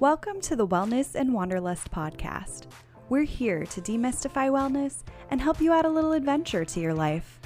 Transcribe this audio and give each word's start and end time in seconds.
Welcome 0.00 0.40
to 0.42 0.54
the 0.54 0.64
Wellness 0.64 1.16
and 1.16 1.34
Wanderlust 1.34 1.90
podcast. 1.90 2.66
We're 3.08 3.24
here 3.24 3.66
to 3.66 3.80
demystify 3.80 4.48
wellness 4.48 5.02
and 5.28 5.40
help 5.40 5.60
you 5.60 5.72
add 5.72 5.86
a 5.86 5.90
little 5.90 6.12
adventure 6.12 6.64
to 6.64 6.78
your 6.78 6.94
life. 6.94 7.40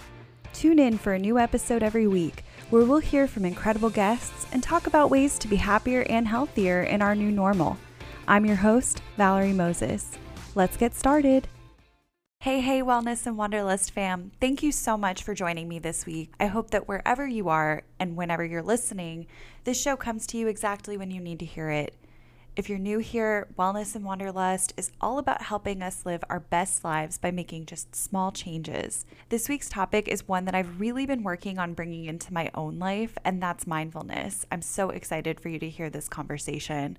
Tune 0.52 0.78
in 0.78 0.98
for 0.98 1.14
a 1.14 1.18
new 1.18 1.38
episode 1.38 1.82
every 1.82 2.06
week 2.06 2.44
where 2.68 2.84
we'll 2.84 2.98
hear 2.98 3.26
from 3.26 3.46
incredible 3.46 3.88
guests 3.88 4.46
and 4.52 4.62
talk 4.62 4.86
about 4.86 5.08
ways 5.08 5.38
to 5.38 5.48
be 5.48 5.56
happier 5.56 6.02
and 6.10 6.28
healthier 6.28 6.82
in 6.82 7.00
our 7.00 7.14
new 7.14 7.30
normal. 7.30 7.78
I'm 8.28 8.44
your 8.44 8.56
host, 8.56 9.00
Valerie 9.16 9.54
Moses. 9.54 10.10
Let's 10.54 10.76
get 10.76 10.94
started. 10.94 11.48
Hey, 12.40 12.60
hey, 12.60 12.82
Wellness 12.82 13.26
and 13.26 13.38
Wanderlust 13.38 13.92
fam. 13.92 14.30
Thank 14.42 14.62
you 14.62 14.72
so 14.72 14.98
much 14.98 15.22
for 15.22 15.32
joining 15.32 15.70
me 15.70 15.78
this 15.78 16.04
week. 16.04 16.34
I 16.38 16.48
hope 16.48 16.70
that 16.72 16.86
wherever 16.86 17.26
you 17.26 17.48
are 17.48 17.84
and 17.98 18.14
whenever 18.14 18.44
you're 18.44 18.62
listening, 18.62 19.26
this 19.64 19.80
show 19.80 19.96
comes 19.96 20.26
to 20.26 20.36
you 20.36 20.48
exactly 20.48 20.98
when 20.98 21.10
you 21.10 21.22
need 21.22 21.38
to 21.38 21.46
hear 21.46 21.70
it. 21.70 21.96
If 22.54 22.68
you're 22.68 22.78
new 22.78 22.98
here, 22.98 23.48
Wellness 23.58 23.94
and 23.94 24.04
Wanderlust 24.04 24.74
is 24.76 24.92
all 25.00 25.16
about 25.16 25.40
helping 25.40 25.80
us 25.80 26.04
live 26.04 26.22
our 26.28 26.40
best 26.40 26.84
lives 26.84 27.16
by 27.16 27.30
making 27.30 27.64
just 27.64 27.96
small 27.96 28.30
changes. 28.30 29.06
This 29.30 29.48
week's 29.48 29.70
topic 29.70 30.06
is 30.06 30.28
one 30.28 30.44
that 30.44 30.54
I've 30.54 30.78
really 30.78 31.06
been 31.06 31.22
working 31.22 31.58
on 31.58 31.72
bringing 31.72 32.04
into 32.04 32.30
my 32.30 32.50
own 32.54 32.78
life, 32.78 33.16
and 33.24 33.42
that's 33.42 33.66
mindfulness. 33.66 34.44
I'm 34.52 34.60
so 34.60 34.90
excited 34.90 35.40
for 35.40 35.48
you 35.48 35.58
to 35.60 35.70
hear 35.70 35.88
this 35.88 36.10
conversation. 36.10 36.98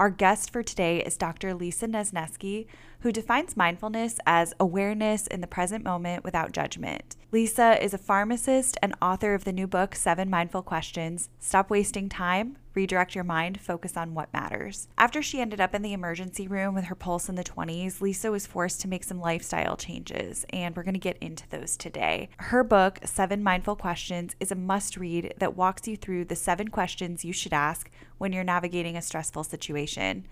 Our 0.00 0.10
guest 0.10 0.52
for 0.52 0.64
today 0.64 0.98
is 1.00 1.16
Dr. 1.16 1.54
Lisa 1.54 1.86
Nesneski, 1.86 2.66
who 3.00 3.12
defines 3.12 3.56
mindfulness 3.56 4.18
as 4.26 4.52
awareness 4.58 5.28
in 5.28 5.40
the 5.40 5.46
present 5.46 5.84
moment 5.84 6.24
without 6.24 6.50
judgment. 6.50 7.16
Lisa 7.30 7.80
is 7.82 7.94
a 7.94 7.98
pharmacist 7.98 8.76
and 8.82 8.94
author 9.00 9.34
of 9.34 9.44
the 9.44 9.52
new 9.52 9.68
book, 9.68 9.94
Seven 9.94 10.28
Mindful 10.28 10.62
Questions 10.62 11.28
Stop 11.38 11.70
Wasting 11.70 12.08
Time, 12.08 12.58
redirect 12.78 13.12
your 13.12 13.24
mind, 13.24 13.60
focus 13.60 13.96
on 13.96 14.14
what 14.14 14.32
matters. 14.32 14.86
After 14.96 15.20
she 15.20 15.40
ended 15.40 15.60
up 15.60 15.74
in 15.74 15.82
the 15.82 15.92
emergency 15.92 16.46
room 16.46 16.76
with 16.76 16.84
her 16.84 16.94
pulse 16.94 17.28
in 17.28 17.34
the 17.34 17.42
20s, 17.42 18.00
Lisa 18.00 18.30
was 18.30 18.46
forced 18.46 18.80
to 18.80 18.88
make 18.88 19.02
some 19.02 19.18
lifestyle 19.18 19.76
changes, 19.76 20.46
and 20.50 20.76
we're 20.76 20.84
going 20.84 20.94
to 20.94 21.00
get 21.00 21.18
into 21.18 21.48
those 21.50 21.76
today. 21.76 22.28
Her 22.38 22.62
book, 22.62 23.00
Seven 23.02 23.42
Mindful 23.42 23.74
Questions, 23.74 24.36
is 24.38 24.52
a 24.52 24.54
must 24.54 24.96
read 24.96 25.34
that 25.38 25.56
walks 25.56 25.88
you 25.88 25.96
through 25.96 26.26
the 26.26 26.36
seven 26.36 26.68
questions 26.68 27.24
you 27.24 27.32
should 27.32 27.52
ask 27.52 27.90
when 28.18 28.32
you're 28.32 28.44
navigating 28.44 28.96
a 28.96 29.02
stressful 29.02 29.42
situation. 29.42 30.28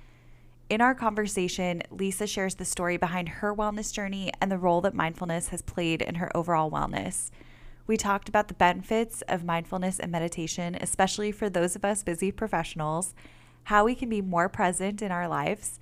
In 0.71 0.81
our 0.81 0.95
conversation, 0.95 1.83
Lisa 1.91 2.29
shares 2.29 2.55
the 2.55 2.65
story 2.65 2.97
behind 2.97 3.29
her 3.29 3.53
wellness 3.53 3.93
journey 3.93 4.31
and 4.41 4.53
the 4.53 4.59
role 4.59 4.81
that 4.83 4.95
mindfulness 4.95 5.49
has 5.49 5.63
played 5.63 6.01
in 6.01 6.15
her 6.17 6.31
overall 6.37 6.71
wellness. 6.71 7.31
We 7.87 7.97
talked 7.97 8.29
about 8.29 8.49
the 8.49 8.55
benefits 8.55 9.23
of 9.29 9.45
mindfulness 9.45 10.01
and 10.01 10.11
meditation, 10.11 10.77
especially 10.81 11.31
for 11.31 11.49
those 11.49 11.77
of 11.77 11.85
us 11.85 12.03
busy 12.03 12.33
professionals, 12.33 13.15
how 13.65 13.85
we 13.85 13.95
can 13.95 14.09
be 14.09 14.23
more 14.23 14.49
present 14.49 15.03
in 15.03 15.13
our 15.13 15.29
lives, 15.29 15.79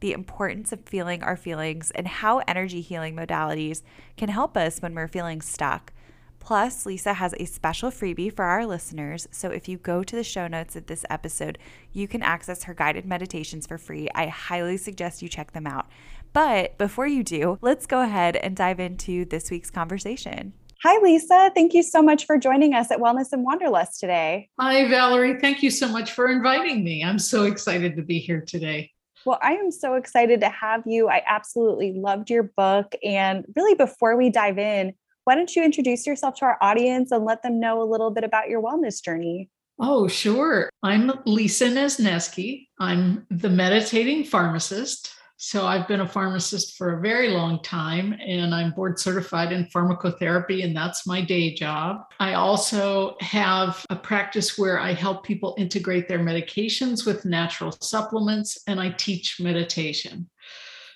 the 0.00 0.12
importance 0.12 0.72
of 0.72 0.86
feeling 0.86 1.22
our 1.22 1.36
feelings, 1.36 1.90
and 1.92 2.06
how 2.06 2.42
energy 2.46 2.80
healing 2.80 3.16
modalities 3.16 3.82
can 4.16 4.28
help 4.28 4.56
us 4.56 4.78
when 4.78 4.94
we're 4.94 5.08
feeling 5.08 5.40
stuck. 5.40 5.92
Plus, 6.38 6.86
Lisa 6.86 7.14
has 7.14 7.34
a 7.36 7.44
special 7.44 7.90
freebie 7.90 8.34
for 8.34 8.44
our 8.44 8.64
listeners. 8.64 9.26
So 9.32 9.50
if 9.50 9.68
you 9.68 9.76
go 9.76 10.04
to 10.04 10.16
the 10.16 10.22
show 10.22 10.46
notes 10.46 10.76
of 10.76 10.86
this 10.86 11.04
episode, 11.10 11.58
you 11.92 12.06
can 12.06 12.22
access 12.22 12.62
her 12.64 12.74
guided 12.74 13.04
meditations 13.04 13.66
for 13.66 13.76
free. 13.76 14.08
I 14.14 14.28
highly 14.28 14.76
suggest 14.76 15.20
you 15.20 15.28
check 15.28 15.52
them 15.52 15.66
out. 15.66 15.88
But 16.32 16.78
before 16.78 17.08
you 17.08 17.24
do, 17.24 17.58
let's 17.60 17.86
go 17.86 18.00
ahead 18.00 18.36
and 18.36 18.56
dive 18.56 18.78
into 18.78 19.24
this 19.24 19.50
week's 19.50 19.70
conversation. 19.70 20.52
Hi, 20.84 20.96
Lisa. 21.02 21.50
Thank 21.56 21.74
you 21.74 21.82
so 21.82 22.00
much 22.02 22.24
for 22.24 22.38
joining 22.38 22.72
us 22.72 22.92
at 22.92 23.00
Wellness 23.00 23.32
and 23.32 23.44
Wanderlust 23.44 23.98
today. 23.98 24.48
Hi, 24.60 24.88
Valerie. 24.88 25.40
Thank 25.40 25.60
you 25.60 25.72
so 25.72 25.88
much 25.88 26.12
for 26.12 26.28
inviting 26.28 26.84
me. 26.84 27.02
I'm 27.02 27.18
so 27.18 27.46
excited 27.46 27.96
to 27.96 28.02
be 28.02 28.20
here 28.20 28.40
today. 28.40 28.92
Well, 29.24 29.40
I 29.42 29.54
am 29.54 29.72
so 29.72 29.94
excited 29.94 30.40
to 30.42 30.48
have 30.48 30.84
you. 30.86 31.08
I 31.08 31.24
absolutely 31.26 31.94
loved 31.94 32.30
your 32.30 32.44
book. 32.44 32.94
And 33.02 33.44
really, 33.56 33.74
before 33.74 34.16
we 34.16 34.30
dive 34.30 34.58
in, 34.58 34.94
why 35.24 35.34
don't 35.34 35.54
you 35.56 35.64
introduce 35.64 36.06
yourself 36.06 36.36
to 36.36 36.44
our 36.44 36.58
audience 36.60 37.10
and 37.10 37.24
let 37.24 37.42
them 37.42 37.58
know 37.58 37.82
a 37.82 37.90
little 37.90 38.12
bit 38.12 38.22
about 38.22 38.48
your 38.48 38.62
wellness 38.62 39.02
journey? 39.02 39.50
Oh, 39.80 40.06
sure. 40.06 40.70
I'm 40.84 41.10
Lisa 41.26 41.66
Nesneski. 41.66 42.68
I'm 42.78 43.26
the 43.30 43.50
meditating 43.50 44.24
pharmacist. 44.26 45.12
So 45.40 45.66
I've 45.66 45.86
been 45.86 46.00
a 46.00 46.08
pharmacist 46.08 46.76
for 46.76 46.94
a 46.94 47.00
very 47.00 47.28
long 47.28 47.62
time 47.62 48.12
and 48.20 48.52
I'm 48.52 48.72
board 48.72 48.98
certified 48.98 49.52
in 49.52 49.66
pharmacotherapy, 49.66 50.64
and 50.64 50.76
that's 50.76 51.06
my 51.06 51.20
day 51.20 51.54
job. 51.54 52.06
I 52.18 52.34
also 52.34 53.14
have 53.20 53.86
a 53.88 53.94
practice 53.94 54.58
where 54.58 54.80
I 54.80 54.92
help 54.92 55.22
people 55.22 55.54
integrate 55.56 56.08
their 56.08 56.18
medications 56.18 57.06
with 57.06 57.24
natural 57.24 57.70
supplements 57.70 58.64
and 58.66 58.80
I 58.80 58.90
teach 58.90 59.38
meditation. 59.38 60.28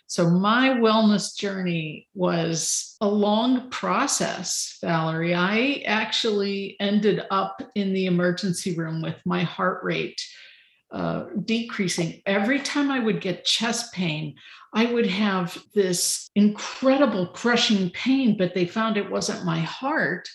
So 0.08 0.28
my 0.28 0.70
wellness 0.70 1.36
journey 1.36 2.08
was 2.12 2.96
a 3.00 3.06
long 3.06 3.70
process, 3.70 4.76
Valerie. 4.82 5.36
I 5.36 5.84
actually 5.86 6.76
ended 6.80 7.22
up 7.30 7.62
in 7.76 7.92
the 7.92 8.06
emergency 8.06 8.74
room 8.74 9.02
with 9.02 9.16
my 9.24 9.44
heart 9.44 9.84
rate 9.84 10.20
uh, 10.92 11.24
decreasing. 11.44 12.20
Every 12.26 12.60
time 12.60 12.90
I 12.90 12.98
would 12.98 13.20
get 13.20 13.46
chest 13.46 13.92
pain, 13.94 14.34
I 14.74 14.86
would 14.86 15.06
have 15.06 15.56
this 15.74 16.30
incredible 16.34 17.26
crushing 17.28 17.90
pain, 17.90 18.36
but 18.36 18.54
they 18.54 18.66
found 18.66 18.96
it 18.96 19.10
wasn't 19.10 19.44
my 19.44 19.60
heart. 19.60 20.28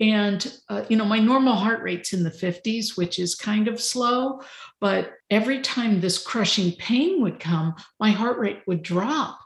And, 0.00 0.52
uh, 0.68 0.84
you 0.88 0.96
know, 0.96 1.04
my 1.04 1.18
normal 1.18 1.54
heart 1.54 1.82
rate's 1.82 2.12
in 2.12 2.24
the 2.24 2.30
50s, 2.30 2.96
which 2.96 3.18
is 3.18 3.34
kind 3.34 3.68
of 3.68 3.80
slow. 3.80 4.40
But 4.80 5.12
every 5.30 5.60
time 5.60 6.00
this 6.00 6.22
crushing 6.22 6.72
pain 6.72 7.22
would 7.22 7.38
come, 7.38 7.74
my 7.98 8.10
heart 8.10 8.38
rate 8.38 8.62
would 8.66 8.82
drop. 8.82 9.38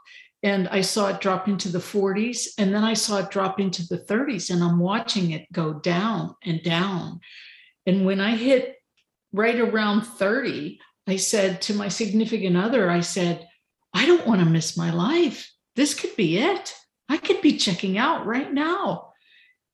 And 0.43 0.67
I 0.69 0.81
saw 0.81 1.07
it 1.07 1.21
drop 1.21 1.47
into 1.47 1.69
the 1.69 1.79
40s. 1.79 2.49
And 2.57 2.73
then 2.73 2.83
I 2.83 2.93
saw 2.93 3.17
it 3.17 3.31
drop 3.31 3.59
into 3.59 3.85
the 3.87 3.97
30s. 3.97 4.49
And 4.49 4.63
I'm 4.63 4.79
watching 4.79 5.31
it 5.31 5.51
go 5.51 5.73
down 5.73 6.35
and 6.43 6.63
down. 6.63 7.19
And 7.85 8.05
when 8.05 8.21
I 8.21 8.35
hit 8.35 8.75
right 9.35 9.59
around 9.59 10.03
30, 10.03 10.79
I 11.07 11.17
said 11.17 11.61
to 11.63 11.73
my 11.73 11.89
significant 11.89 12.55
other, 12.55 12.89
I 12.89 13.01
said, 13.01 13.47
I 13.93 14.05
don't 14.05 14.25
want 14.25 14.39
to 14.39 14.45
miss 14.45 14.77
my 14.77 14.91
life. 14.91 15.51
This 15.75 15.93
could 15.93 16.15
be 16.15 16.37
it. 16.37 16.73
I 17.09 17.17
could 17.17 17.41
be 17.41 17.57
checking 17.57 17.97
out 17.97 18.25
right 18.25 18.51
now. 18.51 19.11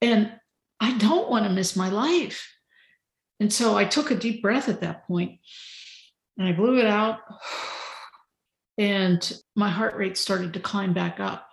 And 0.00 0.32
I 0.80 0.98
don't 0.98 1.30
want 1.30 1.44
to 1.44 1.50
miss 1.50 1.76
my 1.76 1.88
life. 1.88 2.48
And 3.38 3.52
so 3.52 3.76
I 3.76 3.84
took 3.84 4.10
a 4.10 4.16
deep 4.16 4.42
breath 4.42 4.68
at 4.68 4.80
that 4.80 5.06
point 5.06 5.38
and 6.36 6.46
I 6.46 6.52
blew 6.52 6.78
it 6.78 6.86
out. 6.86 7.18
And 8.78 9.30
my 9.54 9.68
heart 9.68 9.96
rate 9.96 10.16
started 10.16 10.54
to 10.54 10.58
climb 10.58 10.94
back 10.94 11.20
up. 11.20 11.46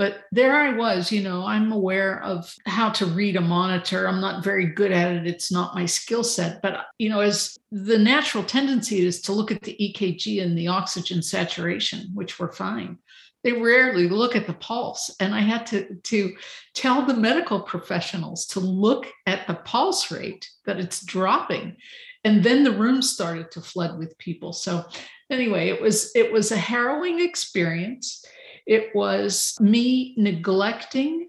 But 0.00 0.22
there 0.32 0.56
I 0.56 0.72
was, 0.72 1.12
you 1.12 1.22
know, 1.22 1.44
I'm 1.44 1.72
aware 1.72 2.22
of 2.22 2.54
how 2.64 2.88
to 2.88 3.04
read 3.04 3.36
a 3.36 3.40
monitor. 3.42 4.08
I'm 4.08 4.18
not 4.18 4.42
very 4.42 4.64
good 4.64 4.92
at 4.92 5.12
it. 5.12 5.26
It's 5.26 5.52
not 5.52 5.74
my 5.74 5.84
skill 5.84 6.24
set. 6.24 6.62
But, 6.62 6.86
you 6.96 7.10
know, 7.10 7.20
as 7.20 7.58
the 7.70 7.98
natural 7.98 8.42
tendency 8.42 9.04
is 9.04 9.20
to 9.20 9.32
look 9.32 9.52
at 9.52 9.60
the 9.60 9.76
EKG 9.78 10.42
and 10.42 10.56
the 10.56 10.68
oxygen 10.68 11.20
saturation, 11.20 12.12
which 12.14 12.38
were 12.38 12.50
fine. 12.50 12.96
They 13.44 13.52
rarely 13.52 14.08
look 14.08 14.34
at 14.34 14.46
the 14.46 14.54
pulse. 14.54 15.14
And 15.20 15.34
I 15.34 15.40
had 15.40 15.66
to, 15.66 15.94
to 15.94 16.34
tell 16.72 17.04
the 17.04 17.12
medical 17.12 17.60
professionals 17.60 18.46
to 18.46 18.60
look 18.60 19.06
at 19.26 19.46
the 19.46 19.56
pulse 19.56 20.10
rate, 20.10 20.48
that 20.64 20.80
it's 20.80 21.04
dropping. 21.04 21.76
And 22.24 22.42
then 22.42 22.64
the 22.64 22.72
room 22.72 23.02
started 23.02 23.50
to 23.50 23.60
flood 23.60 23.98
with 23.98 24.16
people. 24.16 24.54
So 24.54 24.86
anyway, 25.28 25.68
it 25.68 25.82
was 25.82 26.10
it 26.14 26.32
was 26.32 26.52
a 26.52 26.56
harrowing 26.56 27.20
experience 27.20 28.24
it 28.70 28.94
was 28.94 29.56
me 29.60 30.14
neglecting 30.16 31.28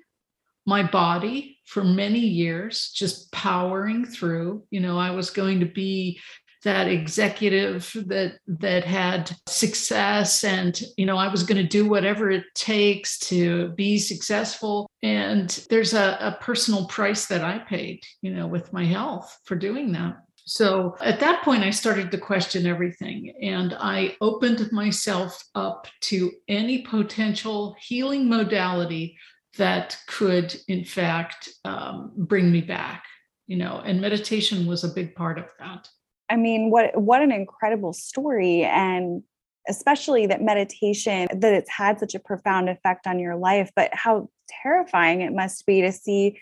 my 0.67 0.83
body 0.83 1.57
for 1.65 1.83
many 1.83 2.19
years, 2.19 2.91
just 2.93 3.31
powering 3.31 4.05
through. 4.05 4.63
You 4.69 4.79
know, 4.79 4.99
I 4.99 5.09
was 5.09 5.31
going 5.31 5.59
to 5.61 5.65
be 5.65 6.21
that 6.63 6.87
executive 6.87 7.91
that 8.05 8.33
that 8.45 8.85
had 8.85 9.31
success 9.47 10.43
and 10.43 10.79
you 10.95 11.07
know 11.07 11.17
i 11.17 11.27
was 11.27 11.41
going 11.41 11.59
to 11.59 11.67
do 11.67 11.89
whatever 11.89 12.29
it 12.29 12.43
takes 12.53 13.17
to 13.17 13.69
be 13.69 13.97
successful 13.97 14.87
and 15.01 15.65
there's 15.71 15.95
a, 15.95 16.17
a 16.21 16.37
personal 16.39 16.85
price 16.85 17.25
that 17.25 17.43
i 17.43 17.57
paid 17.57 17.99
you 18.21 18.31
know 18.31 18.45
with 18.45 18.71
my 18.71 18.85
health 18.85 19.39
for 19.45 19.55
doing 19.55 19.91
that 19.91 20.17
so 20.45 20.95
at 21.01 21.19
that 21.19 21.43
point, 21.43 21.63
I 21.63 21.69
started 21.69 22.11
to 22.11 22.17
question 22.17 22.65
everything 22.65 23.33
and 23.41 23.75
I 23.79 24.17
opened 24.21 24.71
myself 24.71 25.43
up 25.55 25.87
to 26.01 26.31
any 26.47 26.79
potential 26.83 27.75
healing 27.79 28.27
modality 28.27 29.17
that 29.57 29.97
could, 30.07 30.55
in 30.67 30.83
fact, 30.83 31.49
um, 31.65 32.11
bring 32.15 32.51
me 32.51 32.61
back, 32.61 33.03
you 33.47 33.57
know, 33.57 33.81
and 33.85 34.01
meditation 34.01 34.65
was 34.65 34.83
a 34.83 34.89
big 34.89 35.15
part 35.15 35.37
of 35.37 35.45
that. 35.59 35.87
I 36.29 36.37
mean, 36.37 36.71
what 36.71 36.99
what 36.99 37.21
an 37.21 37.31
incredible 37.31 37.93
story 37.93 38.63
and 38.63 39.23
especially 39.67 40.25
that 40.25 40.41
meditation 40.41 41.27
that 41.31 41.53
it's 41.53 41.69
had 41.69 41.99
such 41.99 42.15
a 42.15 42.19
profound 42.19 42.69
effect 42.69 43.05
on 43.05 43.19
your 43.19 43.35
life, 43.35 43.69
but 43.75 43.91
how 43.93 44.29
terrifying 44.63 45.21
it 45.21 45.33
must 45.33 45.65
be 45.65 45.81
to 45.81 45.91
see 45.91 46.39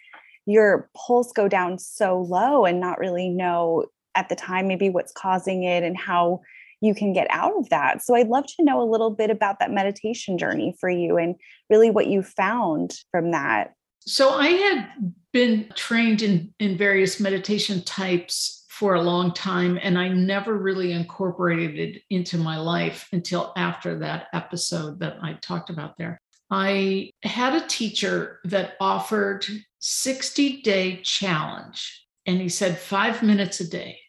your 0.50 0.90
pulse 0.96 1.32
go 1.32 1.48
down 1.48 1.78
so 1.78 2.22
low 2.22 2.66
and 2.66 2.80
not 2.80 2.98
really 2.98 3.30
know 3.30 3.86
at 4.16 4.30
the 4.30 4.36
time 4.36 4.68
maybe 4.68 4.90
what's 4.90 5.12
causing 5.12 5.64
it 5.64 5.84
and 5.84 5.96
how 5.98 6.42
you 6.82 6.96
can 6.96 7.14
get 7.14 7.28
out 7.30 7.54
of 7.58 7.70
that. 7.70 8.02
So 8.02 8.16
I'd 8.16 8.30
love 8.30 8.46
to 8.48 8.64
know 8.64 8.82
a 8.82 8.90
little 8.90 9.12
bit 9.12 9.30
about 9.30 9.60
that 9.60 9.72
meditation 9.72 10.38
journey 10.38 10.76
for 10.80 10.90
you 10.90 11.18
and 11.18 11.36
really 11.70 11.92
what 11.92 12.08
you 12.08 12.24
found 12.24 12.96
from 13.12 13.32
that. 13.32 13.74
So 14.00 14.30
I 14.30 14.48
had 14.48 15.14
been 15.34 15.70
trained 15.76 16.22
in, 16.22 16.54
in 16.60 16.78
various 16.78 17.20
meditation 17.20 17.84
types 17.84 18.66
for 18.70 18.96
a 18.96 19.02
long 19.02 19.34
time, 19.34 19.78
and 19.84 20.00
I 20.00 20.08
never 20.08 20.58
really 20.58 20.94
incorporated 20.94 21.78
it 21.78 22.02
into 22.10 22.38
my 22.38 22.58
life 22.58 23.10
until 23.12 23.52
after 23.58 24.00
that 24.00 24.28
episode 24.34 25.00
that 25.02 25.18
I 25.22 25.34
talked 25.34 25.70
about 25.70 25.98
there. 25.98 26.22
I 26.52 27.12
had 27.24 27.54
a 27.54 27.68
teacher 27.68 28.40
that 28.46 28.74
offered 28.80 29.46
60 29.80 30.62
day 30.62 31.02
challenge, 31.04 32.06
and 32.26 32.40
he 32.42 32.50
said 32.50 32.78
five 32.78 33.22
minutes 33.22 33.60
a 33.60 33.70
day. 33.70 34.00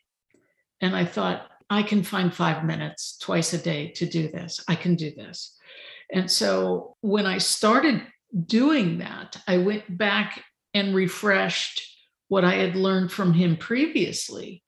And 0.80 0.96
I 0.96 1.04
thought, 1.04 1.46
I 1.68 1.82
can 1.82 2.02
find 2.02 2.34
five 2.34 2.64
minutes 2.64 3.16
twice 3.18 3.52
a 3.52 3.58
day 3.58 3.92
to 3.92 4.06
do 4.06 4.28
this. 4.28 4.64
I 4.66 4.74
can 4.74 4.96
do 4.96 5.14
this. 5.14 5.56
And 6.12 6.28
so 6.28 6.96
when 7.00 7.26
I 7.26 7.38
started 7.38 8.02
doing 8.46 8.98
that, 8.98 9.40
I 9.46 9.58
went 9.58 9.96
back 9.96 10.42
and 10.74 10.94
refreshed 10.94 11.82
what 12.28 12.44
I 12.44 12.54
had 12.54 12.74
learned 12.74 13.12
from 13.12 13.34
him 13.34 13.56
previously. 13.56 14.62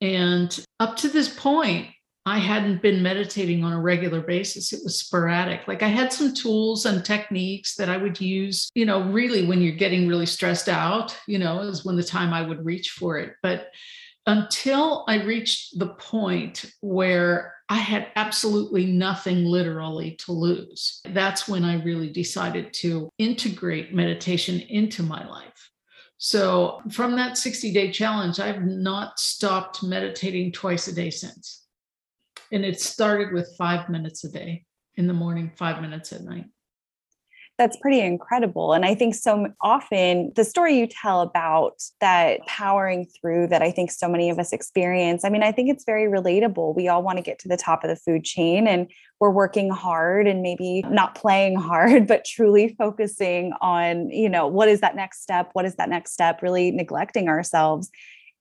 And 0.00 0.54
up 0.80 0.96
to 0.98 1.08
this 1.08 1.34
point, 1.34 1.88
I 2.24 2.38
hadn't 2.38 2.82
been 2.82 3.02
meditating 3.02 3.64
on 3.64 3.72
a 3.72 3.80
regular 3.80 4.20
basis. 4.20 4.72
It 4.72 4.80
was 4.84 5.00
sporadic. 5.00 5.66
Like 5.66 5.82
I 5.82 5.88
had 5.88 6.12
some 6.12 6.32
tools 6.32 6.86
and 6.86 7.04
techniques 7.04 7.74
that 7.76 7.88
I 7.88 7.96
would 7.96 8.20
use, 8.20 8.70
you 8.74 8.86
know, 8.86 9.02
really 9.02 9.44
when 9.44 9.60
you're 9.60 9.74
getting 9.74 10.06
really 10.06 10.26
stressed 10.26 10.68
out, 10.68 11.16
you 11.26 11.38
know, 11.38 11.60
is 11.60 11.84
when 11.84 11.96
the 11.96 12.02
time 12.04 12.32
I 12.32 12.42
would 12.42 12.64
reach 12.64 12.90
for 12.90 13.18
it. 13.18 13.34
But 13.42 13.70
until 14.26 15.04
I 15.08 15.24
reached 15.24 15.78
the 15.80 15.88
point 15.88 16.64
where 16.80 17.54
I 17.68 17.76
had 17.76 18.08
absolutely 18.16 18.84
nothing 18.84 19.46
literally 19.46 20.12
to 20.26 20.32
lose. 20.32 21.00
That's 21.06 21.48
when 21.48 21.64
I 21.64 21.82
really 21.82 22.10
decided 22.10 22.74
to 22.74 23.08
integrate 23.18 23.94
meditation 23.94 24.60
into 24.60 25.02
my 25.02 25.26
life. 25.26 25.70
So, 26.18 26.82
from 26.92 27.16
that 27.16 27.38
60 27.38 27.72
day 27.72 27.90
challenge, 27.90 28.38
I've 28.38 28.62
not 28.62 29.18
stopped 29.18 29.82
meditating 29.82 30.52
twice 30.52 30.86
a 30.86 30.94
day 30.94 31.10
since. 31.10 31.61
And 32.52 32.64
it 32.64 32.80
started 32.80 33.32
with 33.32 33.54
five 33.58 33.88
minutes 33.88 34.24
a 34.24 34.30
day 34.30 34.64
in 34.96 35.06
the 35.06 35.14
morning, 35.14 35.50
five 35.56 35.80
minutes 35.80 36.12
at 36.12 36.22
night 36.22 36.44
that's 37.58 37.76
pretty 37.76 38.00
incredible. 38.00 38.72
And 38.72 38.84
I 38.84 38.94
think 38.94 39.14
so 39.14 39.48
often 39.60 40.32
the 40.34 40.44
story 40.44 40.78
you 40.78 40.86
tell 40.86 41.20
about 41.20 41.82
that 42.00 42.44
powering 42.46 43.06
through 43.06 43.48
that 43.48 43.62
I 43.62 43.70
think 43.70 43.92
so 43.92 44.08
many 44.08 44.30
of 44.30 44.38
us 44.38 44.52
experience, 44.52 45.24
I 45.24 45.28
mean, 45.28 45.42
I 45.42 45.52
think 45.52 45.70
it's 45.70 45.84
very 45.84 46.10
relatable. 46.10 46.74
We 46.74 46.88
all 46.88 47.02
want 47.02 47.18
to 47.18 47.22
get 47.22 47.38
to 47.40 47.48
the 47.48 47.56
top 47.56 47.84
of 47.84 47.90
the 47.90 47.96
food 47.96 48.24
chain 48.24 48.66
and 48.66 48.90
we're 49.20 49.30
working 49.30 49.70
hard 49.70 50.26
and 50.26 50.42
maybe 50.42 50.82
not 50.88 51.14
playing 51.14 51.54
hard, 51.60 52.08
but 52.08 52.24
truly 52.24 52.74
focusing 52.78 53.52
on, 53.60 54.10
you 54.10 54.28
know, 54.28 54.46
what 54.46 54.68
is 54.68 54.80
that 54.80 54.96
next 54.96 55.22
step? 55.22 55.50
What 55.52 55.66
is 55.66 55.76
that 55.76 55.90
next 55.90 56.12
step? 56.12 56.42
Really 56.42 56.70
neglecting 56.70 57.28
ourselves. 57.28 57.90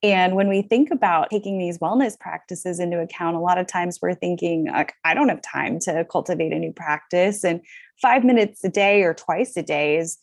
And 0.03 0.36
when 0.36 0.50
we 0.50 0.63
think 0.63 0.89
about 0.89 1.30
taking 1.30 1.59
these 1.59 1.77
wellness 1.77 2.19
practices 2.19 2.80
into 2.80 3.00
account, 3.00 3.36
a 3.36 3.39
lot 3.39 3.59
of 3.59 3.68
times 3.68 4.00
we're 4.01 4.15
thinking, 4.15 4.68
I 5.03 5.13
don't 5.13 5.30
have 5.30 5.42
time 5.44 5.80
to 5.81 6.06
cultivate 6.06 6.53
a 6.53 6.59
new 6.59 6.74
practice. 6.74 7.44
And 7.44 7.62
five 8.01 8.24
minutes 8.24 8.63
a 8.63 8.69
day 8.69 9.03
or 9.03 9.13
twice 9.13 9.56
a 9.57 9.62
day 9.62 9.98
is, 9.98 10.18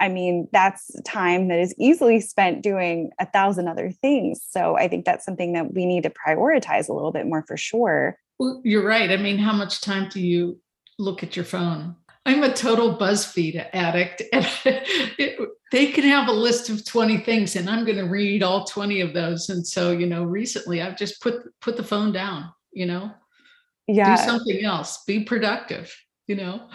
I 0.00 0.08
mean, 0.08 0.48
that's 0.50 0.90
time 1.02 1.48
that 1.48 1.60
is 1.60 1.74
easily 1.78 2.20
spent 2.20 2.62
doing 2.62 3.10
a 3.20 3.26
thousand 3.26 3.68
other 3.68 3.92
things. 3.92 4.40
So 4.50 4.76
I 4.76 4.88
think 4.88 5.04
that's 5.04 5.24
something 5.24 5.52
that 5.52 5.74
we 5.74 5.86
need 5.86 6.02
to 6.04 6.10
prioritize 6.10 6.88
a 6.88 6.92
little 6.92 7.12
bit 7.12 7.26
more 7.26 7.44
for 7.46 7.56
sure. 7.56 8.16
Well, 8.38 8.60
you're 8.64 8.84
right. 8.84 9.10
I 9.10 9.16
mean, 9.16 9.38
how 9.38 9.52
much 9.52 9.80
time 9.80 10.08
do 10.08 10.20
you 10.20 10.58
look 10.98 11.22
at 11.22 11.36
your 11.36 11.44
phone? 11.44 11.94
I'm 12.26 12.42
a 12.42 12.52
total 12.52 12.96
BuzzFeed 12.96 13.68
addict, 13.72 14.22
and 14.32 14.46
it, 14.64 15.38
they 15.72 15.86
can 15.92 16.04
have 16.04 16.28
a 16.28 16.32
list 16.32 16.68
of 16.68 16.84
20 16.84 17.18
things, 17.18 17.56
and 17.56 17.68
I'm 17.68 17.84
going 17.84 17.98
to 17.98 18.04
read 18.04 18.42
all 18.42 18.64
20 18.64 19.00
of 19.00 19.14
those. 19.14 19.48
And 19.48 19.66
so, 19.66 19.92
you 19.92 20.06
know, 20.06 20.24
recently 20.24 20.82
I've 20.82 20.96
just 20.96 21.22
put 21.22 21.42
put 21.60 21.76
the 21.76 21.84
phone 21.84 22.12
down. 22.12 22.52
You 22.72 22.86
know, 22.86 23.10
yeah, 23.86 24.16
do 24.16 24.22
something 24.22 24.64
else, 24.64 25.02
be 25.04 25.24
productive. 25.24 25.94
You 26.26 26.36
know. 26.36 26.68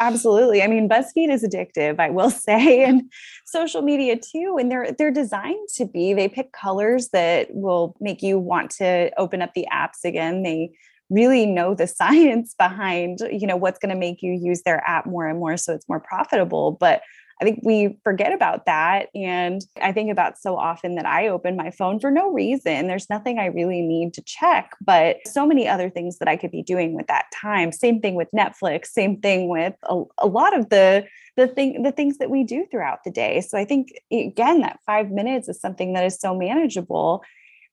Absolutely. 0.00 0.62
I 0.62 0.66
mean, 0.66 0.88
BuzzFeed 0.88 1.30
is 1.30 1.44
addictive, 1.44 2.00
I 2.00 2.08
will 2.08 2.30
say, 2.48 2.84
and 2.84 3.12
social 3.44 3.82
media 3.82 4.16
too. 4.16 4.56
And 4.58 4.70
they're 4.70 4.92
they're 4.92 5.12
designed 5.12 5.68
to 5.76 5.84
be. 5.84 6.14
They 6.14 6.28
pick 6.28 6.52
colors 6.52 7.10
that 7.10 7.48
will 7.54 7.94
make 8.00 8.22
you 8.22 8.38
want 8.38 8.70
to 8.72 9.12
open 9.18 9.42
up 9.42 9.52
the 9.54 9.66
apps 9.72 10.04
again. 10.04 10.42
They 10.42 10.72
really 11.10 11.44
know 11.44 11.74
the 11.74 11.86
science 12.00 12.54
behind 12.54 13.18
you 13.30 13.46
know 13.46 13.56
what's 13.56 13.78
going 13.78 13.94
to 13.94 13.98
make 13.98 14.22
you 14.22 14.32
use 14.32 14.62
their 14.62 14.82
app 14.88 15.06
more 15.06 15.26
and 15.26 15.38
more 15.38 15.56
so 15.56 15.74
it's 15.74 15.88
more 15.88 16.00
profitable 16.00 16.72
but 16.72 17.02
i 17.40 17.44
think 17.44 17.60
we 17.64 17.98
forget 18.04 18.32
about 18.32 18.64
that 18.66 19.08
and 19.14 19.62
i 19.82 19.92
think 19.92 20.10
about 20.10 20.38
so 20.38 20.56
often 20.56 20.94
that 20.94 21.06
i 21.06 21.28
open 21.28 21.56
my 21.56 21.70
phone 21.70 21.98
for 21.98 22.10
no 22.10 22.30
reason 22.30 22.86
there's 22.86 23.10
nothing 23.10 23.38
i 23.38 23.46
really 23.46 23.82
need 23.82 24.14
to 24.14 24.22
check 24.22 24.72
but 24.80 25.16
so 25.26 25.44
many 25.44 25.68
other 25.68 25.90
things 25.90 26.18
that 26.18 26.28
i 26.28 26.36
could 26.36 26.50
be 26.50 26.62
doing 26.62 26.94
with 26.94 27.06
that 27.08 27.26
time 27.34 27.72
same 27.72 28.00
thing 28.00 28.14
with 28.14 28.28
netflix 28.34 28.86
same 28.86 29.20
thing 29.20 29.48
with 29.48 29.74
a, 29.84 30.02
a 30.18 30.26
lot 30.26 30.56
of 30.56 30.70
the 30.70 31.04
the 31.36 31.48
thing 31.48 31.82
the 31.82 31.92
things 31.92 32.18
that 32.18 32.30
we 32.30 32.44
do 32.44 32.66
throughout 32.70 33.02
the 33.04 33.10
day 33.10 33.40
so 33.40 33.58
i 33.58 33.64
think 33.64 33.92
again 34.12 34.60
that 34.60 34.78
5 34.86 35.10
minutes 35.10 35.48
is 35.48 35.60
something 35.60 35.92
that 35.94 36.04
is 36.04 36.18
so 36.18 36.34
manageable 36.34 37.22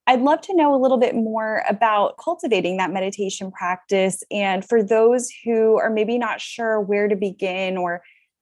I'd 0.07 0.21
love 0.21 0.39
to 0.42 0.56
know 0.56 0.74
a 0.74 0.80
little 0.81 0.98
bit 0.98 1.15
more 1.15 1.63
about 1.69 2.18
cultivating 2.18 2.77
that 2.77 2.94
meditation 2.94 3.51
practice. 3.51 4.24
And 4.31 4.63
for 4.63 4.81
those 4.81 5.30
who 5.44 5.77
are 5.77 5.89
maybe 5.89 6.18
not 6.18 6.39
sure 6.39 6.80
where 6.80 7.09
to 7.09 7.15
begin 7.15 7.75
or 7.75 8.01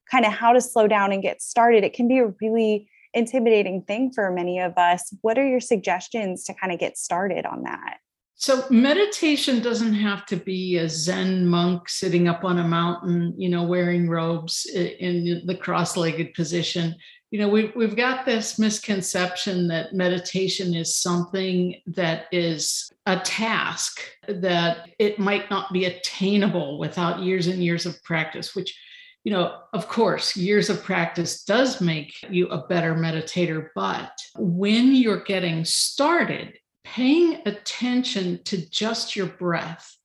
kind 0.09 0.25
of 0.25 0.31
how 0.31 0.53
to 0.53 0.61
slow 0.61 0.87
down 0.87 1.11
and 1.11 1.23
get 1.23 1.41
started, 1.41 1.83
it 1.83 1.93
can 1.93 2.07
be 2.07 2.19
a 2.19 2.31
really 2.39 2.87
intimidating 3.15 3.81
thing 3.81 4.11
for 4.13 4.29
many 4.31 4.59
of 4.59 4.77
us. 4.77 5.11
What 5.21 5.39
are 5.39 5.47
your 5.47 5.59
suggestions 5.59 6.43
to 6.43 6.53
kind 6.53 6.71
of 6.71 6.79
get 6.79 6.99
started 6.99 7.47
on 7.47 7.63
that? 7.63 7.97
So, 8.37 8.65
meditation 8.69 9.61
doesn't 9.61 9.93
have 9.93 10.25
to 10.25 10.35
be 10.35 10.77
a 10.77 10.89
Zen 10.89 11.47
monk 11.47 11.87
sitting 11.87 12.27
up 12.27 12.43
on 12.43 12.59
a 12.59 12.67
mountain, 12.67 13.33
you 13.37 13.47
know, 13.47 13.63
wearing 13.63 14.09
robes 14.09 14.65
in 14.75 15.41
the 15.45 15.55
cross 15.55 15.95
legged 15.95 16.33
position 16.33 16.95
you 17.31 17.39
know 17.39 17.47
we've, 17.47 17.75
we've 17.75 17.95
got 17.95 18.25
this 18.25 18.59
misconception 18.59 19.67
that 19.67 19.93
meditation 19.93 20.73
is 20.73 20.95
something 20.95 21.75
that 21.87 22.25
is 22.31 22.91
a 23.05 23.19
task 23.19 23.99
that 24.27 24.89
it 24.99 25.19
might 25.19 25.49
not 25.49 25.73
be 25.73 25.85
attainable 25.85 26.79
without 26.79 27.21
years 27.21 27.47
and 27.47 27.63
years 27.63 27.85
of 27.85 28.01
practice 28.03 28.55
which 28.55 28.77
you 29.23 29.31
know 29.31 29.59
of 29.73 29.87
course 29.87 30.37
years 30.37 30.69
of 30.69 30.83
practice 30.83 31.43
does 31.43 31.81
make 31.81 32.13
you 32.29 32.47
a 32.47 32.67
better 32.67 32.93
meditator 32.93 33.69
but 33.75 34.11
when 34.37 34.95
you're 34.95 35.23
getting 35.23 35.65
started 35.65 36.57
paying 36.83 37.41
attention 37.45 38.41
to 38.43 38.69
just 38.69 39.15
your 39.15 39.25
breath 39.25 39.97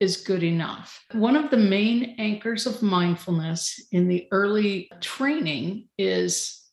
is 0.00 0.18
good 0.18 0.42
enough. 0.42 1.04
One 1.12 1.36
of 1.36 1.50
the 1.50 1.56
main 1.56 2.16
anchors 2.18 2.66
of 2.66 2.82
mindfulness 2.82 3.80
in 3.92 4.08
the 4.08 4.26
early 4.32 4.90
training 5.00 5.88
is 5.96 6.63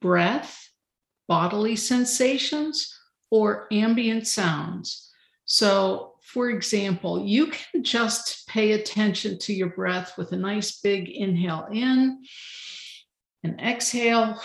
breath, 0.00 0.68
bodily 1.26 1.76
sensations, 1.76 2.94
or 3.30 3.66
ambient 3.70 4.26
sounds. 4.26 5.10
So, 5.44 6.14
for 6.22 6.50
example, 6.50 7.24
you 7.24 7.46
can 7.46 7.82
just 7.82 8.46
pay 8.48 8.72
attention 8.72 9.38
to 9.40 9.54
your 9.54 9.70
breath 9.70 10.18
with 10.18 10.32
a 10.32 10.36
nice 10.36 10.80
big 10.80 11.08
inhale 11.08 11.68
in 11.72 12.22
and 13.42 13.60
exhale, 13.60 14.40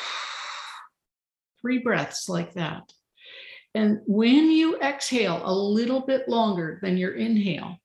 three 1.62 1.80
breaths 1.80 2.30
like 2.30 2.54
that. 2.54 2.92
And 3.76 4.02
when 4.06 4.52
you 4.52 4.80
exhale 4.80 5.42
a 5.44 5.54
little 5.54 6.02
bit 6.02 6.30
longer 6.30 6.80
than 6.82 6.98
your 6.98 7.16
inhale, 7.16 7.78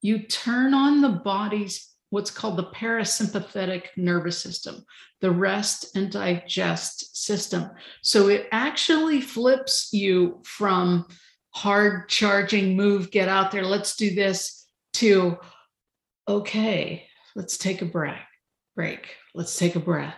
you 0.00 0.20
turn 0.20 0.74
on 0.74 1.00
the 1.00 1.20
body's 1.24 1.93
what's 2.14 2.30
called 2.30 2.56
the 2.56 2.70
parasympathetic 2.70 3.86
nervous 3.96 4.38
system, 4.38 4.84
the 5.20 5.30
rest 5.30 5.96
and 5.96 6.12
digest 6.12 7.16
system. 7.16 7.68
So 8.02 8.28
it 8.28 8.46
actually 8.52 9.20
flips 9.20 9.88
you 9.92 10.40
from 10.44 11.06
hard 11.50 12.08
charging 12.08 12.76
move, 12.76 13.10
get 13.10 13.28
out 13.28 13.50
there, 13.50 13.64
let's 13.64 13.96
do 13.96 14.14
this, 14.14 14.66
to 14.94 15.36
okay, 16.28 17.06
let's 17.34 17.58
take 17.58 17.82
a 17.82 17.84
break, 17.84 18.14
break, 18.76 19.08
let's 19.34 19.58
take 19.58 19.74
a 19.74 19.80
breath. 19.80 20.14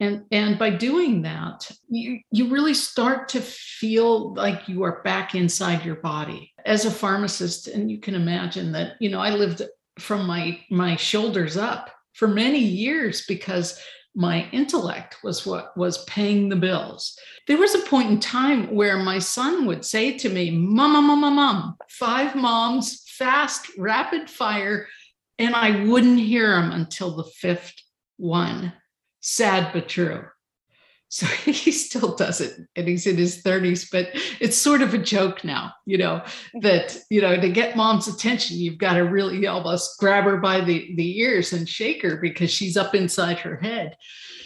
And, 0.00 0.24
and 0.30 0.58
by 0.58 0.70
doing 0.70 1.22
that, 1.22 1.70
you, 1.88 2.20
you 2.30 2.50
really 2.50 2.74
start 2.74 3.28
to 3.30 3.40
feel 3.40 4.34
like 4.34 4.68
you 4.68 4.82
are 4.82 5.02
back 5.02 5.34
inside 5.34 5.84
your 5.84 5.96
body. 5.96 6.52
As 6.66 6.84
a 6.84 6.90
pharmacist, 6.90 7.68
and 7.68 7.90
you 7.90 7.98
can 7.98 8.14
imagine 8.14 8.72
that, 8.72 8.96
you 9.00 9.08
know, 9.08 9.20
I 9.20 9.30
lived 9.30 9.62
from 9.98 10.26
my 10.26 10.60
my 10.70 10.96
shoulders 10.96 11.56
up 11.56 11.90
for 12.14 12.28
many 12.28 12.58
years 12.58 13.24
because 13.26 13.80
my 14.14 14.48
intellect 14.52 15.16
was 15.24 15.44
what 15.44 15.76
was 15.76 16.04
paying 16.04 16.48
the 16.48 16.56
bills. 16.56 17.18
There 17.48 17.58
was 17.58 17.74
a 17.74 17.80
point 17.80 18.10
in 18.10 18.20
time 18.20 18.72
where 18.72 18.96
my 18.96 19.18
son 19.18 19.66
would 19.66 19.84
say 19.84 20.16
to 20.18 20.28
me, 20.28 20.50
Mom, 20.52 20.92
Mom, 20.92 21.20
Mom, 21.20 21.34
Mom, 21.34 21.76
five 21.90 22.36
moms, 22.36 23.02
fast, 23.08 23.66
rapid 23.76 24.30
fire, 24.30 24.86
and 25.38 25.54
I 25.54 25.84
wouldn't 25.84 26.20
hear 26.20 26.50
them 26.50 26.70
until 26.70 27.16
the 27.16 27.24
fifth 27.24 27.74
one. 28.16 28.72
Sad 29.20 29.72
but 29.72 29.88
true. 29.88 30.24
So 31.14 31.26
he 31.26 31.70
still 31.70 32.16
does 32.16 32.40
it 32.40 32.58
and 32.74 32.88
he's 32.88 33.06
in 33.06 33.16
his 33.16 33.40
30s, 33.40 33.88
but 33.92 34.08
it's 34.40 34.56
sort 34.56 34.82
of 34.82 34.94
a 34.94 34.98
joke 34.98 35.44
now, 35.44 35.72
you 35.86 35.96
know, 35.96 36.24
that, 36.60 36.98
you 37.08 37.20
know, 37.20 37.36
to 37.40 37.48
get 37.50 37.76
mom's 37.76 38.08
attention, 38.08 38.56
you've 38.56 38.78
got 38.78 38.94
to 38.94 39.02
really 39.02 39.46
almost 39.46 39.96
grab 40.00 40.24
her 40.24 40.38
by 40.38 40.60
the, 40.60 40.92
the 40.96 41.20
ears 41.20 41.52
and 41.52 41.68
shake 41.68 42.02
her 42.02 42.16
because 42.16 42.50
she's 42.50 42.76
up 42.76 42.96
inside 42.96 43.38
her 43.38 43.56
head. 43.56 43.96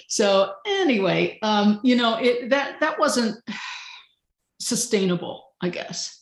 So 0.08 0.52
anyway, 0.66 1.38
um, 1.42 1.80
you 1.84 1.94
know, 1.94 2.16
it 2.16 2.50
that 2.50 2.80
that 2.80 2.98
wasn't 2.98 3.36
sustainable, 4.60 5.52
I 5.62 5.68
guess. 5.68 6.20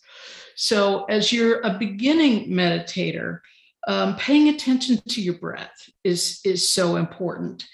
So 0.56 1.04
as 1.04 1.32
you're 1.32 1.60
a 1.60 1.78
beginning 1.78 2.50
meditator, 2.50 3.40
um, 3.86 4.16
paying 4.16 4.48
attention 4.48 5.00
to 5.08 5.22
your 5.22 5.38
breath 5.38 5.88
is 6.02 6.40
is 6.44 6.68
so 6.68 6.96
important 6.96 7.64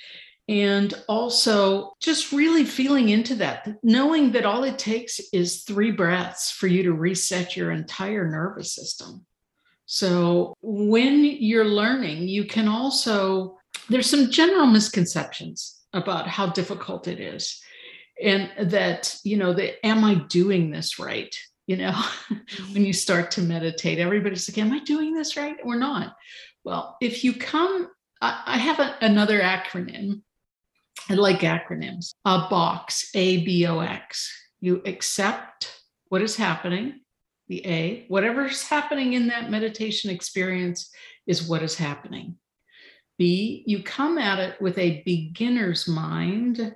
and 0.53 0.93
also 1.09 1.95
just 1.99 2.31
really 2.31 2.65
feeling 2.65 3.09
into 3.09 3.35
that 3.37 3.67
knowing 3.83 4.33
that 4.33 4.45
all 4.45 4.65
it 4.65 4.79
takes 4.79 5.19
is 5.33 5.63
three 5.63 5.91
breaths 5.91 6.51
for 6.51 6.67
you 6.67 6.83
to 6.83 6.93
reset 6.93 7.57
your 7.57 7.71
entire 7.71 8.29
nervous 8.29 8.75
system. 8.75 9.25
So 9.87 10.55
when 10.61 11.25
you're 11.25 11.65
learning 11.65 12.29
you 12.29 12.45
can 12.45 12.69
also 12.69 13.57
there's 13.89 14.11
some 14.11 14.31
general 14.31 14.67
misconceptions 14.67 15.81
about 15.95 16.29
how 16.29 16.49
difficult 16.49 17.09
it 17.09 17.19
is 17.19 17.59
and 18.23 18.51
that 18.71 19.17
you 19.25 19.39
know 19.39 19.55
that 19.55 19.85
am 19.87 20.05
i 20.05 20.17
doing 20.29 20.71
this 20.71 20.99
right? 20.99 21.35
You 21.67 21.79
know 21.79 21.99
when 22.73 22.85
you 22.85 22.93
start 22.93 23.31
to 23.33 23.41
meditate 23.41 23.99
everybody's 23.99 24.51
like 24.51 24.59
am 24.59 24.73
i 24.73 24.81
doing 24.81 25.15
this 25.15 25.35
right 25.39 25.57
or 25.65 25.77
not? 25.77 26.15
Well 26.63 26.99
if 27.01 27.25
you 27.25 27.33
come 27.33 27.89
i, 28.21 28.59
have 28.59 28.81
a, 28.81 28.97
another 29.01 29.41
acronym 29.41 30.21
i 31.09 31.15
like 31.15 31.41
acronyms. 31.41 32.15
A 32.25 32.47
box 32.49 33.11
a 33.15 33.45
b 33.45 33.67
o 33.67 33.81
x. 33.81 34.31
You 34.61 34.83
accept 34.87 35.83
what 36.09 36.23
is 36.23 36.37
happening. 36.37 37.01
The 37.49 37.67
a 37.67 38.05
whatever's 38.09 38.63
happening 38.63 39.15
in 39.15 39.29
that 39.29 39.51
meditation 39.51 40.11
experience 40.11 40.91
is 41.27 41.49
what 41.49 41.63
is 41.63 41.77
happening. 41.77 42.37
B 43.19 43.65
you 43.67 43.83
come 43.83 44.19
at 44.19 44.39
it 44.39 44.61
with 44.61 44.79
a 44.79 45.03
beginner's 45.05 45.87
mind 45.89 46.75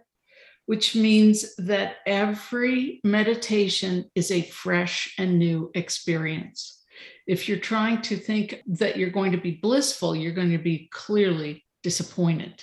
which 0.66 0.96
means 0.96 1.54
that 1.56 1.96
every 2.06 3.00
meditation 3.04 4.10
is 4.14 4.30
a 4.30 4.42
fresh 4.42 5.14
and 5.16 5.38
new 5.38 5.70
experience. 5.74 6.82
If 7.26 7.48
you're 7.48 7.58
trying 7.58 8.02
to 8.02 8.16
think 8.16 8.62
that 8.66 8.96
you're 8.96 9.10
going 9.10 9.32
to 9.32 9.38
be 9.38 9.52
blissful, 9.62 10.14
you're 10.14 10.32
going 10.32 10.50
to 10.50 10.58
be 10.58 10.88
clearly 10.92 11.64
disappointed, 11.82 12.62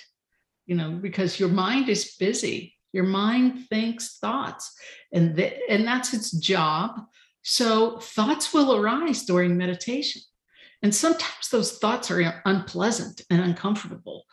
you 0.66 0.74
know, 0.74 0.90
because 0.90 1.38
your 1.38 1.48
mind 1.48 1.88
is 1.88 2.16
busy. 2.16 2.74
Your 2.92 3.04
mind 3.04 3.66
thinks 3.68 4.18
thoughts, 4.18 4.72
and, 5.12 5.36
th- 5.36 5.60
and 5.68 5.84
that's 5.84 6.14
its 6.14 6.30
job. 6.30 7.00
So 7.42 7.98
thoughts 7.98 8.54
will 8.54 8.76
arise 8.76 9.24
during 9.24 9.56
meditation. 9.56 10.22
And 10.84 10.94
sometimes 10.94 11.48
those 11.50 11.78
thoughts 11.78 12.10
are 12.10 12.42
unpleasant 12.44 13.22
and 13.30 13.40
uncomfortable. 13.40 14.24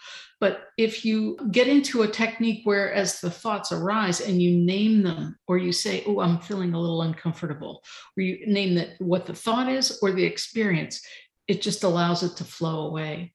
But 0.41 0.65
if 0.77 1.05
you 1.05 1.37
get 1.51 1.67
into 1.67 2.01
a 2.01 2.07
technique 2.07 2.61
where, 2.65 2.91
as 2.93 3.21
the 3.21 3.31
thoughts 3.31 3.71
arise 3.71 4.19
and 4.19 4.41
you 4.41 4.57
name 4.57 5.01
them, 5.01 5.37
or 5.47 5.57
you 5.57 5.71
say, 5.71 6.03
Oh, 6.05 6.19
I'm 6.19 6.39
feeling 6.39 6.73
a 6.73 6.79
little 6.79 7.03
uncomfortable, 7.03 7.83
or 8.17 8.23
you 8.23 8.45
name 8.47 8.75
that 8.75 8.89
what 8.99 9.25
the 9.25 9.33
thought 9.33 9.69
is 9.69 9.99
or 10.01 10.11
the 10.11 10.25
experience, 10.25 11.01
it 11.47 11.61
just 11.61 11.83
allows 11.83 12.21
it 12.21 12.35
to 12.37 12.43
flow 12.43 12.87
away. 12.87 13.33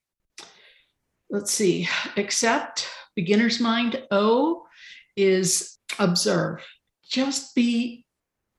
Let's 1.28 1.50
see, 1.50 1.88
accept, 2.16 2.88
beginner's 3.14 3.61
mind. 3.61 4.02
O 4.11 4.66
is 5.16 5.78
observe. 5.99 6.64
Just 7.09 7.54
be 7.54 8.06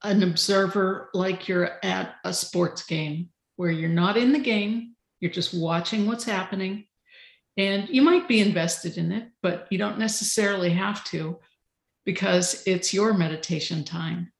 an 0.02 0.22
observer 0.22 1.10
like 1.14 1.48
you're 1.48 1.78
at 1.82 2.14
a 2.24 2.32
sports 2.32 2.84
game 2.84 3.30
where 3.56 3.70
you're 3.70 3.88
not 3.88 4.16
in 4.16 4.32
the 4.32 4.38
game, 4.38 4.94
you're 5.20 5.30
just 5.30 5.54
watching 5.54 6.06
what's 6.06 6.24
happening. 6.24 6.86
And 7.56 7.88
you 7.88 8.02
might 8.02 8.28
be 8.28 8.40
invested 8.40 8.98
in 8.98 9.10
it, 9.10 9.28
but 9.42 9.66
you 9.70 9.78
don't 9.78 9.98
necessarily 9.98 10.70
have 10.70 11.02
to 11.04 11.38
because 12.04 12.62
it's 12.66 12.94
your 12.94 13.12
meditation 13.14 13.82
time. 13.82 14.32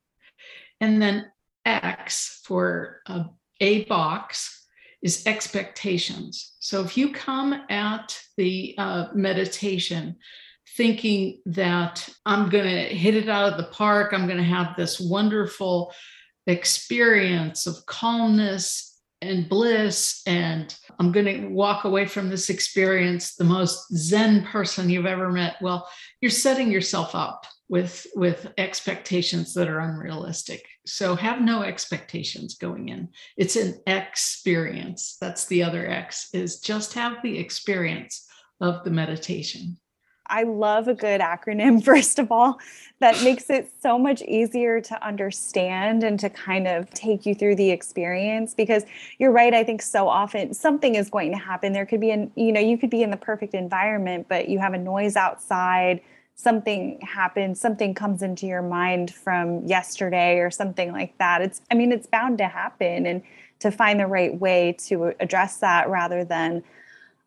And 0.80 1.02
then 1.02 1.30
X 1.64 2.40
for 2.44 3.00
a, 3.06 3.26
a 3.61 3.85
box 3.87 4.57
is 5.02 5.26
expectations. 5.26 6.56
So 6.58 6.82
if 6.82 6.96
you 6.96 7.12
come 7.12 7.62
at 7.70 8.18
the 8.36 8.74
uh, 8.78 9.06
meditation 9.14 10.16
thinking 10.76 11.40
that 11.46 12.08
I'm 12.26 12.48
going 12.50 12.64
to 12.64 12.94
hit 12.94 13.14
it 13.14 13.28
out 13.28 13.52
of 13.52 13.58
the 13.58 13.70
park, 13.72 14.12
I'm 14.12 14.26
going 14.26 14.38
to 14.38 14.44
have 14.44 14.76
this 14.76 15.00
wonderful 15.00 15.92
experience 16.46 17.66
of 17.66 17.84
calmness 17.86 18.88
and 19.20 19.48
bliss 19.48 20.22
and 20.26 20.76
i'm 20.98 21.10
going 21.10 21.26
to 21.26 21.48
walk 21.48 21.84
away 21.84 22.06
from 22.06 22.28
this 22.28 22.50
experience 22.50 23.34
the 23.34 23.44
most 23.44 23.86
zen 23.96 24.44
person 24.44 24.88
you've 24.88 25.06
ever 25.06 25.30
met 25.30 25.56
well 25.60 25.88
you're 26.20 26.30
setting 26.30 26.70
yourself 26.70 27.14
up 27.14 27.44
with 27.68 28.06
with 28.14 28.52
expectations 28.58 29.54
that 29.54 29.68
are 29.68 29.80
unrealistic 29.80 30.64
so 30.88 31.14
have 31.14 31.40
no 31.40 31.62
expectations 31.62 32.57
going 32.57 32.88
in 32.88 33.09
it's 33.37 33.57
an 33.57 33.78
experience 33.87 35.16
that's 35.21 35.47
the 35.47 35.62
other 35.62 35.88
x 35.88 36.28
is 36.33 36.61
just 36.61 36.95
have 36.95 37.16
the 37.23 37.38
experience 37.38 38.26
of 38.61 38.83
the 38.85 38.90
meditation 38.90 39.76
I 40.30 40.42
love 40.42 40.88
a 40.88 40.95
good 40.95 41.21
acronym, 41.21 41.83
first 41.85 42.18
of 42.18 42.30
all, 42.30 42.59
that 43.00 43.21
makes 43.25 43.50
it 43.50 43.71
so 43.80 43.99
much 43.99 44.23
easier 44.23 44.80
to 44.80 45.07
understand 45.07 46.04
and 46.04 46.18
to 46.21 46.30
kind 46.30 46.66
of 46.66 46.90
take 46.90 47.26
you 47.26 47.35
through 47.35 47.57
the 47.57 47.71
experience. 47.71 48.54
Because 48.54 48.85
you're 49.18 49.33
right, 49.33 49.54
I 49.54 49.64
think 49.64 49.83
so 49.83 50.09
often 50.09 50.54
something 50.54 50.95
is 50.95 51.11
going 51.11 51.33
to 51.33 51.38
happen. 51.38 51.73
There 51.73 51.87
could 51.87 52.00
be 52.00 52.11
an, 52.11 52.30
you 52.35 52.52
know, 52.52 52.61
you 52.61 52.78
could 52.78 52.90
be 52.90 53.02
in 53.02 53.11
the 53.11 53.16
perfect 53.16 53.54
environment, 53.54 54.26
but 54.28 54.49
you 54.49 54.59
have 54.59 54.75
a 54.75 54.78
noise 54.78 55.16
outside, 55.16 56.00
something 56.38 57.00
happens, 57.02 57.61
something 57.61 57.92
comes 57.92 58.23
into 58.23 58.47
your 58.47 58.62
mind 58.62 59.12
from 59.12 59.62
yesterday 59.66 60.38
or 60.38 60.50
something 60.50 60.92
like 60.92 61.18
that. 61.18 61.42
It's, 61.42 61.61
I 61.71 61.75
mean, 61.75 61.92
it's 61.92 62.07
bound 62.07 62.38
to 62.38 62.49
happen. 62.49 63.04
And 63.04 63.23
to 63.61 63.73
find 63.73 63.99
the 63.99 64.07
right 64.07 64.38
way 64.38 64.76
to 64.87 65.12
address 65.18 65.57
that 65.57 65.90
rather 65.90 66.25
than, 66.25 66.62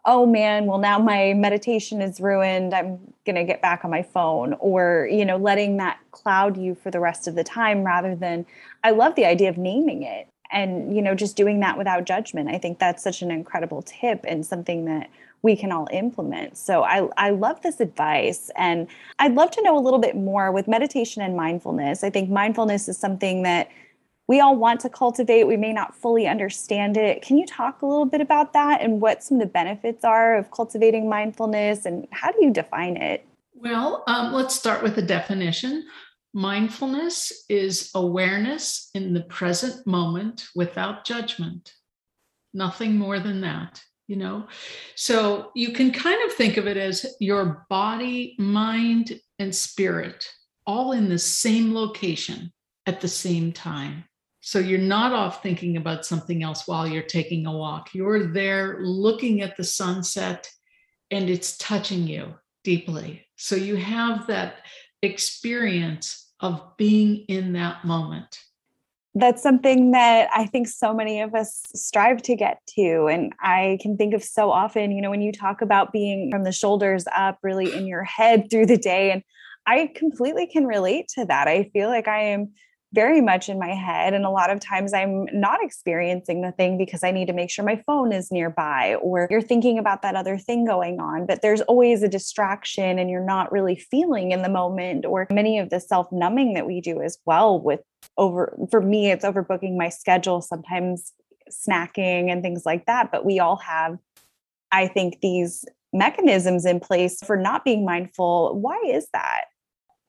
oh 0.05 0.25
man, 0.25 0.65
well, 0.65 0.77
now 0.77 0.97
my 0.97 1.33
meditation 1.33 2.01
is 2.01 2.21
ruined. 2.21 2.73
I'm 2.73 2.99
going 3.25 3.35
to 3.35 3.43
get 3.43 3.61
back 3.61 3.83
on 3.83 3.91
my 3.91 4.01
phone, 4.01 4.53
or, 4.59 5.09
you 5.11 5.25
know, 5.25 5.35
letting 5.35 5.75
that 5.77 5.99
cloud 6.11 6.55
you 6.55 6.73
for 6.73 6.89
the 6.89 7.01
rest 7.01 7.27
of 7.27 7.35
the 7.35 7.43
time 7.43 7.83
rather 7.83 8.15
than, 8.15 8.45
I 8.81 8.91
love 8.91 9.15
the 9.15 9.25
idea 9.25 9.49
of 9.49 9.57
naming 9.57 10.03
it 10.03 10.29
and, 10.53 10.95
you 10.95 11.01
know, 11.01 11.15
just 11.15 11.35
doing 11.35 11.59
that 11.59 11.77
without 11.77 12.05
judgment. 12.05 12.47
I 12.47 12.57
think 12.57 12.79
that's 12.79 13.03
such 13.03 13.21
an 13.21 13.29
incredible 13.29 13.81
tip 13.81 14.23
and 14.25 14.45
something 14.45 14.85
that 14.85 15.09
we 15.43 15.55
can 15.55 15.71
all 15.71 15.87
implement. 15.91 16.57
So 16.57 16.83
I, 16.83 17.07
I 17.17 17.31
love 17.31 17.61
this 17.61 17.79
advice. 17.79 18.51
And 18.55 18.87
I'd 19.19 19.33
love 19.33 19.51
to 19.51 19.61
know 19.63 19.77
a 19.77 19.81
little 19.81 19.99
bit 19.99 20.15
more 20.15 20.51
with 20.51 20.67
meditation 20.67 21.21
and 21.21 21.35
mindfulness. 21.35 22.03
I 22.03 22.09
think 22.09 22.29
mindfulness 22.29 22.87
is 22.87 22.97
something 22.97 23.43
that 23.43 23.69
we 24.27 24.39
all 24.39 24.55
want 24.55 24.79
to 24.81 24.89
cultivate. 24.89 25.45
We 25.45 25.57
may 25.57 25.73
not 25.73 25.95
fully 25.95 26.27
understand 26.27 26.95
it. 26.95 27.21
Can 27.21 27.37
you 27.37 27.45
talk 27.45 27.81
a 27.81 27.85
little 27.85 28.05
bit 28.05 28.21
about 28.21 28.53
that 28.53 28.81
and 28.81 29.01
what 29.01 29.23
some 29.23 29.37
of 29.37 29.41
the 29.41 29.51
benefits 29.51 30.05
are 30.05 30.37
of 30.37 30.51
cultivating 30.51 31.09
mindfulness 31.09 31.85
and 31.85 32.07
how 32.11 32.31
do 32.31 32.37
you 32.45 32.51
define 32.51 32.97
it? 32.97 33.25
Well, 33.53 34.03
um, 34.07 34.31
let's 34.31 34.55
start 34.55 34.83
with 34.83 34.95
the 34.95 35.01
definition. 35.01 35.85
Mindfulness 36.33 37.43
is 37.49 37.91
awareness 37.93 38.89
in 38.93 39.13
the 39.13 39.21
present 39.21 39.85
moment 39.85 40.47
without 40.55 41.03
judgment. 41.03 41.73
Nothing 42.53 42.95
more 42.95 43.19
than 43.19 43.41
that, 43.41 43.81
you 44.07 44.15
know? 44.15 44.47
So 44.95 45.51
you 45.55 45.71
can 45.71 45.91
kind 45.91 46.21
of 46.25 46.33
think 46.33 46.57
of 46.57 46.67
it 46.67 46.77
as 46.77 47.05
your 47.19 47.65
body, 47.69 48.35
mind, 48.37 49.19
and 49.39 49.53
spirit 49.55 50.27
all 50.65 50.91
in 50.91 51.09
the 51.09 51.19
same 51.19 51.73
location 51.73 52.51
at 52.85 53.01
the 53.01 53.07
same 53.07 53.51
time. 53.51 54.05
So 54.41 54.59
you're 54.59 54.79
not 54.79 55.13
off 55.13 55.43
thinking 55.43 55.77
about 55.77 56.05
something 56.05 56.43
else 56.43 56.67
while 56.67 56.87
you're 56.87 57.03
taking 57.03 57.45
a 57.45 57.51
walk. 57.51 57.89
You're 57.93 58.31
there 58.31 58.79
looking 58.81 59.41
at 59.41 59.55
the 59.55 59.63
sunset 59.63 60.49
and 61.11 61.29
it's 61.29 61.57
touching 61.57 62.07
you 62.07 62.33
deeply. 62.63 63.25
So 63.35 63.55
you 63.55 63.75
have 63.75 64.27
that 64.27 64.65
experience 65.03 66.31
of 66.39 66.75
being 66.77 67.25
in 67.27 67.53
that 67.53 67.85
moment. 67.85 68.39
That's 69.13 69.43
something 69.43 69.91
that 69.91 70.29
I 70.33 70.45
think 70.45 70.69
so 70.69 70.93
many 70.93 71.19
of 71.19 71.35
us 71.35 71.63
strive 71.75 72.21
to 72.23 72.35
get 72.35 72.61
to. 72.75 73.07
And 73.11 73.33
I 73.41 73.77
can 73.81 73.97
think 73.97 74.13
of 74.13 74.23
so 74.23 74.51
often, 74.51 74.91
you 74.91 75.01
know, 75.01 75.09
when 75.09 75.21
you 75.21 75.33
talk 75.33 75.61
about 75.61 75.91
being 75.91 76.31
from 76.31 76.45
the 76.45 76.53
shoulders 76.53 77.05
up, 77.13 77.37
really 77.43 77.73
in 77.73 77.87
your 77.87 78.03
head 78.05 78.49
through 78.49 78.67
the 78.67 78.77
day. 78.77 79.11
And 79.11 79.21
I 79.65 79.91
completely 79.95 80.47
can 80.47 80.65
relate 80.65 81.09
to 81.15 81.25
that. 81.25 81.47
I 81.47 81.69
feel 81.73 81.89
like 81.89 82.07
I 82.07 82.23
am 82.23 82.53
very 82.93 83.21
much 83.21 83.47
in 83.47 83.57
my 83.57 83.73
head. 83.73 84.13
And 84.13 84.25
a 84.25 84.29
lot 84.29 84.49
of 84.49 84.59
times 84.59 84.93
I'm 84.93 85.25
not 85.31 85.63
experiencing 85.63 86.41
the 86.41 86.51
thing 86.51 86.77
because 86.77 87.03
I 87.03 87.11
need 87.11 87.27
to 87.27 87.33
make 87.33 87.49
sure 87.49 87.63
my 87.63 87.81
phone 87.87 88.11
is 88.11 88.31
nearby 88.31 88.95
or 88.95 89.27
you're 89.31 89.41
thinking 89.41 89.79
about 89.79 90.01
that 90.01 90.15
other 90.15 90.37
thing 90.37 90.65
going 90.65 90.99
on. 90.99 91.25
But 91.25 91.41
there's 91.41 91.61
always 91.61 92.03
a 92.03 92.09
distraction 92.09 92.99
and 92.99 93.09
you're 93.09 93.25
not 93.25 93.51
really 93.51 93.75
feeling 93.75 94.31
in 94.31 94.41
the 94.41 94.49
moment 94.49 95.05
or 95.05 95.27
many 95.31 95.57
of 95.59 95.69
the 95.69 95.79
self 95.79 96.11
numbing 96.11 96.53
that 96.55 96.67
we 96.67 96.81
do 96.81 97.01
as 97.01 97.17
well 97.25 97.59
with 97.59 97.81
over 98.17 98.57
for 98.69 98.81
me 98.81 99.11
it's 99.11 99.25
overbooking 99.25 99.77
my 99.77 99.89
schedule 99.89 100.41
sometimes 100.41 101.13
snacking 101.49 102.31
and 102.31 102.41
things 102.41 102.63
like 102.65 102.85
that 102.85 103.11
but 103.11 103.25
we 103.25 103.39
all 103.39 103.57
have 103.57 103.97
i 104.71 104.87
think 104.87 105.19
these 105.21 105.65
mechanisms 105.93 106.65
in 106.65 106.79
place 106.79 107.19
for 107.23 107.37
not 107.37 107.63
being 107.63 107.85
mindful 107.85 108.57
why 108.59 108.79
is 108.87 109.07
that 109.13 109.45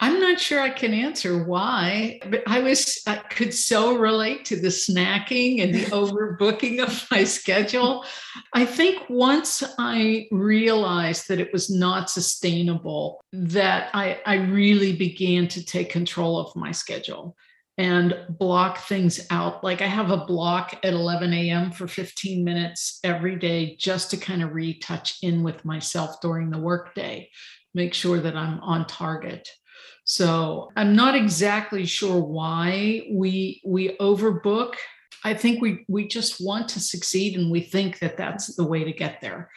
I'm 0.03 0.19
not 0.19 0.41
sure 0.41 0.61
I 0.61 0.71
can 0.71 0.93
answer 0.95 1.45
why, 1.45 2.19
but 2.29 2.43
I 2.49 2.59
was 2.59 3.01
I 3.07 3.19
could 3.19 3.55
so 3.55 3.97
relate 3.97 4.45
to 4.47 4.57
the 4.57 4.67
snacking 4.67 5.63
and 5.63 5.73
the 5.73 5.85
overbooking 5.97 6.83
of 6.83 7.07
my 7.13 7.23
schedule. 7.23 8.05
I 8.53 8.65
think 8.65 9.09
once 9.09 9.63
I 9.79 10.27
realized 10.33 11.29
that 11.29 11.39
it 11.39 11.53
was 11.53 11.71
not 11.71 12.11
sustainable, 12.11 13.25
that 13.33 13.91
I, 13.95 14.21
I 14.27 14.35
really 14.39 14.93
began 14.97 15.47
to 15.47 15.65
take 15.65 15.91
control 15.91 16.41
of 16.41 16.57
my 16.57 16.73
schedule 16.73 17.37
and 17.79 18.27
block 18.29 18.79
things 18.79 19.25
out. 19.31 19.63
Like 19.63 19.83
I 19.83 19.87
have 19.87 20.11
a 20.11 20.27
block 20.27 20.81
at 20.83 20.95
11 20.95 21.33
a.m. 21.33 21.71
for 21.71 21.87
15 21.87 22.43
minutes 22.43 22.99
every 23.05 23.37
day 23.37 23.77
just 23.77 24.11
to 24.11 24.17
kind 24.17 24.43
of 24.43 24.53
retouch 24.53 25.19
in 25.23 25.45
with 25.45 25.65
myself 25.65 26.21
during 26.21 26.51
the 26.51 26.59
workday, 26.59 27.31
make 27.73 27.95
sure 27.95 28.19
that 28.19 28.35
I'm 28.35 28.59
on 28.63 28.85
target. 28.89 29.49
So 30.05 30.71
I'm 30.77 30.97
not 30.97 31.15
exactly 31.15 31.87
sure 31.87 32.21
why 32.21 33.09
we 33.13 33.61
we 33.65 33.97
overbook. 33.99 34.75
I 35.25 35.35
think 35.35 35.63
we 35.63 35.85
we 35.89 36.09
just 36.09 36.45
want 36.45 36.69
to 36.71 36.81
succeed 36.81 37.39
and 37.39 37.51
we 37.51 37.61
think 37.61 38.01
that 38.01 38.17
that's 38.17 38.57
the 38.57 38.67
way 38.67 38.85
to 38.85 38.93
get 38.93 39.21
there. 39.21 39.51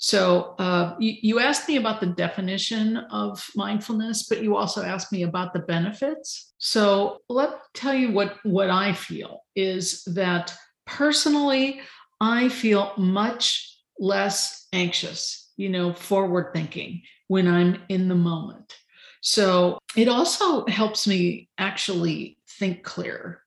So 0.00 0.54
uh, 0.60 0.94
you, 1.00 1.14
you, 1.22 1.40
asked 1.40 1.68
me 1.68 1.76
about 1.76 2.00
the 2.00 2.06
definition 2.06 2.98
of 3.10 3.44
mindfulness, 3.56 4.28
but 4.28 4.42
you 4.42 4.56
also 4.56 4.84
asked 4.84 5.10
me 5.10 5.24
about 5.24 5.52
the 5.52 5.58
benefits. 5.58 6.54
So 6.58 7.18
let 7.28 7.50
me 7.50 7.56
tell 7.74 7.94
you 7.94 8.12
what, 8.12 8.36
what 8.44 8.70
I 8.70 8.92
feel 8.92 9.42
is 9.56 10.04
that 10.04 10.54
personally, 10.86 11.80
I 12.20 12.48
feel 12.48 12.92
much 12.96 13.76
less 13.98 14.68
anxious, 14.72 15.52
you 15.56 15.68
know, 15.68 15.92
forward 15.92 16.52
thinking 16.54 17.02
when 17.26 17.48
I'm 17.48 17.82
in 17.88 18.06
the 18.06 18.14
moment. 18.14 18.77
So 19.20 19.78
it 19.96 20.08
also 20.08 20.66
helps 20.66 21.06
me 21.06 21.48
actually 21.58 22.38
think 22.58 22.82
clear 22.82 23.42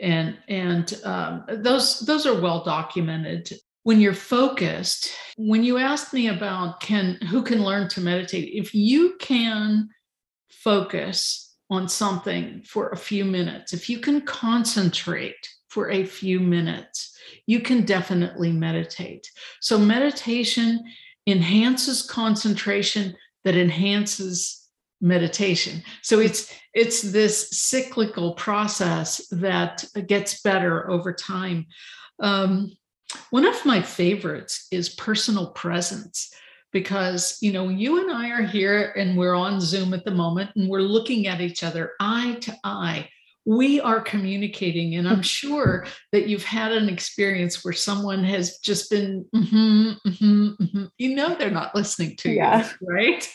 and 0.00 0.38
and 0.48 0.98
um, 1.04 1.44
those 1.48 2.00
those 2.00 2.26
are 2.26 2.40
well 2.40 2.64
documented. 2.64 3.52
When 3.82 4.00
you're 4.00 4.14
focused 4.14 5.12
when 5.36 5.64
you 5.64 5.78
asked 5.78 6.12
me 6.12 6.28
about 6.28 6.80
can 6.80 7.14
who 7.28 7.42
can 7.42 7.64
learn 7.64 7.88
to 7.90 8.00
meditate 8.00 8.50
if 8.52 8.74
you 8.74 9.16
can 9.18 9.88
focus 10.50 11.56
on 11.70 11.88
something 11.88 12.62
for 12.66 12.90
a 12.90 12.96
few 12.96 13.24
minutes 13.24 13.72
if 13.72 13.88
you 13.88 13.98
can 13.98 14.20
concentrate 14.20 15.48
for 15.68 15.90
a 15.90 16.04
few 16.04 16.40
minutes 16.40 17.10
you 17.46 17.60
can 17.60 17.84
definitely 17.84 18.52
meditate. 18.52 19.30
So 19.60 19.78
meditation 19.78 20.84
enhances 21.26 22.02
concentration 22.02 23.16
that 23.44 23.56
enhances 23.56 24.59
meditation 25.00 25.82
so 26.02 26.20
it's 26.20 26.52
it's 26.74 27.02
this 27.02 27.50
cyclical 27.50 28.34
process 28.34 29.26
that 29.28 29.84
gets 30.06 30.42
better 30.42 30.90
over 30.90 31.12
time 31.12 31.66
um, 32.20 32.70
one 33.30 33.46
of 33.46 33.64
my 33.64 33.82
favorites 33.82 34.66
is 34.70 34.90
personal 34.90 35.50
presence 35.50 36.32
because 36.72 37.38
you 37.40 37.52
know 37.52 37.68
you 37.68 38.00
and 38.00 38.10
I 38.10 38.30
are 38.30 38.42
here 38.42 38.92
and 38.96 39.16
we're 39.16 39.34
on 39.34 39.60
Zoom 39.60 39.94
at 39.94 40.04
the 40.04 40.10
moment 40.10 40.50
and 40.56 40.68
we're 40.68 40.80
looking 40.80 41.26
at 41.26 41.40
each 41.40 41.62
other 41.62 41.92
eye 42.00 42.36
to 42.42 42.56
eye. 42.64 43.08
We 43.46 43.80
are 43.80 44.00
communicating, 44.00 44.96
and 44.96 45.08
I'm 45.08 45.22
sure 45.22 45.86
that 46.12 46.28
you've 46.28 46.44
had 46.44 46.72
an 46.72 46.88
experience 46.88 47.64
where 47.64 47.72
someone 47.72 48.22
has 48.22 48.58
just 48.58 48.90
been, 48.90 49.24
mm-hmm, 49.34 49.92
mm-hmm, 50.06 50.62
mm-hmm. 50.62 50.84
you 50.98 51.14
know, 51.14 51.34
they're 51.34 51.50
not 51.50 51.74
listening 51.74 52.16
to 52.16 52.30
yeah. 52.30 52.68
you, 52.80 52.86
right? 52.86 53.28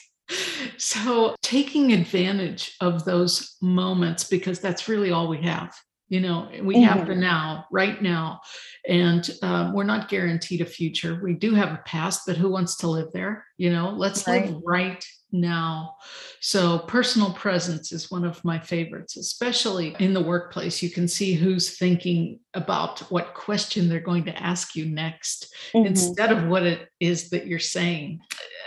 So, 0.78 1.36
taking 1.42 1.94
advantage 1.94 2.76
of 2.82 3.06
those 3.06 3.56
moments 3.62 4.24
because 4.26 4.60
that's 4.60 4.88
really 4.88 5.12
all 5.12 5.28
we 5.28 5.42
have 5.44 5.74
you 6.10 6.20
know 6.20 6.48
we 6.62 6.76
mm-hmm. 6.76 6.84
have 6.84 7.08
the 7.08 7.16
now 7.16 7.66
right 7.72 8.02
now 8.02 8.40
and 8.88 9.30
um, 9.42 9.74
we're 9.74 9.84
not 9.84 10.10
guaranteed 10.10 10.62
a 10.62 10.66
future 10.66 11.20
we 11.24 11.34
do 11.34 11.54
have 11.54 11.72
a 11.72 11.82
past 11.86 12.22
but 12.28 12.38
who 12.38 12.50
wants 12.50 12.78
to 12.78 12.88
live 12.88 13.12
there 13.14 13.46
you 13.58 13.72
know 13.72 13.90
let's 13.90 14.28
right. 14.28 14.48
live 14.48 14.62
right 14.66 15.06
now. 15.40 15.96
So 16.40 16.80
personal 16.80 17.34
presence 17.34 17.92
is 17.92 18.12
one 18.12 18.26
of 18.26 18.44
my 18.44 18.60
favorites 18.60 19.18
especially 19.18 19.96
in 20.00 20.14
the 20.14 20.22
workplace. 20.22 20.82
You 20.82 20.90
can 20.90 21.08
see 21.08 21.34
who's 21.34 21.78
thinking 21.78 22.40
about 22.54 23.00
what 23.12 23.34
question 23.34 23.90
they're 23.90 24.00
going 24.00 24.26
to 24.26 24.42
ask 24.42 24.76
you 24.76 24.86
next 24.86 25.54
mm-hmm. 25.74 25.86
instead 25.86 26.32
of 26.32 26.48
what 26.48 26.64
it 26.64 26.90
is 27.00 27.30
that 27.30 27.48
you're 27.48 27.60
saying 27.60 28.20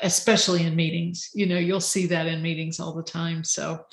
especially 0.03 0.65
in 0.65 0.77
meetings. 0.77 1.31
You 1.35 1.47
know 1.47 1.59
you'll 1.59 1.81
see 1.81 2.07
that 2.07 2.27
in 2.27 2.43
meetings 2.43 2.81
all 2.81 2.95
the 2.95 3.03
time. 3.03 3.45
So 3.45 3.85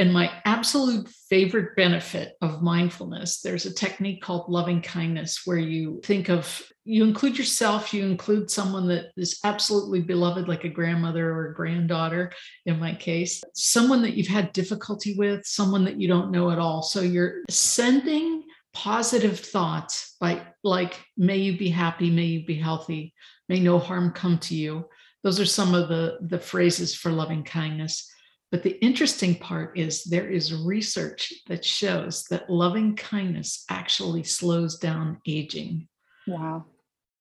and 0.00 0.12
my 0.12 0.32
absolute 0.46 1.06
favorite 1.28 1.76
benefit 1.76 2.32
of 2.40 2.62
mindfulness 2.62 3.42
there's 3.42 3.66
a 3.66 3.74
technique 3.74 4.22
called 4.22 4.48
loving 4.48 4.80
kindness 4.80 5.42
where 5.44 5.58
you 5.58 6.00
think 6.02 6.30
of 6.30 6.62
you 6.84 7.04
include 7.04 7.36
yourself 7.36 7.92
you 7.92 8.04
include 8.06 8.50
someone 8.50 8.88
that 8.88 9.10
is 9.16 9.38
absolutely 9.44 10.00
beloved 10.00 10.48
like 10.48 10.64
a 10.64 10.68
grandmother 10.68 11.30
or 11.30 11.50
a 11.50 11.54
granddaughter 11.54 12.32
in 12.66 12.80
my 12.80 12.94
case 12.94 13.42
someone 13.54 14.02
that 14.02 14.14
you've 14.14 14.26
had 14.26 14.52
difficulty 14.52 15.14
with 15.16 15.44
someone 15.46 15.84
that 15.84 16.00
you 16.00 16.08
don't 16.08 16.30
know 16.30 16.50
at 16.50 16.58
all. 16.58 16.82
So 16.82 17.00
you're 17.00 17.42
sending 17.48 18.44
positive 18.72 19.38
thoughts 19.38 20.16
like 20.20 20.42
like 20.62 20.98
may 21.16 21.36
you 21.36 21.58
be 21.58 21.68
happy 21.68 22.10
may 22.10 22.24
you 22.24 22.46
be 22.46 22.54
healthy 22.54 23.12
may 23.48 23.60
no 23.60 23.78
harm 23.78 24.12
come 24.12 24.38
to 24.38 24.54
you. 24.54 24.86
Those 25.22 25.40
are 25.40 25.46
some 25.46 25.74
of 25.74 25.88
the 25.88 26.18
the 26.22 26.38
phrases 26.38 26.94
for 26.94 27.10
loving 27.10 27.44
kindness 27.44 28.10
but 28.50 28.62
the 28.62 28.78
interesting 28.84 29.36
part 29.36 29.78
is 29.78 30.04
there 30.04 30.28
is 30.28 30.52
research 30.52 31.32
that 31.48 31.64
shows 31.64 32.24
that 32.30 32.50
loving 32.50 32.96
kindness 32.96 33.64
actually 33.70 34.24
slows 34.24 34.78
down 34.78 35.18
aging. 35.26 35.86
Wow. 36.26 36.64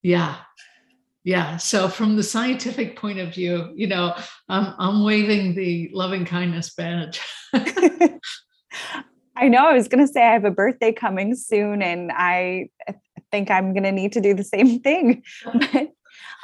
Yeah. 0.01 0.37
Yeah. 1.23 1.57
So 1.57 1.87
from 1.87 2.15
the 2.15 2.23
scientific 2.23 2.97
point 2.97 3.19
of 3.19 3.33
view, 3.33 3.71
you 3.75 3.87
know, 3.87 4.15
I'm 4.47 4.73
I'm 4.79 5.03
waving 5.03 5.53
the 5.53 5.91
loving 5.93 6.25
kindness 6.25 6.73
badge. 6.73 7.21
I 7.53 9.47
know 9.47 9.67
I 9.67 9.73
was 9.73 9.87
going 9.87 10.05
to 10.05 10.11
say 10.11 10.21
I 10.21 10.33
have 10.33 10.45
a 10.45 10.51
birthday 10.51 10.91
coming 10.91 11.35
soon 11.35 11.81
and 11.81 12.11
I 12.11 12.69
think 13.31 13.51
I'm 13.51 13.73
going 13.73 13.83
to 13.83 13.91
need 13.91 14.13
to 14.13 14.21
do 14.21 14.33
the 14.33 14.43
same 14.43 14.79
thing. 14.79 15.23
But 15.45 15.91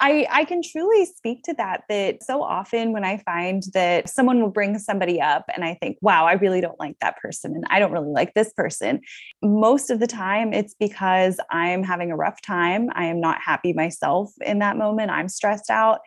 I, 0.02 0.28
I 0.30 0.46
can 0.46 0.62
truly 0.62 1.06
speak 1.06 1.44
to 1.44 1.54
that. 1.56 1.84
That 1.90 2.24
so 2.24 2.44
often 2.44 2.92
when 2.92 3.04
I 3.04 3.18
find 3.18 3.64
that 3.74 4.10
someone 4.10 4.42
will 4.42 4.50
bring 4.50 4.78
somebody 4.78 5.22
up 5.22 5.46
and 5.54 5.64
I 5.64 5.76
think, 5.76 5.98
wow, 6.02 6.26
I 6.26 6.34
really 6.34 6.62
don't 6.62 6.80
like 6.80 6.98
that 7.02 7.18
person 7.18 7.54
and 7.56 7.64
I 7.70 7.80
don't 7.80 7.92
really 7.92 8.12
like 8.12 8.34
this 8.34 8.52
person, 8.54 9.02
most 9.42 9.90
of 9.90 10.00
the 10.00 10.08
time 10.08 10.54
it's 10.54 10.76
because 10.80 11.40
I'm 11.50 11.84
having 11.84 12.12
a 12.12 12.16
rough 12.16 12.42
time. 12.42 12.90
I 12.94 13.06
am 13.06 13.22
not 13.22 13.40
happy 13.42 13.74
myself 13.74 14.32
in 14.42 14.60
that 14.60 14.78
moment. 14.78 15.12
I'm 15.12 15.30
stressed 15.30 15.70
out. 15.70 16.00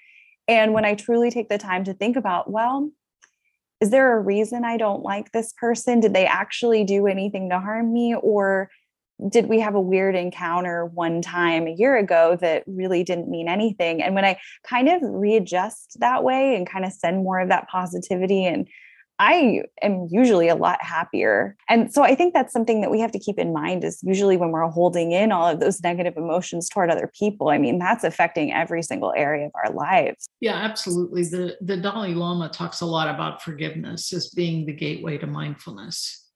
And 0.47 0.73
when 0.73 0.85
I 0.85 0.95
truly 0.95 1.31
take 1.31 1.49
the 1.49 1.59
time 1.59 1.85
to 1.85 1.95
think 1.95 2.17
about, 2.17 2.51
well, 2.51 2.91
is 3.81 3.91
there 3.91 4.17
a 4.17 4.21
reason 4.21 4.65
I 4.65 4.77
don't 4.77 5.03
like 5.03 5.31
this 5.33 5.53
person? 5.53 6.01
Did 6.01 6.15
they 6.15 6.27
actually 6.27 6.85
do 6.85 7.07
anything 7.07 7.51
to 7.51 7.61
harm 7.61 7.93
me? 7.93 8.15
Or 8.15 8.71
did 9.29 9.47
we 9.49 9.61
have 9.61 9.75
a 9.75 9.81
weird 9.81 10.15
encounter 10.15 10.87
one 10.87 11.21
time 11.23 11.67
a 11.67 11.75
year 11.75 11.97
ago 11.97 12.37
that 12.41 12.65
really 12.67 13.03
didn't 13.03 13.29
mean 13.29 13.49
anything? 13.49 14.03
And 14.03 14.15
when 14.15 14.25
I 14.25 14.39
kind 14.65 14.89
of 14.89 15.01
readjust 15.03 15.99
that 16.01 16.23
way 16.23 16.55
and 16.55 16.69
kind 16.69 16.85
of 16.85 16.93
send 16.93 17.25
more 17.25 17.41
of 17.41 17.49
that 17.49 17.69
positivity 17.69 18.45
and 18.45 18.69
I 19.21 19.63
am 19.83 20.07
usually 20.11 20.49
a 20.49 20.55
lot 20.55 20.81
happier. 20.81 21.57
And 21.69 21.93
so 21.93 22.03
I 22.03 22.15
think 22.15 22.35
that's 22.35 22.53
something 22.53 22.83
that 22.83 22.91
we 22.91 23.01
have 23.01 23.11
to 23.13 23.19
keep 23.19 23.39
in 23.39 23.53
mind 23.53 23.83
is 23.83 23.99
usually 24.05 24.37
when 24.37 24.53
we're 24.53 24.69
holding 24.69 25.11
in 25.11 25.33
all 25.33 25.49
of 25.49 25.59
those 25.59 25.81
negative 25.81 26.17
emotions 26.17 26.69
toward 26.69 26.89
other 26.89 27.11
people, 27.19 27.49
I 27.49 27.59
mean, 27.59 27.79
that's 27.79 28.05
affecting 28.05 28.53
every 28.53 28.83
single 28.83 29.13
area 29.17 29.47
of 29.47 29.53
our 29.55 29.73
lives. 29.73 30.29
Yeah, 30.41 30.55
absolutely. 30.55 31.25
The 31.25 31.57
the 31.61 31.77
Dalai 31.77 32.15
Lama 32.15 32.49
talks 32.49 32.81
a 32.81 32.87
lot 32.87 33.13
about 33.13 33.43
forgiveness 33.43 34.13
as 34.13 34.31
being 34.31 34.67
the 34.67 34.73
gateway 34.73 35.19
to 35.19 35.27
mindfulness 35.27 36.28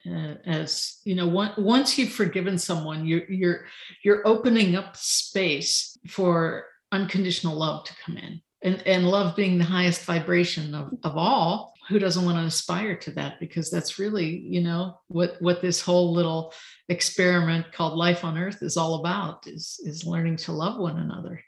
as 0.47 0.99
you 1.05 1.15
know 1.15 1.29
once 1.57 1.97
you've 1.97 2.13
forgiven 2.13 2.59
someone 2.59 3.07
you're 3.07 3.31
you're 3.31 3.65
you're 4.03 4.27
opening 4.27 4.75
up 4.75 4.97
space 4.97 5.97
for 6.09 6.67
unconditional 6.93 7.57
love 7.57 7.85
to 7.85 7.95
come 8.05 8.17
in. 8.19 8.41
And 8.63 8.81
and 8.87 9.09
love 9.09 9.35
being 9.35 9.59
the 9.59 9.65
highest 9.65 10.05
vibration 10.05 10.75
of, 10.75 10.93
of 11.03 11.17
all 11.17 11.73
who 11.89 11.99
doesn't 11.99 12.25
want 12.25 12.39
to 12.39 12.45
aspire 12.45 12.97
to 12.99 13.11
that? 13.13 13.41
Because 13.41 13.71
that's 13.71 13.99
really 13.99 14.39
you 14.39 14.61
know 14.61 15.01
what 15.09 15.37
what 15.41 15.61
this 15.61 15.81
whole 15.81 16.13
little 16.13 16.53
experiment 16.89 17.73
called 17.73 17.99
life 17.99 18.25
on 18.25 18.39
earth 18.39 18.63
is 18.63 18.77
all 18.77 18.97
about 18.97 19.47
is 19.49 19.81
is 19.85 20.07
learning 20.07 20.37
to 20.37 20.53
love 20.53 20.79
one 20.79 20.99
another. 20.99 21.43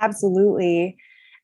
Absolutely. 0.00 0.96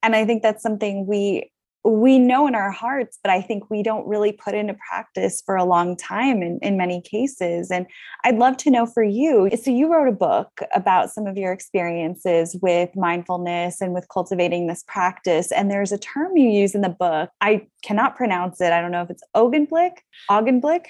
And 0.02 0.14
i 0.14 0.24
think 0.24 0.42
that's 0.42 0.62
something 0.62 1.06
we 1.06 1.50
we 1.84 2.18
know 2.18 2.46
in 2.46 2.54
our 2.54 2.70
hearts, 2.70 3.18
but 3.22 3.30
I 3.30 3.42
think 3.42 3.70
we 3.70 3.82
don't 3.82 4.06
really 4.06 4.32
put 4.32 4.54
into 4.54 4.74
practice 4.74 5.42
for 5.44 5.54
a 5.54 5.64
long 5.64 5.96
time 5.96 6.42
in, 6.42 6.58
in 6.62 6.78
many 6.78 7.02
cases. 7.02 7.70
And 7.70 7.86
I'd 8.24 8.38
love 8.38 8.56
to 8.58 8.70
know 8.70 8.86
for 8.86 9.02
you. 9.02 9.50
So, 9.62 9.70
you 9.70 9.92
wrote 9.92 10.08
a 10.08 10.12
book 10.12 10.60
about 10.74 11.10
some 11.10 11.26
of 11.26 11.36
your 11.36 11.52
experiences 11.52 12.56
with 12.62 12.90
mindfulness 12.96 13.80
and 13.80 13.92
with 13.92 14.06
cultivating 14.12 14.66
this 14.66 14.82
practice. 14.88 15.52
And 15.52 15.70
there's 15.70 15.92
a 15.92 15.98
term 15.98 16.36
you 16.36 16.48
use 16.48 16.74
in 16.74 16.80
the 16.80 16.88
book. 16.88 17.30
I 17.40 17.66
cannot 17.82 18.16
pronounce 18.16 18.60
it. 18.60 18.72
I 18.72 18.80
don't 18.80 18.90
know 18.90 19.02
if 19.02 19.10
it's 19.10 19.22
Augenblick, 19.36 19.98
Augenblick. 20.30 20.86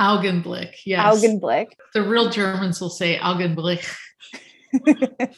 Augenblick, 0.00 0.72
yes. 0.84 1.22
Augenblick. 1.22 1.68
The 1.94 2.02
real 2.02 2.30
Germans 2.30 2.80
will 2.80 2.90
say 2.90 3.16
Augenblick. 3.18 3.88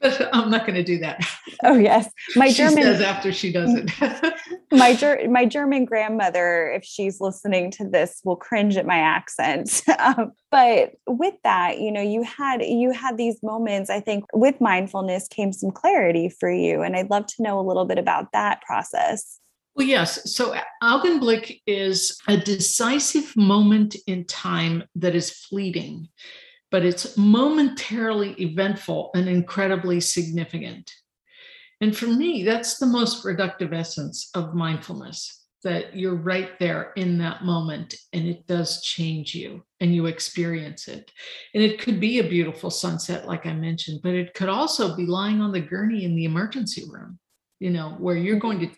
but 0.00 0.34
I'm 0.34 0.50
not 0.50 0.66
going 0.66 0.76
to 0.76 0.82
do 0.82 0.98
that. 0.98 1.20
Oh 1.62 1.76
yes, 1.76 2.10
my 2.36 2.48
she 2.48 2.54
German 2.54 2.82
says 2.82 3.00
after 3.00 3.32
she 3.32 3.52
does 3.52 3.70
it. 3.74 4.34
my 4.72 4.94
ger- 4.94 5.28
my 5.28 5.44
German 5.44 5.84
grandmother, 5.84 6.70
if 6.70 6.84
she's 6.84 7.20
listening 7.20 7.70
to 7.72 7.88
this, 7.88 8.20
will 8.24 8.36
cringe 8.36 8.76
at 8.76 8.86
my 8.86 8.98
accent. 8.98 9.82
um, 9.98 10.32
but 10.50 10.92
with 11.06 11.34
that, 11.44 11.80
you 11.80 11.92
know, 11.92 12.00
you 12.02 12.22
had 12.22 12.62
you 12.62 12.92
had 12.92 13.18
these 13.18 13.42
moments. 13.42 13.90
I 13.90 14.00
think 14.00 14.24
with 14.32 14.60
mindfulness 14.60 15.28
came 15.28 15.52
some 15.52 15.70
clarity 15.70 16.28
for 16.28 16.50
you, 16.50 16.82
and 16.82 16.96
I'd 16.96 17.10
love 17.10 17.26
to 17.26 17.42
know 17.42 17.60
a 17.60 17.66
little 17.66 17.84
bit 17.84 17.98
about 17.98 18.32
that 18.32 18.62
process. 18.62 19.38
Well, 19.76 19.86
yes. 19.86 20.34
So 20.34 20.54
Augenblick 20.82 21.60
is 21.66 22.18
a 22.26 22.36
decisive 22.36 23.36
moment 23.36 23.96
in 24.06 24.24
time 24.24 24.84
that 24.96 25.14
is 25.14 25.30
fleeting 25.30 26.08
but 26.70 26.84
it's 26.84 27.16
momentarily 27.16 28.32
eventful 28.40 29.10
and 29.14 29.28
incredibly 29.28 30.00
significant. 30.00 30.90
And 31.80 31.96
for 31.96 32.06
me, 32.06 32.42
that's 32.44 32.78
the 32.78 32.86
most 32.86 33.22
productive 33.22 33.72
essence 33.72 34.30
of 34.34 34.54
mindfulness 34.54 35.40
that 35.62 35.94
you're 35.94 36.14
right 36.14 36.58
there 36.58 36.92
in 36.96 37.18
that 37.18 37.44
moment 37.44 37.94
and 38.12 38.26
it 38.26 38.46
does 38.46 38.82
change 38.82 39.34
you 39.34 39.62
and 39.80 39.94
you 39.94 40.06
experience 40.06 40.88
it. 40.88 41.10
And 41.54 41.62
it 41.62 41.78
could 41.78 42.00
be 42.00 42.18
a 42.18 42.28
beautiful 42.28 42.70
sunset, 42.70 43.26
like 43.26 43.46
I 43.46 43.52
mentioned, 43.52 44.00
but 44.02 44.14
it 44.14 44.32
could 44.32 44.48
also 44.48 44.96
be 44.96 45.06
lying 45.06 45.40
on 45.40 45.52
the 45.52 45.60
gurney 45.60 46.04
in 46.04 46.16
the 46.16 46.24
emergency 46.24 46.84
room, 46.90 47.18
you 47.58 47.70
know, 47.70 47.96
where 47.98 48.16
you're 48.16 48.38
going 48.38 48.60
to, 48.60 48.70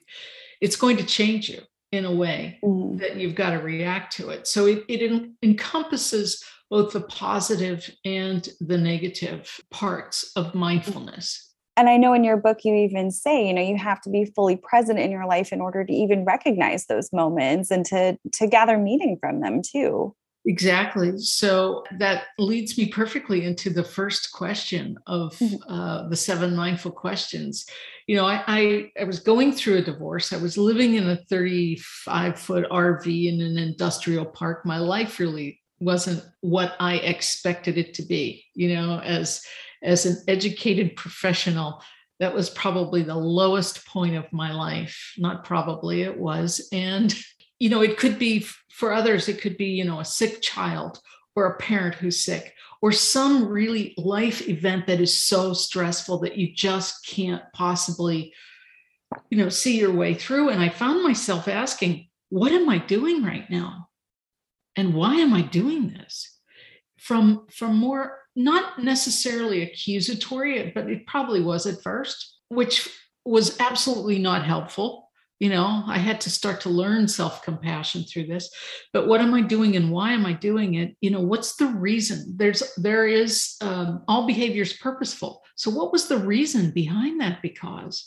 it's 0.61 0.77
going 0.77 0.97
to 0.97 1.05
change 1.05 1.49
you 1.49 1.61
in 1.93 2.05
a 2.05 2.13
way 2.13 2.59
mm. 2.65 2.99
that 2.99 3.17
you've 3.17 3.35
got 3.37 3.51
to 3.51 3.59
react 3.59 4.17
to 4.17 4.31
it. 4.31 4.47
So 4.47 4.67
it, 4.67 4.85
it 4.89 5.31
encompasses 5.43 6.43
both 6.73 6.95
the 6.95 7.03
positive 7.03 7.95
and 8.03 8.49
the 8.59 8.79
negative 8.79 9.61
parts 9.71 10.33
of 10.37 10.55
mindfulness. 10.55 11.51
And 11.77 11.87
I 11.87 11.99
know 11.99 12.15
in 12.15 12.25
your 12.25 12.39
book, 12.39 12.61
you 12.65 12.75
even 12.75 13.11
say, 13.11 13.47
you 13.47 13.53
know, 13.53 13.61
you 13.61 13.77
have 13.77 14.01
to 14.03 14.11
be 14.11 14.25
fully 14.25 14.57
present 14.57 14.99
in 14.99 15.11
your 15.11 15.27
life 15.27 15.53
in 15.53 15.61
order 15.61 15.85
to 15.85 15.93
even 15.93 16.25
recognize 16.25 16.87
those 16.87 17.13
moments 17.13 17.71
and 17.71 17.85
to, 17.87 18.17
to 18.33 18.47
gather 18.47 18.79
meaning 18.79 19.19
from 19.21 19.41
them 19.41 19.61
too. 19.61 20.17
Exactly. 20.47 21.19
So 21.19 21.85
that 21.99 22.25
leads 22.39 22.79
me 22.79 22.89
perfectly 22.89 23.45
into 23.45 23.69
the 23.69 23.85
first 23.85 24.33
question 24.33 24.97
of 25.07 25.37
mm-hmm. 25.39 25.71
uh, 25.71 26.09
the 26.09 26.17
seven 26.17 26.57
mindful 26.57 26.93
questions. 26.93 27.67
You 28.07 28.17
know, 28.17 28.25
I, 28.25 28.43
I, 28.47 28.91
I 28.99 29.05
was 29.05 29.21
going 29.21 29.53
through 29.53 29.77
a 29.77 29.83
divorce. 29.83 30.33
I 30.33 30.39
was 30.39 30.57
living 30.57 30.95
in 30.95 31.09
a 31.09 31.17
35 31.29 32.39
foot 32.39 32.67
RV 32.71 33.33
in 33.33 33.43
an 33.43 33.59
industrial 33.59 34.25
park. 34.25 34.65
My 34.65 34.79
life 34.79 35.21
really 35.21 35.62
wasn't 35.83 36.25
what 36.41 36.75
I 36.81 36.97
expected 36.97 37.79
it 37.79 37.95
to 37.95 38.03
be. 38.03 38.45
You 38.55 38.75
know, 38.75 39.01
as 39.01 39.43
as 39.83 40.07
an 40.07 40.23
educated 40.29 40.97
professional, 40.97 41.83
that 42.21 42.35
was 42.35 42.51
probably 42.51 43.03
the 43.03 43.17
lowest 43.17 43.87
point 43.87 44.15
of 44.15 44.33
my 44.33 44.53
life. 44.53 45.13
Not 45.19 45.45
probably, 45.45 46.03
it 46.03 46.19
was. 46.19 46.69
And 46.73 47.15
you 47.59 47.69
know, 47.69 47.81
it 47.81 47.97
could 47.97 48.19
be 48.19 48.47
for 48.71 48.93
others, 48.93 49.29
it 49.29 49.41
could 49.41 49.57
be, 49.57 49.67
you 49.67 49.85
know, 49.85 50.01
a 50.01 50.05
sick 50.05 50.43
child 50.43 51.01
or 51.37 51.47
a 51.47 51.59
parent 51.59 51.95
who's 51.95 52.21
sick 52.21 52.55
or 52.83 52.91
some 52.91 53.47
really 53.47 53.95
life 53.97 54.49
event 54.49 54.89
that 54.89 55.01
is 55.01 55.17
so 55.17 55.55
stressful 55.55 56.19
that 56.19 56.37
you 56.37 56.53
just 56.53 57.07
can't 57.07 57.43
possibly 57.55 58.35
you 59.31 59.39
know 59.39 59.49
see 59.49 59.79
your 59.79 59.93
way 59.93 60.15
through 60.15 60.49
and 60.49 60.61
i 60.61 60.69
found 60.69 61.03
myself 61.03 61.49
asking 61.49 62.09
what 62.29 62.53
am 62.53 62.69
i 62.69 62.79
doing 62.79 63.23
right 63.23 63.49
now 63.51 63.89
and 64.77 64.95
why 64.95 65.17
am 65.17 65.35
i 65.35 65.43
doing 65.43 65.89
this? 65.89 66.39
From 66.99 67.47
from 67.51 67.77
more 67.77 68.19
not 68.35 68.83
necessarily 68.83 69.63
accusatory 69.63 70.73
but 70.75 70.89
it 70.89 71.07
probably 71.07 71.43
was 71.43 71.67
at 71.67 71.83
first 71.83 72.39
which 72.49 72.89
was 73.25 73.59
absolutely 73.61 74.19
not 74.19 74.45
helpful. 74.45 75.09
You 75.41 75.51
know 75.51 75.83
i 75.87 75.99
had 75.99 76.21
to 76.23 76.31
start 76.31 76.61
to 76.63 76.69
learn 76.69 77.09
self-compassion 77.09 78.05
through 78.05 78.27
this. 78.27 78.49
But 78.93 79.09
what 79.09 79.21
am 79.21 79.35
i 79.35 79.43
doing 79.43 79.77
and 79.77 79.91
why 79.91 80.13
am 80.13 80.25
i 80.25 80.33
doing 80.33 80.75
it? 80.75 80.97
You 81.01 81.11
know 81.11 81.21
what's 81.21 81.57
the 81.57 81.67
reason? 81.67 82.35
There's 82.37 82.63
there 82.77 83.07
is 83.07 83.57
um, 83.61 84.05
all 84.09 84.27
behavior 84.27 84.63
is 84.63 84.75
purposeful. 84.75 85.43
So 85.57 85.71
what 85.71 85.93
was 85.93 86.07
the 86.07 86.19
reason 86.19 86.71
behind 86.71 87.21
that 87.21 87.43
because? 87.43 88.07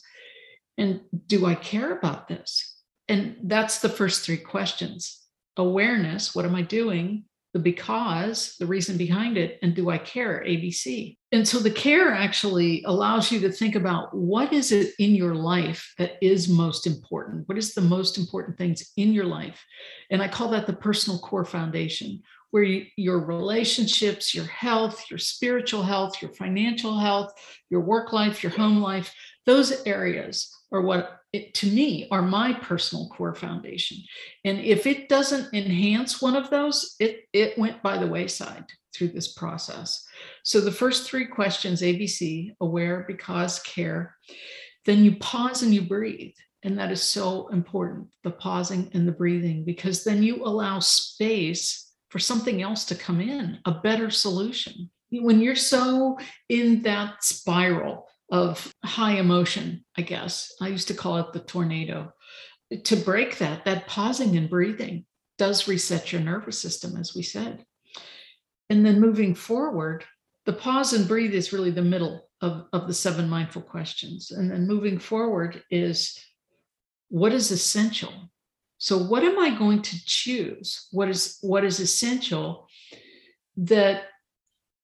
And 0.78 1.02
do 1.28 1.46
i 1.46 1.56
care 1.56 1.98
about 1.98 2.28
this? 2.28 2.76
And 3.08 3.36
that's 3.44 3.80
the 3.80 3.90
first 3.90 4.26
three 4.26 4.38
questions 4.38 5.25
awareness 5.58 6.36
what 6.36 6.46
am 6.46 6.56
i 6.56 6.62
doing? 6.62 7.26
The 7.54 7.60
because 7.60 8.58
the 8.60 8.66
reason 8.66 8.98
behind 8.98 9.38
it 9.38 9.60
and 9.62 9.74
do 9.74 9.90
i 9.90 9.98
care? 9.98 10.44
Abc 10.46 11.18
and 11.32 11.48
so 11.48 11.60
the 11.60 11.72
care 11.72 12.12
actually 12.12 12.84
allows 12.86 13.32
you 13.32 13.40
to 13.42 13.52
think 13.52 13.76
about 13.76 14.16
what 14.16 14.54
is 14.54 14.72
it 14.72 14.94
in 15.00 15.16
your 15.16 15.36
life 15.36 15.94
that 15.98 16.14
is 16.22 16.48
most 16.48 16.88
important? 16.88 17.48
What 17.48 17.58
is 17.58 17.74
the 17.74 17.82
most 17.82 18.18
important 18.18 18.58
things 18.58 18.92
in 18.96 19.14
your 19.14 19.26
life? 19.26 19.64
And 20.12 20.22
i 20.22 20.28
call 20.28 20.50
that 20.50 20.68
the 20.68 20.74
personal 20.74 21.20
core 21.20 21.46
foundation 21.46 22.22
where 22.52 22.64
you, 22.64 22.86
your 22.96 23.20
relationships 23.20 24.34
your 24.34 24.46
health 24.46 25.04
your 25.10 25.20
spiritual 25.20 25.84
health 25.84 26.22
your 26.22 26.32
financial 26.36 26.98
health 26.98 27.34
your 27.70 27.82
work 27.82 28.14
life 28.14 28.44
your 28.44 28.52
home 28.54 28.82
life 28.82 29.14
those 29.46 29.86
areas 29.86 30.56
are 30.72 30.80
what 30.80 31.20
it, 31.36 31.54
to 31.56 31.68
me 31.68 32.08
are 32.12 32.22
my 32.22 32.54
personal 32.54 33.10
core 33.10 33.36
foundation. 33.36 33.98
And 34.44 34.60
if 34.60 34.88
it 34.88 35.10
doesn't 35.10 35.54
enhance 35.54 36.22
one 36.22 36.36
of 36.36 36.50
those 36.50 36.96
it 37.00 37.26
it 37.34 37.58
went 37.58 37.84
by 37.84 37.98
the 37.98 38.08
wayside 38.08 38.66
through 38.94 39.10
this 39.10 39.34
process. 39.34 40.06
So 40.44 40.62
the 40.62 40.72
first 40.72 41.08
three 41.08 41.26
questions 41.26 41.82
abc 41.82 42.56
aware 42.62 43.06
because 43.08 43.60
care 43.60 44.16
then 44.86 45.04
you 45.04 45.16
pause 45.18 45.64
and 45.64 45.74
you 45.74 45.82
breathe. 45.82 46.34
And 46.64 46.80
that 46.80 46.92
is 46.92 47.04
so 47.04 47.48
important 47.50 48.08
the 48.24 48.32
pausing 48.32 48.90
and 48.94 49.08
the 49.08 49.12
breathing 49.12 49.66
because 49.66 50.04
then 50.04 50.24
you 50.24 50.44
allow 50.46 50.80
space 50.80 51.92
for 52.10 52.20
something 52.20 52.62
else 52.62 52.86
to 52.86 52.96
come 52.96 53.20
in 53.20 53.60
a 53.66 53.72
better 53.72 54.10
solution. 54.10 54.90
When 55.12 55.42
you're 55.42 55.56
so 55.56 56.18
in 56.50 56.82
that 56.84 57.24
spiral 57.24 58.08
of 58.32 58.74
high 58.84 59.18
emotion, 59.18 59.86
I 59.98 60.02
guess. 60.02 60.54
I 60.62 60.70
used 60.70 60.88
to 60.88 60.94
call 60.94 61.18
it 61.18 61.34
the 61.34 61.40
tornado. 61.40 62.14
To 62.84 62.96
break 62.96 63.38
that, 63.38 63.66
that 63.66 63.88
pausing 63.88 64.36
and 64.36 64.50
breathing 64.50 65.06
does 65.38 65.68
reset 65.68 66.12
your 66.12 66.22
nervous 66.22 66.60
system, 66.60 66.98
as 66.98 67.16
we 67.16 67.22
said. 67.22 67.64
And 68.70 68.86
then 68.86 69.00
moving 69.00 69.36
forward, 69.36 70.04
the 70.46 70.54
pause 70.54 70.94
and 70.94 71.08
breathe 71.08 71.34
is 71.34 71.54
really 71.54 71.72
the 71.72 71.82
middle 71.82 72.30
of, 72.42 72.66
of 72.74 72.88
the 72.88 72.94
seven 72.94 73.30
mindful 73.30 73.62
questions. 73.62 74.32
And 74.32 74.50
then 74.50 74.68
moving 74.68 75.00
forward 75.00 75.62
is 75.70 76.20
what 77.10 77.34
is 77.34 77.52
essential? 77.52 78.32
So 78.78 78.98
what 78.98 79.24
am 79.24 79.40
I 79.40 79.58
going 79.58 79.82
to 79.84 80.06
choose? 80.06 80.88
What 80.92 81.10
is 81.10 81.38
what 81.42 81.64
is 81.64 81.80
essential 81.80 82.68
that 83.58 84.04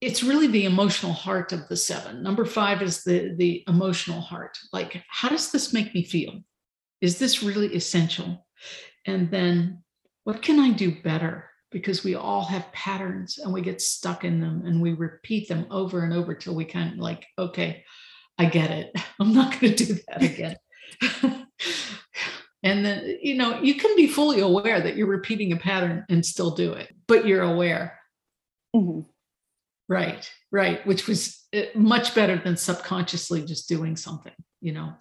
it's 0.02 0.24
really 0.24 0.48
the 0.48 0.66
emotional 0.66 1.14
heart 1.14 1.54
of 1.54 1.68
the 1.68 1.78
seven. 1.78 2.24
Number 2.24 2.44
five 2.44 2.82
is 2.82 3.04
the 3.04 3.36
the 3.38 3.64
emotional 3.68 4.20
heart. 4.20 4.58
Like, 4.74 5.04
how 5.08 5.30
does 5.30 5.52
this 5.52 5.74
make 5.74 5.94
me 5.94 6.04
feel? 6.04 6.42
Is 7.00 7.20
this 7.20 7.44
really 7.44 7.74
essential? 7.76 8.46
And 9.06 9.30
then, 9.30 9.84
what 10.24 10.42
can 10.42 10.60
I 10.60 10.72
do 10.72 11.00
better? 11.02 11.50
Because 11.72 12.04
we 12.04 12.16
all 12.16 12.44
have 12.44 12.72
patterns 12.74 13.38
and 13.38 13.54
we 13.54 13.62
get 13.62 13.82
stuck 13.82 14.26
in 14.26 14.42
them 14.42 14.64
and 14.66 14.82
we 14.82 14.94
repeat 14.94 15.48
them 15.48 15.68
over 15.70 16.04
and 16.04 16.14
over 16.14 16.34
till 16.34 16.56
we 16.56 16.66
kind 16.66 16.94
of 16.94 17.00
like, 17.00 17.26
okay, 17.38 17.84
I 18.38 18.46
get 18.46 18.72
it. 18.72 18.92
I'm 19.20 19.34
not 19.34 19.60
going 19.60 19.76
to 19.76 19.86
do 19.86 19.96
that 20.08 20.22
again. 20.22 20.58
and 22.64 22.86
then, 22.86 23.18
you 23.22 23.36
know, 23.36 23.62
you 23.62 23.76
can 23.76 23.96
be 23.96 24.08
fully 24.08 24.42
aware 24.42 24.82
that 24.82 24.98
you're 24.98 25.08
repeating 25.08 25.54
a 25.54 25.58
pattern 25.58 26.06
and 26.10 26.26
still 26.26 26.52
do 26.52 26.74
it, 26.74 26.94
but 27.08 27.26
you're 27.26 27.44
aware. 27.44 27.98
Mm-hmm 28.76 29.11
Right, 29.91 30.32
right, 30.54 30.88
which 30.88 31.06
was 31.06 31.45
eh, 31.51 31.65
much 31.75 32.15
better 32.15 32.38
than 32.38 32.56
subconsciously 32.56 33.45
just 33.45 33.67
doing 33.67 33.97
something, 33.97 34.32
you 34.62 34.71
know. 34.71 34.93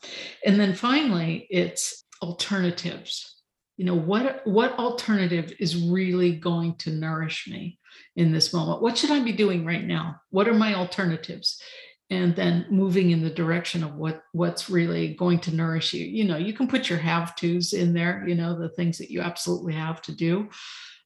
And 0.44 0.58
then 0.58 0.74
finally, 0.74 1.46
it's 1.48 2.04
alternatives. 2.20 3.36
you 3.76 3.84
know 3.84 3.94
what 3.94 4.44
what 4.46 4.76
alternative 4.80 5.52
is 5.60 5.76
really 5.76 6.32
going 6.34 6.74
to 6.78 6.90
nourish 6.90 7.46
me 7.46 7.78
in 8.16 8.32
this 8.32 8.52
moment? 8.52 8.82
What 8.82 8.98
should 8.98 9.12
i 9.12 9.20
be 9.20 9.32
doing 9.32 9.64
right 9.64 9.84
now? 9.84 10.20
What 10.30 10.48
are 10.48 10.54
my 10.54 10.74
alternatives? 10.74 11.62
And 12.10 12.34
then 12.34 12.66
moving 12.68 13.10
in 13.10 13.22
the 13.22 13.30
direction 13.42 13.84
of 13.84 13.94
what 13.94 14.22
what's 14.32 14.68
really 14.68 15.14
going 15.14 15.38
to 15.42 15.54
nourish 15.54 15.94
you. 15.94 16.04
You 16.04 16.24
know 16.24 16.36
you 16.36 16.52
can 16.52 16.66
put 16.66 16.90
your 16.90 16.98
have 16.98 17.36
to's 17.36 17.72
in 17.74 17.94
there 17.94 18.26
you 18.26 18.34
know 18.34 18.58
the 18.58 18.74
things 18.76 18.98
that 18.98 19.12
you 19.12 19.20
absolutely 19.20 19.74
have 19.74 20.02
to 20.02 20.12
do. 20.12 20.48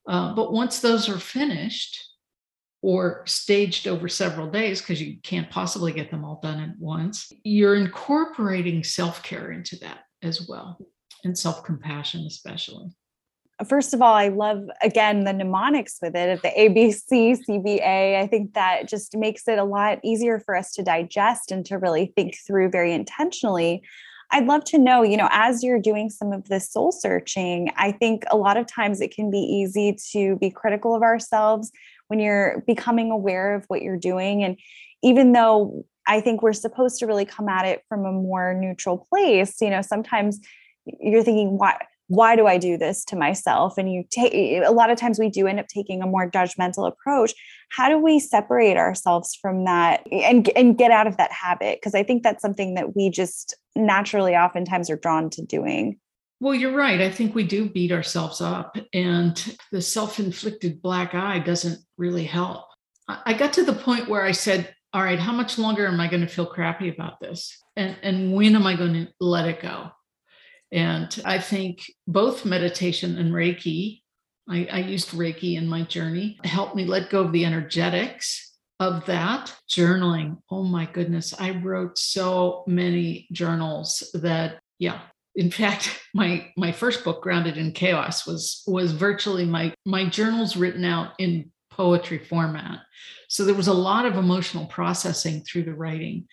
Uh, 0.08 0.34
but 0.34 0.54
once 0.54 0.80
those 0.80 1.06
are 1.10 1.18
finished 1.18 2.13
or 2.84 3.22
staged 3.24 3.88
over 3.88 4.08
several 4.08 4.50
days 4.50 4.80
because 4.80 5.00
you 5.00 5.16
can't 5.22 5.50
possibly 5.50 5.90
get 5.90 6.10
them 6.10 6.22
all 6.24 6.38
done 6.42 6.60
at 6.60 6.78
once 6.78 7.32
you're 7.42 7.76
incorporating 7.76 8.84
self-care 8.84 9.52
into 9.52 9.76
that 9.76 10.00
as 10.22 10.46
well 10.48 10.78
and 11.24 11.36
self-compassion 11.36 12.24
especially 12.26 12.86
first 13.68 13.94
of 13.94 14.02
all, 14.02 14.14
I 14.14 14.28
love 14.28 14.68
again 14.82 15.24
the 15.24 15.32
mnemonics 15.32 15.98
with 16.02 16.16
it, 16.16 16.28
of 16.28 16.42
the 16.42 16.48
ABC, 16.48 17.38
CBA. 17.48 18.20
I 18.20 18.26
think 18.26 18.54
that 18.54 18.88
just 18.88 19.16
makes 19.16 19.46
it 19.46 19.58
a 19.58 19.64
lot 19.64 20.00
easier 20.02 20.40
for 20.40 20.56
us 20.56 20.72
to 20.72 20.82
digest 20.82 21.52
and 21.52 21.64
to 21.66 21.78
really 21.78 22.12
think 22.16 22.36
through 22.46 22.70
very 22.70 22.92
intentionally. 22.92 23.82
I'd 24.32 24.46
love 24.46 24.64
to 24.64 24.78
know, 24.78 25.02
you 25.02 25.16
know, 25.16 25.28
as 25.30 25.62
you're 25.62 25.80
doing 25.80 26.10
some 26.10 26.32
of 26.32 26.48
this 26.48 26.72
soul 26.72 26.90
searching, 26.90 27.70
I 27.76 27.92
think 27.92 28.24
a 28.30 28.36
lot 28.36 28.56
of 28.56 28.66
times 28.66 29.00
it 29.00 29.14
can 29.14 29.30
be 29.30 29.38
easy 29.38 29.96
to 30.12 30.36
be 30.36 30.50
critical 30.50 30.94
of 30.96 31.02
ourselves 31.02 31.70
when 32.08 32.20
you're 32.20 32.62
becoming 32.66 33.10
aware 33.10 33.54
of 33.54 33.64
what 33.68 33.82
you're 33.82 33.98
doing. 33.98 34.42
And 34.42 34.58
even 35.02 35.32
though 35.32 35.84
I 36.06 36.20
think 36.20 36.42
we're 36.42 36.52
supposed 36.52 36.98
to 36.98 37.06
really 37.06 37.24
come 37.24 37.48
at 37.48 37.66
it 37.66 37.82
from 37.88 38.04
a 38.04 38.12
more 38.12 38.54
neutral 38.54 39.06
place, 39.10 39.60
you 39.60 39.70
know, 39.70 39.82
sometimes 39.82 40.40
you're 41.00 41.22
thinking, 41.22 41.58
why? 41.58 41.78
why 42.08 42.36
do 42.36 42.46
I 42.46 42.58
do 42.58 42.76
this 42.76 43.04
to 43.06 43.16
myself? 43.16 43.78
And 43.78 43.90
you 43.90 44.04
take 44.10 44.34
a 44.34 44.70
lot 44.70 44.90
of 44.90 44.98
times 44.98 45.18
we 45.18 45.30
do 45.30 45.46
end 45.46 45.58
up 45.58 45.68
taking 45.68 46.02
a 46.02 46.06
more 46.06 46.30
judgmental 46.30 46.86
approach. 46.86 47.32
How 47.70 47.88
do 47.88 47.98
we 47.98 48.20
separate 48.20 48.76
ourselves 48.76 49.34
from 49.34 49.64
that 49.64 50.02
and, 50.12 50.48
and 50.54 50.76
get 50.76 50.90
out 50.90 51.06
of 51.06 51.16
that 51.16 51.32
habit? 51.32 51.78
Because 51.80 51.94
I 51.94 52.02
think 52.02 52.22
that's 52.22 52.42
something 52.42 52.74
that 52.74 52.94
we 52.94 53.08
just 53.08 53.56
naturally 53.74 54.34
oftentimes 54.34 54.90
are 54.90 54.96
drawn 54.96 55.30
to 55.30 55.42
doing. 55.42 55.98
Well, 56.44 56.54
you're 56.54 56.76
right. 56.76 57.00
I 57.00 57.11
think 57.11 57.35
we 57.35 57.44
do 57.44 57.70
beat 57.70 57.90
ourselves 57.90 58.42
up, 58.42 58.76
and 58.92 59.57
the 59.72 59.80
self 59.80 60.20
inflicted 60.20 60.83
black 60.83 61.14
eye 61.14 61.38
doesn't 61.38 61.78
really 61.96 62.24
help. 62.24 62.66
I 63.09 63.33
got 63.33 63.54
to 63.54 63.64
the 63.64 63.72
point 63.72 64.11
where 64.11 64.22
I 64.22 64.33
said, 64.33 64.74
All 64.92 65.02
right, 65.02 65.18
how 65.18 65.33
much 65.33 65.59
longer 65.59 65.87
am 65.87 65.98
I 66.00 66.07
going 66.07 66.20
to 66.20 66.28
feel 66.28 66.44
crappy 66.44 66.90
about 66.90 67.18
this? 67.18 67.57
And, 67.76 67.96
and 68.02 68.35
when 68.35 68.57
am 68.57 68.66
I 68.66 68.76
going 68.76 68.92
to 68.92 69.12
let 69.20 69.48
it 69.48 69.62
go? 69.62 69.88
And 70.70 71.18
I 71.24 71.38
think 71.38 71.83
both 72.07 72.44
meditation 72.44 73.16
and 73.16 73.33
Reiki, 73.33 74.02
I, 74.46 74.68
I 74.70 74.78
used 74.80 75.12
Reiki 75.12 75.57
in 75.57 75.66
my 75.66 75.80
journey, 75.85 76.38
helped 76.44 76.76
me 76.76 76.85
let 76.85 77.09
go 77.09 77.22
of 77.22 77.33
the 77.33 77.46
energetics 77.46 78.50
of 78.80 79.07
that 79.07 79.54
journaling 79.70 80.37
oh 80.50 80.64
my 80.64 80.85
goodness 80.85 81.33
i 81.38 81.50
wrote 81.50 81.96
so 81.96 82.64
many 82.66 83.28
journals 83.30 84.11
that 84.14 84.59
yeah 84.80 85.00
in 85.36 85.50
fact 85.50 86.00
my 86.14 86.50
my 86.56 86.72
first 86.72 87.04
book 87.04 87.22
grounded 87.22 87.56
in 87.56 87.72
chaos 87.72 88.26
was 88.26 88.62
was 88.66 88.92
virtually 88.92 89.44
my 89.44 89.74
my 89.84 90.08
journals 90.08 90.56
written 90.56 90.84
out 90.84 91.12
in 91.18 91.50
poetry 91.70 92.18
format. 92.18 92.78
So 93.28 93.44
there 93.44 93.54
was 93.54 93.66
a 93.66 93.72
lot 93.72 94.06
of 94.06 94.16
emotional 94.16 94.66
processing 94.66 95.42
through 95.42 95.64
the 95.64 95.74
writing. 95.74 96.28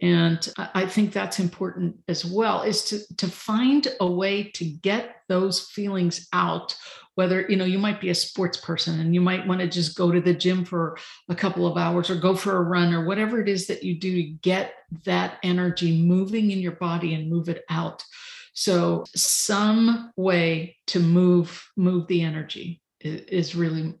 And 0.00 0.52
i 0.56 0.84
think 0.84 1.12
that's 1.12 1.38
important 1.38 1.96
as 2.08 2.24
well 2.24 2.62
is 2.62 2.84
to 2.86 3.16
to 3.18 3.28
find 3.28 3.86
a 4.00 4.06
way 4.06 4.50
to 4.54 4.64
get 4.64 5.14
those 5.28 5.60
feelings 5.60 6.26
out 6.32 6.76
whether 7.14 7.46
you 7.48 7.56
know 7.56 7.64
you 7.64 7.78
might 7.78 8.00
be 8.00 8.10
a 8.10 8.14
sports 8.14 8.58
person 8.58 8.98
and 8.98 9.14
you 9.14 9.20
might 9.20 9.46
want 9.46 9.60
to 9.60 9.68
just 9.68 9.96
go 9.96 10.10
to 10.10 10.20
the 10.20 10.34
gym 10.34 10.64
for 10.64 10.96
a 11.28 11.36
couple 11.36 11.66
of 11.66 11.76
hours 11.76 12.10
or 12.10 12.16
go 12.16 12.34
for 12.34 12.56
a 12.56 12.62
run 12.62 12.92
or 12.92 13.04
whatever 13.04 13.40
it 13.40 13.48
is 13.48 13.68
that 13.68 13.84
you 13.84 13.98
do 13.98 14.14
to 14.16 14.22
get 14.22 14.74
that 15.04 15.38
energy 15.44 16.02
moving 16.02 16.50
in 16.50 16.58
your 16.58 16.72
body 16.72 17.14
and 17.14 17.30
move 17.30 17.48
it 17.48 17.64
out 17.68 18.02
so 18.52 19.04
some 19.14 20.12
way 20.16 20.76
to 20.88 21.00
move 21.00 21.64
move 21.76 22.06
the 22.06 22.22
energy 22.22 22.80
is 23.00 23.54
really 23.54 23.94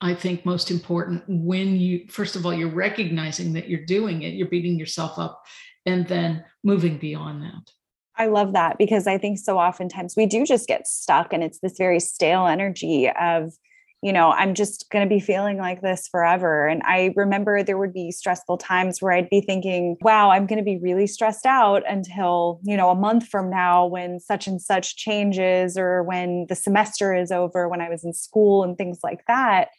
I 0.00 0.14
think 0.14 0.44
most 0.44 0.70
important 0.70 1.24
when 1.26 1.76
you, 1.76 2.06
first 2.08 2.36
of 2.36 2.44
all, 2.44 2.52
you're 2.52 2.68
recognizing 2.68 3.54
that 3.54 3.68
you're 3.68 3.86
doing 3.86 4.22
it, 4.22 4.34
you're 4.34 4.48
beating 4.48 4.78
yourself 4.78 5.18
up, 5.18 5.42
and 5.86 6.06
then 6.06 6.44
moving 6.62 6.98
beyond 6.98 7.42
that. 7.42 7.72
I 8.16 8.26
love 8.26 8.52
that 8.52 8.76
because 8.78 9.06
I 9.06 9.16
think 9.18 9.38
so 9.38 9.58
oftentimes 9.58 10.14
we 10.14 10.26
do 10.26 10.44
just 10.44 10.68
get 10.68 10.86
stuck 10.86 11.32
and 11.32 11.42
it's 11.42 11.60
this 11.60 11.78
very 11.78 12.00
stale 12.00 12.46
energy 12.46 13.10
of, 13.10 13.54
you 14.06 14.12
know, 14.12 14.30
I'm 14.30 14.54
just 14.54 14.88
going 14.92 15.04
to 15.04 15.12
be 15.12 15.18
feeling 15.18 15.58
like 15.58 15.82
this 15.82 16.06
forever. 16.06 16.68
And 16.68 16.80
I 16.84 17.12
remember 17.16 17.64
there 17.64 17.76
would 17.76 17.92
be 17.92 18.12
stressful 18.12 18.56
times 18.56 19.02
where 19.02 19.10
I'd 19.10 19.28
be 19.28 19.40
thinking, 19.40 19.96
wow, 20.00 20.30
I'm 20.30 20.46
going 20.46 20.60
to 20.60 20.64
be 20.64 20.78
really 20.78 21.08
stressed 21.08 21.44
out 21.44 21.82
until, 21.88 22.60
you 22.62 22.76
know, 22.76 22.90
a 22.90 22.94
month 22.94 23.26
from 23.26 23.50
now 23.50 23.84
when 23.84 24.20
such 24.20 24.46
and 24.46 24.62
such 24.62 24.94
changes 24.94 25.76
or 25.76 26.04
when 26.04 26.46
the 26.48 26.54
semester 26.54 27.16
is 27.16 27.32
over, 27.32 27.68
when 27.68 27.80
I 27.80 27.88
was 27.88 28.04
in 28.04 28.14
school 28.14 28.62
and 28.62 28.78
things 28.78 29.00
like 29.02 29.24
that 29.26 29.70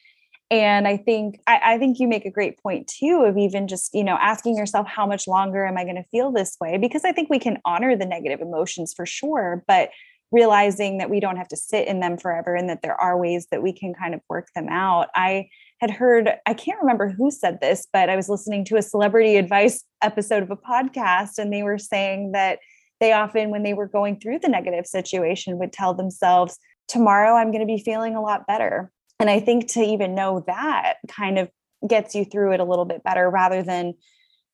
and 0.50 0.88
i 0.88 0.96
think 0.96 1.42
I, 1.46 1.74
I, 1.74 1.78
think 1.78 2.00
you 2.00 2.08
make 2.08 2.24
a 2.24 2.32
great 2.32 2.58
point 2.58 2.88
too 2.88 3.26
of 3.28 3.38
even 3.38 3.68
just 3.68 3.94
you 3.94 4.04
know 4.04 4.18
asking 4.22 4.56
yourself 4.56 4.88
how 4.88 5.06
much 5.06 5.28
longer 5.28 5.66
am 5.66 5.78
i 5.78 5.84
going 5.84 5.98
to 5.98 6.06
feel 6.10 6.32
this 6.32 6.56
way 6.62 6.78
because 6.78 7.04
i 7.04 7.12
think 7.12 7.30
we 7.30 7.38
can 7.38 7.58
honor 7.66 7.98
the 7.98 8.06
negative 8.06 8.40
emotions 8.40 8.94
for 8.96 9.06
sure 9.06 9.66
but 9.68 9.90
realizing 10.32 10.98
that 10.98 11.10
we 11.10 11.20
don't 11.20 11.38
have 11.38 11.48
to 11.48 11.56
sit 11.56 11.88
in 11.88 12.00
them 12.00 12.18
forever 12.18 12.56
and 12.56 12.70
that 12.70 12.82
there 12.82 13.00
are 13.00 13.18
ways 13.18 13.48
that 13.52 13.64
we 13.64 13.72
can 13.72 13.94
kind 13.94 14.14
of 14.14 14.22
work 14.30 14.48
them 14.56 14.68
out. 14.70 15.08
I 15.16 15.48
had 15.80 15.92
heard 15.92 16.30
i 16.46 16.54
can't 16.54 16.80
remember 16.80 17.10
who 17.10 17.32
said 17.32 17.60
this 17.62 17.88
but 17.92 18.10
i 18.10 18.16
was 18.16 18.30
listening 18.30 18.66
to 18.66 18.78
a 18.78 18.82
celebrity 18.82 19.38
advice 19.38 19.84
episode 20.02 20.44
of 20.44 20.52
a 20.52 20.56
podcast 20.56 21.38
and 21.38 21.52
they 21.52 21.64
were 21.64 21.78
saying 21.78 22.32
that 22.32 22.60
they 23.00 23.14
often 23.14 23.52
when 23.52 23.64
they 23.64 23.74
were 23.74 23.88
going 23.88 24.20
through 24.20 24.40
the 24.40 24.50
negative 24.50 24.86
situation 24.86 25.58
would 25.58 25.72
tell 25.72 25.94
themselves 25.94 26.58
tomorrow 26.88 27.36
i'm 27.36 27.52
going 27.52 27.66
to 27.66 27.66
be 27.66 27.82
feeling 27.82 28.16
a 28.16 28.22
lot 28.22 28.48
better. 28.48 28.92
And 29.20 29.30
i 29.30 29.40
think 29.40 29.68
to 29.70 29.82
even 29.82 30.16
know 30.16 30.44
that 30.48 30.96
kind 31.08 31.38
of 31.38 31.50
gets 31.88 32.16
you 32.16 32.26
through 32.26 32.54
it 32.54 32.60
a 32.60 32.66
little 32.66 32.86
bit 32.86 33.04
better 33.04 33.30
rather 33.30 33.62
than 33.62 33.88
you 33.88 33.94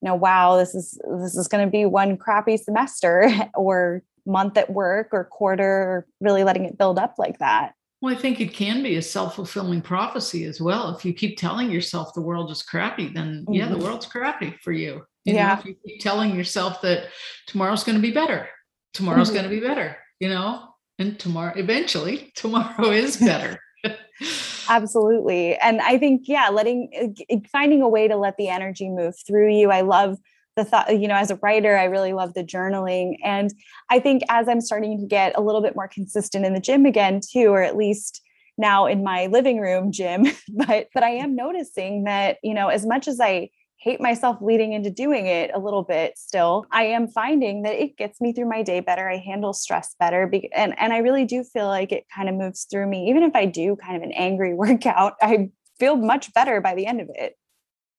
know 0.02 0.14
wow 0.14 0.56
this 0.56 0.74
is 0.74 0.98
this 1.20 1.36
is 1.36 1.48
going 1.48 1.66
to 1.66 1.70
be 1.70 1.86
one 1.86 2.16
crappy 2.16 2.56
semester 2.56 3.30
or 3.54 4.02
month 4.26 4.56
at 4.56 4.70
work 4.70 5.08
or 5.12 5.24
quarter 5.24 5.64
or 5.64 6.06
really 6.20 6.44
letting 6.44 6.64
it 6.64 6.78
build 6.78 6.98
up 6.98 7.14
like 7.18 7.38
that 7.38 7.74
well 8.00 8.14
i 8.14 8.18
think 8.18 8.40
it 8.40 8.52
can 8.52 8.82
be 8.82 8.96
a 8.96 9.02
self-fulfilling 9.02 9.80
prophecy 9.80 10.44
as 10.44 10.60
well 10.60 10.94
if 10.94 11.04
you 11.04 11.12
keep 11.12 11.36
telling 11.36 11.70
yourself 11.70 12.14
the 12.14 12.20
world 12.20 12.50
is 12.50 12.62
crappy 12.62 13.08
then 13.08 13.42
mm-hmm. 13.42 13.52
yeah 13.52 13.66
the 13.66 13.74
mm-hmm. 13.74 13.84
world's 13.84 14.06
crappy 14.06 14.54
for 14.62 14.72
you, 14.72 15.04
you 15.24 15.34
yeah 15.34 15.48
know, 15.48 15.60
if 15.60 15.64
you 15.64 15.76
keep 15.86 16.00
telling 16.00 16.34
yourself 16.34 16.80
that 16.82 17.08
tomorrow's 17.46 17.84
going 17.84 17.96
to 17.96 18.02
be 18.02 18.12
better 18.12 18.48
tomorrow's 18.92 19.28
mm-hmm. 19.28 19.36
going 19.36 19.50
to 19.50 19.60
be 19.60 19.66
better 19.66 19.96
you 20.20 20.28
know 20.28 20.68
and 20.98 21.18
tomorrow 21.18 21.52
eventually 21.56 22.32
tomorrow 22.36 22.90
is 22.90 23.16
better 23.16 23.58
Absolutely. 24.68 25.56
And 25.56 25.80
I 25.80 25.98
think, 25.98 26.22
yeah, 26.26 26.48
letting, 26.48 27.14
uh, 27.30 27.36
finding 27.50 27.82
a 27.82 27.88
way 27.88 28.08
to 28.08 28.16
let 28.16 28.36
the 28.36 28.48
energy 28.48 28.88
move 28.88 29.14
through 29.26 29.54
you. 29.54 29.70
I 29.70 29.82
love 29.82 30.18
the 30.56 30.64
thought, 30.64 30.98
you 30.98 31.08
know, 31.08 31.16
as 31.16 31.30
a 31.30 31.36
writer, 31.36 31.76
I 31.76 31.84
really 31.84 32.12
love 32.12 32.34
the 32.34 32.44
journaling. 32.44 33.16
And 33.24 33.52
I 33.90 33.98
think 33.98 34.22
as 34.28 34.48
I'm 34.48 34.60
starting 34.60 35.00
to 35.00 35.06
get 35.06 35.36
a 35.36 35.40
little 35.40 35.60
bit 35.60 35.74
more 35.74 35.88
consistent 35.88 36.44
in 36.44 36.54
the 36.54 36.60
gym 36.60 36.86
again, 36.86 37.20
too, 37.20 37.48
or 37.48 37.62
at 37.62 37.76
least 37.76 38.20
now 38.56 38.86
in 38.86 39.02
my 39.02 39.26
living 39.26 39.60
room 39.60 39.90
gym, 39.90 40.26
but, 40.48 40.88
but 40.94 41.02
I 41.02 41.10
am 41.10 41.34
noticing 41.34 42.04
that, 42.04 42.38
you 42.42 42.54
know, 42.54 42.68
as 42.68 42.86
much 42.86 43.08
as 43.08 43.20
I, 43.20 43.50
hate 43.84 44.00
myself 44.00 44.38
leading 44.40 44.72
into 44.72 44.88
doing 44.88 45.26
it 45.26 45.50
a 45.52 45.58
little 45.58 45.82
bit 45.82 46.16
still 46.16 46.64
i 46.72 46.84
am 46.84 47.06
finding 47.06 47.62
that 47.62 47.74
it 47.74 47.98
gets 47.98 48.18
me 48.18 48.32
through 48.32 48.48
my 48.48 48.62
day 48.62 48.80
better. 48.80 49.10
I 49.10 49.18
handle 49.18 49.52
stress 49.52 49.94
better 50.00 50.30
and, 50.54 50.74
and 50.78 50.92
i 50.92 50.98
really 50.98 51.26
do 51.26 51.44
feel 51.44 51.66
like 51.66 51.92
it 51.92 52.06
kind 52.14 52.30
of 52.30 52.34
moves 52.34 52.64
through 52.64 52.88
me. 52.88 53.10
Even 53.10 53.22
if 53.22 53.34
i 53.34 53.44
do 53.44 53.76
kind 53.76 53.96
of 53.96 54.02
an 54.02 54.12
angry 54.12 54.54
workout 54.64 55.14
i 55.20 55.50
feel 55.78 55.96
much 55.96 56.32
better 56.32 56.60
by 56.62 56.74
the 56.74 56.86
end 56.86 57.02
of 57.02 57.10
it. 57.14 57.36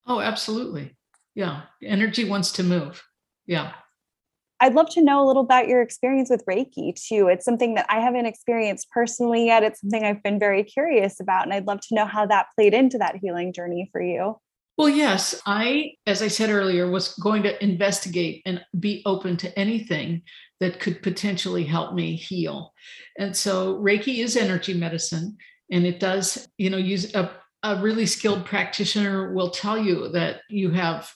Oh 0.07 0.19
absolutely 0.19 0.95
yeah 1.36 1.63
energy 1.84 2.26
wants 2.28 2.52
to 2.52 2.63
move 2.63 3.04
yeah 3.45 3.74
I'd 4.62 4.74
love 4.74 4.89
to 4.91 5.02
know 5.02 5.24
a 5.24 5.28
little 5.28 5.43
about 5.43 5.67
your 5.67 5.82
experience 5.82 6.30
with 6.30 6.45
Reiki 6.45 6.95
too. 6.95 7.28
It's 7.28 7.43
something 7.43 7.76
that 7.76 7.86
I 7.89 8.00
haven't 8.00 8.26
experienced 8.26 8.89
personally 8.89 9.45
yet. 9.48 9.63
It's 9.63 9.82
something 9.82 10.06
I've 10.06 10.24
been 10.24 10.39
very 10.39 10.63
curious 10.63 11.19
about. 11.19 11.43
And 11.43 11.54
I'd 11.54 11.67
love 11.67 11.82
to 11.82 11.95
know 11.95 12.06
how 12.06 12.26
that 12.28 12.48
played 12.56 12.74
into 12.74 12.98
that 13.00 13.17
healing 13.17 13.52
journey 13.52 13.89
for 13.91 14.02
you. 14.02 14.38
Well, 14.78 14.89
yes, 14.89 15.41
I, 15.45 15.93
as 16.06 16.21
I 16.21 16.28
said 16.28 16.50
earlier, 16.50 16.89
was 16.89 17.15
going 17.15 17.43
to 17.43 17.63
investigate 17.63 18.41
and 18.45 18.63
be 18.80 19.02
open 19.06 19.38
to 19.38 19.60
anything 19.60 20.24
that 20.60 20.80
could 20.80 21.02
potentially 21.02 21.63
help 21.63 21.93
me 21.93 22.15
heal. 22.15 22.74
And 23.17 23.36
so 23.36 23.78
Reiki 23.78 24.24
is 24.24 24.36
energy 24.36 24.74
medicine, 24.74 25.38
and 25.71 25.86
it 25.86 26.00
does, 26.00 26.48
you 26.58 26.69
know, 26.69 26.78
use 26.78 27.15
a, 27.15 27.32
a 27.63 27.82
really 27.82 28.06
skilled 28.06 28.45
practitioner 28.45 29.34
will 29.34 29.50
tell 29.50 29.78
you 29.78 30.10
that 30.10 30.41
you 30.50 30.71
have 30.71 31.10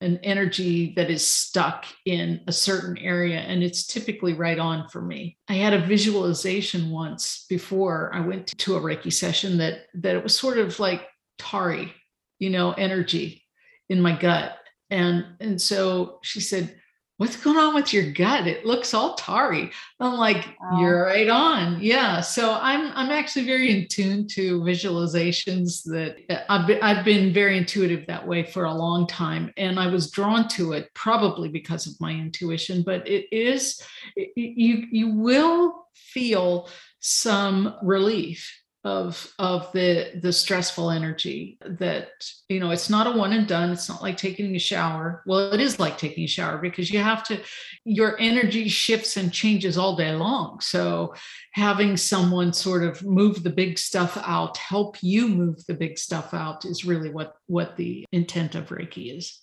an 0.00 0.18
energy 0.22 0.94
that 0.96 1.10
is 1.10 1.26
stuck 1.26 1.84
in 2.06 2.40
a 2.46 2.52
certain 2.52 2.96
area 2.98 3.38
and 3.38 3.62
it's 3.62 3.86
typically 3.86 4.32
right 4.32 4.58
on 4.58 4.88
for 4.88 5.02
me. 5.02 5.36
I 5.48 5.54
had 5.54 5.74
a 5.74 5.86
visualization 5.86 6.90
once 6.90 7.44
before 7.48 8.10
i 8.14 8.20
went 8.20 8.46
to 8.46 8.76
a 8.76 8.80
reiki 8.80 9.12
session 9.12 9.58
that 9.58 9.86
that 9.94 10.16
it 10.16 10.22
was 10.22 10.38
sort 10.38 10.58
of 10.58 10.78
like 10.78 11.06
tari 11.38 11.92
you 12.38 12.50
know 12.50 12.72
energy 12.72 13.42
in 13.90 14.00
my 14.00 14.16
gut. 14.16 14.56
And 14.88 15.24
and 15.40 15.60
so 15.60 16.20
she 16.22 16.40
said 16.40 16.79
what's 17.20 17.36
going 17.36 17.58
on 17.58 17.74
with 17.74 17.92
your 17.92 18.10
gut? 18.12 18.46
It 18.46 18.64
looks 18.64 18.94
all 18.94 19.14
tarry. 19.14 19.70
I'm 20.00 20.14
like, 20.14 20.56
wow. 20.58 20.80
you're 20.80 21.04
right 21.04 21.28
on. 21.28 21.78
Yeah. 21.78 22.22
So 22.22 22.54
I'm 22.54 22.92
I'm 22.94 23.10
actually 23.10 23.44
very 23.44 23.78
in 23.78 23.88
tune 23.88 24.26
to 24.28 24.62
visualizations 24.62 25.82
that 25.84 26.16
uh, 26.30 26.44
I've 26.48 26.66
been, 26.66 26.82
I've 26.82 27.04
been 27.04 27.30
very 27.34 27.58
intuitive 27.58 28.06
that 28.06 28.26
way 28.26 28.42
for 28.42 28.64
a 28.64 28.72
long 28.72 29.06
time. 29.06 29.52
And 29.58 29.78
I 29.78 29.88
was 29.88 30.10
drawn 30.10 30.48
to 30.48 30.72
it 30.72 30.88
probably 30.94 31.50
because 31.50 31.86
of 31.86 32.00
my 32.00 32.12
intuition, 32.12 32.82
but 32.82 33.06
it 33.06 33.26
is, 33.30 33.82
you, 34.16 34.86
you 34.90 35.14
will 35.14 35.88
feel 35.92 36.70
some 37.00 37.74
relief 37.82 38.59
of 38.84 39.30
of 39.38 39.70
the 39.72 40.10
the 40.22 40.32
stressful 40.32 40.90
energy 40.90 41.58
that 41.60 42.08
you 42.48 42.58
know 42.58 42.70
it's 42.70 42.88
not 42.88 43.06
a 43.06 43.10
one 43.10 43.34
and 43.34 43.46
done 43.46 43.70
it's 43.70 43.90
not 43.90 44.02
like 44.02 44.16
taking 44.16 44.56
a 44.56 44.58
shower 44.58 45.22
well 45.26 45.52
it 45.52 45.60
is 45.60 45.78
like 45.78 45.98
taking 45.98 46.24
a 46.24 46.28
shower 46.28 46.56
because 46.56 46.90
you 46.90 46.98
have 46.98 47.22
to 47.22 47.38
your 47.84 48.18
energy 48.18 48.68
shifts 48.68 49.18
and 49.18 49.34
changes 49.34 49.76
all 49.76 49.96
day 49.96 50.12
long 50.12 50.58
so 50.60 51.14
having 51.52 51.94
someone 51.94 52.54
sort 52.54 52.82
of 52.82 53.04
move 53.04 53.42
the 53.42 53.50
big 53.50 53.78
stuff 53.78 54.16
out 54.24 54.56
help 54.56 54.96
you 55.02 55.28
move 55.28 55.62
the 55.66 55.74
big 55.74 55.98
stuff 55.98 56.32
out 56.32 56.64
is 56.64 56.82
really 56.82 57.10
what 57.10 57.34
what 57.48 57.76
the 57.76 58.06
intent 58.12 58.54
of 58.54 58.68
reiki 58.68 59.16
is 59.16 59.40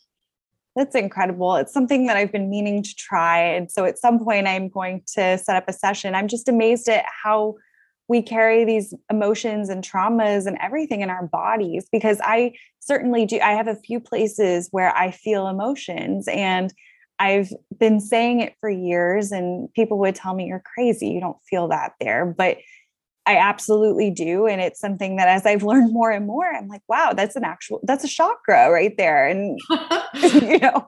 that's 0.75 0.93
incredible. 0.93 1.55
It's 1.55 1.73
something 1.73 2.05
that 2.05 2.17
I've 2.17 2.31
been 2.31 2.51
meaning 2.51 2.83
to 2.83 2.95
try. 2.95 3.39
And 3.39 3.71
so 3.71 3.85
at 3.85 3.97
some 3.97 4.23
point, 4.23 4.45
I'm 4.45 4.69
going 4.69 5.01
to 5.15 5.35
set 5.39 5.55
up 5.55 5.63
a 5.67 5.73
session. 5.73 6.13
I'm 6.13 6.27
just 6.27 6.47
amazed 6.47 6.87
at 6.87 7.03
how 7.23 7.55
we 8.07 8.21
carry 8.21 8.63
these 8.63 8.93
emotions 9.11 9.69
and 9.69 9.83
traumas 9.83 10.45
and 10.45 10.57
everything 10.61 11.01
in 11.01 11.09
our 11.09 11.27
bodies 11.27 11.87
because 11.91 12.19
I 12.23 12.53
certainly 12.79 13.25
do. 13.25 13.39
I 13.39 13.51
have 13.51 13.67
a 13.67 13.75
few 13.75 13.99
places 13.99 14.69
where 14.71 14.95
I 14.95 15.11
feel 15.11 15.47
emotions 15.47 16.27
and 16.27 16.73
I've 17.19 17.51
been 17.79 17.99
saying 17.99 18.41
it 18.41 18.53
for 18.59 18.69
years, 18.69 19.31
and 19.31 19.73
people 19.73 19.97
would 19.99 20.13
tell 20.13 20.35
me, 20.35 20.45
You're 20.45 20.61
crazy. 20.75 21.07
You 21.07 21.19
don't 21.19 21.37
feel 21.49 21.67
that 21.69 21.93
there. 21.99 22.25
But 22.25 22.57
I 23.27 23.35
absolutely 23.35 24.09
do. 24.09 24.47
And 24.47 24.61
it's 24.61 24.79
something 24.79 25.17
that 25.17 25.27
as 25.27 25.45
I've 25.45 25.63
learned 25.71 25.91
more 25.93 26.09
and 26.09 26.25
more, 26.25 26.51
I'm 26.51 26.69
like, 26.69 26.81
wow, 26.87 27.11
that's 27.15 27.35
an 27.35 27.43
actual, 27.43 27.81
that's 27.83 28.05
a 28.05 28.07
chakra 28.07 28.71
right 28.71 28.95
there. 28.97 29.27
And, 29.27 29.59
you 30.23 30.59
know, 30.59 30.87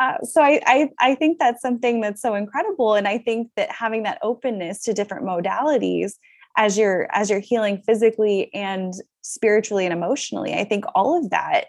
uh, 0.00 0.18
so 0.22 0.42
I, 0.42 0.60
I, 0.66 0.90
I 0.98 1.14
think 1.14 1.38
that's 1.38 1.60
something 1.60 2.00
that's 2.00 2.22
so 2.22 2.34
incredible, 2.34 2.94
and 2.94 3.06
I 3.06 3.18
think 3.18 3.50
that 3.56 3.70
having 3.70 4.02
that 4.04 4.18
openness 4.22 4.82
to 4.84 4.92
different 4.92 5.24
modalities 5.24 6.12
as 6.56 6.76
you're 6.76 7.08
as 7.12 7.30
you're 7.30 7.40
healing 7.40 7.82
physically 7.86 8.52
and 8.54 8.94
spiritually 9.22 9.84
and 9.86 9.92
emotionally, 9.92 10.54
I 10.54 10.64
think 10.64 10.84
all 10.94 11.18
of 11.18 11.30
that 11.30 11.66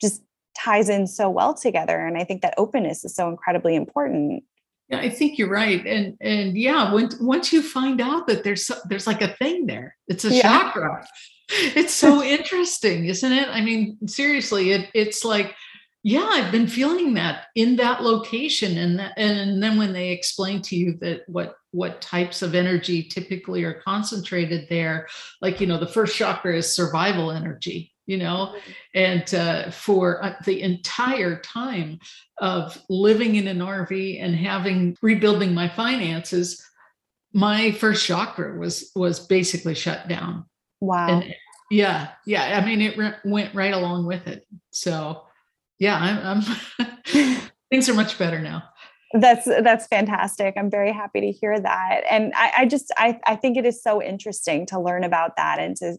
just 0.00 0.22
ties 0.56 0.88
in 0.88 1.06
so 1.06 1.28
well 1.28 1.54
together, 1.54 1.98
and 1.98 2.16
I 2.16 2.24
think 2.24 2.42
that 2.42 2.54
openness 2.56 3.04
is 3.04 3.14
so 3.14 3.28
incredibly 3.28 3.74
important. 3.74 4.44
Yeah, 4.88 4.98
I 4.98 5.10
think 5.10 5.38
you're 5.38 5.50
right, 5.50 5.84
and 5.84 6.16
and 6.20 6.56
yeah, 6.56 6.92
when, 6.92 7.10
once 7.20 7.52
you 7.52 7.62
find 7.62 8.00
out 8.00 8.26
that 8.28 8.44
there's 8.44 8.70
there's 8.88 9.06
like 9.06 9.22
a 9.22 9.34
thing 9.36 9.66
there, 9.66 9.96
it's 10.06 10.24
a 10.24 10.32
yeah. 10.32 10.42
chakra. 10.42 11.06
It's 11.48 11.94
so 11.94 12.22
interesting, 12.22 13.06
isn't 13.06 13.32
it? 13.32 13.48
I 13.48 13.60
mean, 13.60 13.98
seriously, 14.06 14.72
it 14.72 14.88
it's 14.94 15.24
like 15.24 15.54
yeah 16.06 16.28
i've 16.30 16.52
been 16.52 16.68
feeling 16.68 17.14
that 17.14 17.46
in 17.56 17.74
that 17.74 18.00
location 18.00 18.78
and 18.78 18.96
that, 18.96 19.12
and 19.16 19.60
then 19.60 19.76
when 19.76 19.92
they 19.92 20.10
explain 20.10 20.62
to 20.62 20.76
you 20.76 20.96
that 21.00 21.22
what 21.26 21.56
what 21.72 22.00
types 22.00 22.42
of 22.42 22.54
energy 22.54 23.02
typically 23.02 23.64
are 23.64 23.82
concentrated 23.84 24.68
there 24.70 25.08
like 25.42 25.60
you 25.60 25.66
know 25.66 25.78
the 25.78 25.86
first 25.86 26.16
chakra 26.16 26.56
is 26.56 26.72
survival 26.72 27.32
energy 27.32 27.92
you 28.06 28.18
know? 28.18 28.54
Mm-hmm. 28.54 28.70
and 28.94 29.34
uh, 29.34 29.70
for 29.72 30.24
uh, 30.24 30.34
the 30.44 30.62
entire 30.62 31.40
time 31.40 31.98
of 32.38 32.80
living 32.88 33.34
in 33.34 33.48
an 33.48 33.58
rv 33.58 34.22
and 34.22 34.36
having 34.36 34.96
rebuilding 35.02 35.54
my 35.54 35.68
finances 35.68 36.64
my 37.32 37.72
first 37.72 38.06
chakra 38.06 38.56
was 38.56 38.92
was 38.94 39.26
basically 39.26 39.74
shut 39.74 40.08
down. 40.08 40.46
Wow. 40.80 41.08
And 41.08 41.34
yeah 41.70 42.10
yeah 42.24 42.60
i 42.60 42.64
mean 42.64 42.80
it 42.80 42.96
re- 42.96 43.16
went 43.24 43.52
right 43.54 43.74
along 43.74 44.06
with 44.06 44.28
it 44.28 44.46
so 44.70 45.25
yeah, 45.78 45.96
I'm, 45.96 46.42
I'm 46.42 47.40
things 47.70 47.88
are 47.88 47.94
much 47.94 48.18
better 48.18 48.40
now. 48.40 48.64
That's 49.12 49.44
that's 49.44 49.86
fantastic. 49.86 50.54
I'm 50.56 50.70
very 50.70 50.92
happy 50.92 51.20
to 51.20 51.30
hear 51.30 51.58
that. 51.58 52.02
And 52.10 52.32
I, 52.34 52.52
I 52.58 52.66
just 52.66 52.92
I, 52.96 53.18
I 53.26 53.36
think 53.36 53.56
it 53.56 53.64
is 53.64 53.82
so 53.82 54.02
interesting 54.02 54.66
to 54.66 54.80
learn 54.80 55.04
about 55.04 55.36
that 55.36 55.58
and 55.58 55.76
to 55.76 55.96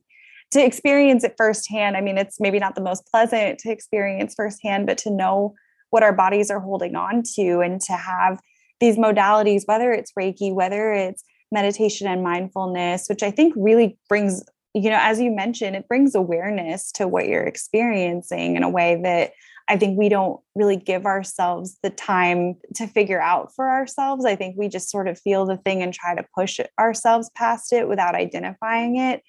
to 0.51 0.63
experience 0.63 1.23
it 1.23 1.35
firsthand. 1.37 1.97
I 1.97 2.01
mean, 2.01 2.17
it's 2.17 2.39
maybe 2.39 2.59
not 2.59 2.75
the 2.75 2.81
most 2.81 3.05
pleasant 3.07 3.59
to 3.59 3.71
experience 3.71 4.33
firsthand, 4.35 4.87
but 4.87 4.97
to 4.99 5.09
know 5.09 5.55
what 5.89 6.03
our 6.03 6.13
bodies 6.13 6.51
are 6.51 6.59
holding 6.59 6.95
on 6.95 7.23
to 7.35 7.59
and 7.59 7.81
to 7.81 7.93
have 7.93 8.39
these 8.79 8.97
modalities, 8.97 9.63
whether 9.65 9.91
it's 9.91 10.11
Reiki, 10.19 10.53
whether 10.53 10.93
it's 10.93 11.23
meditation 11.51 12.07
and 12.07 12.23
mindfulness, 12.23 13.07
which 13.07 13.23
I 13.23 13.31
think 13.31 13.53
really 13.57 13.97
brings, 14.09 14.43
you 14.73 14.89
know, 14.89 14.99
as 14.99 15.19
you 15.19 15.31
mentioned, 15.31 15.75
it 15.75 15.87
brings 15.87 16.13
awareness 16.13 16.91
to 16.93 17.07
what 17.07 17.27
you're 17.27 17.43
experiencing 17.43 18.55
in 18.55 18.63
a 18.63 18.69
way 18.69 18.99
that 19.03 19.31
I 19.69 19.77
think 19.77 19.97
we 19.97 20.10
don't 20.10 20.39
really 20.56 20.77
give 20.77 21.06
ourselves 21.06 21.77
the 21.84 21.89
time 21.89 22.56
to 22.75 22.88
figure 22.88 23.21
out 23.21 23.53
for 23.53 23.69
ourselves. 23.69 24.25
I 24.25 24.36
think 24.36 24.56
we 24.58 24.69
just 24.69 24.89
sort 24.89 25.08
of 25.08 25.19
feel 25.19 25.45
the 25.45 25.58
thing 25.58 25.82
and 25.82 25.93
try 25.93 26.15
to 26.15 26.25
push 26.36 26.60
ourselves 26.80 27.30
past 27.36 27.73
it 27.73 27.88
without 27.88 28.15
identifying 28.15 28.97
it. 28.97 29.23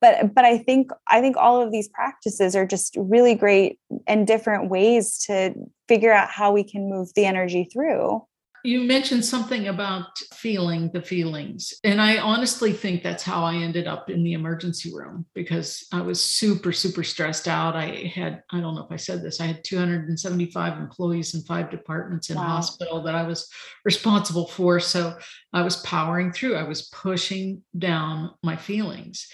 But 0.00 0.34
but 0.34 0.44
I 0.44 0.58
think 0.58 0.90
I 1.08 1.20
think 1.20 1.36
all 1.36 1.62
of 1.62 1.72
these 1.72 1.88
practices 1.88 2.54
are 2.54 2.66
just 2.66 2.96
really 2.98 3.34
great 3.34 3.78
and 4.06 4.26
different 4.26 4.68
ways 4.70 5.18
to 5.26 5.54
figure 5.88 6.12
out 6.12 6.30
how 6.30 6.52
we 6.52 6.64
can 6.64 6.90
move 6.90 7.08
the 7.14 7.24
energy 7.24 7.68
through. 7.72 8.22
You 8.66 8.82
mentioned 8.82 9.24
something 9.24 9.68
about 9.68 10.18
feeling 10.34 10.90
the 10.92 11.00
feelings. 11.00 11.72
And 11.84 12.00
I 12.00 12.18
honestly 12.18 12.72
think 12.72 13.02
that's 13.02 13.22
how 13.22 13.44
I 13.44 13.54
ended 13.54 13.86
up 13.86 14.10
in 14.10 14.24
the 14.24 14.32
emergency 14.32 14.92
room 14.92 15.24
because 15.34 15.86
I 15.92 16.00
was 16.00 16.22
super, 16.22 16.72
super 16.72 17.04
stressed 17.04 17.46
out. 17.46 17.76
I 17.76 18.12
had, 18.12 18.42
I 18.50 18.60
don't 18.60 18.74
know 18.74 18.84
if 18.84 18.90
I 18.90 18.96
said 18.96 19.22
this, 19.22 19.40
I 19.40 19.46
had 19.46 19.62
275 19.62 20.78
employees 20.78 21.34
in 21.34 21.42
five 21.42 21.70
departments 21.70 22.30
in 22.30 22.36
wow. 22.36 22.42
hospital 22.42 23.02
that 23.04 23.14
I 23.14 23.22
was 23.22 23.48
responsible 23.84 24.48
for. 24.48 24.80
So 24.80 25.16
I 25.52 25.62
was 25.62 25.76
powering 25.76 26.32
through, 26.32 26.56
I 26.56 26.64
was 26.64 26.88
pushing 26.88 27.62
down 27.78 28.32
my 28.42 28.56
feelings 28.56 29.28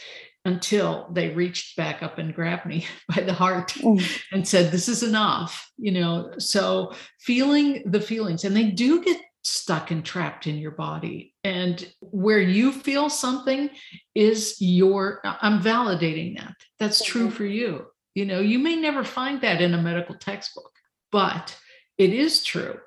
until 0.44 1.08
they 1.12 1.30
reached 1.30 1.76
back 1.76 2.02
up 2.02 2.18
and 2.18 2.34
grabbed 2.34 2.66
me 2.66 2.86
by 3.14 3.22
the 3.22 3.32
heart 3.32 3.68
mm. 3.74 4.22
and 4.32 4.46
said 4.46 4.70
this 4.70 4.88
is 4.88 5.02
enough 5.02 5.70
you 5.76 5.92
know 5.92 6.32
so 6.38 6.92
feeling 7.20 7.82
the 7.86 8.00
feelings 8.00 8.44
and 8.44 8.56
they 8.56 8.70
do 8.70 9.02
get 9.02 9.20
stuck 9.44 9.90
and 9.90 10.04
trapped 10.04 10.46
in 10.46 10.56
your 10.56 10.70
body 10.70 11.34
and 11.42 11.92
where 12.00 12.40
you 12.40 12.70
feel 12.70 13.10
something 13.10 13.68
is 14.14 14.56
your 14.60 15.20
i'm 15.24 15.60
validating 15.60 16.38
that 16.38 16.54
that's 16.78 17.04
true 17.04 17.26
mm-hmm. 17.26 17.36
for 17.36 17.44
you 17.44 17.84
you 18.14 18.24
know 18.24 18.40
you 18.40 18.58
may 18.58 18.76
never 18.76 19.02
find 19.02 19.40
that 19.40 19.60
in 19.60 19.74
a 19.74 19.82
medical 19.82 20.14
textbook 20.14 20.70
but 21.10 21.58
it 21.98 22.10
is 22.10 22.44
true 22.44 22.78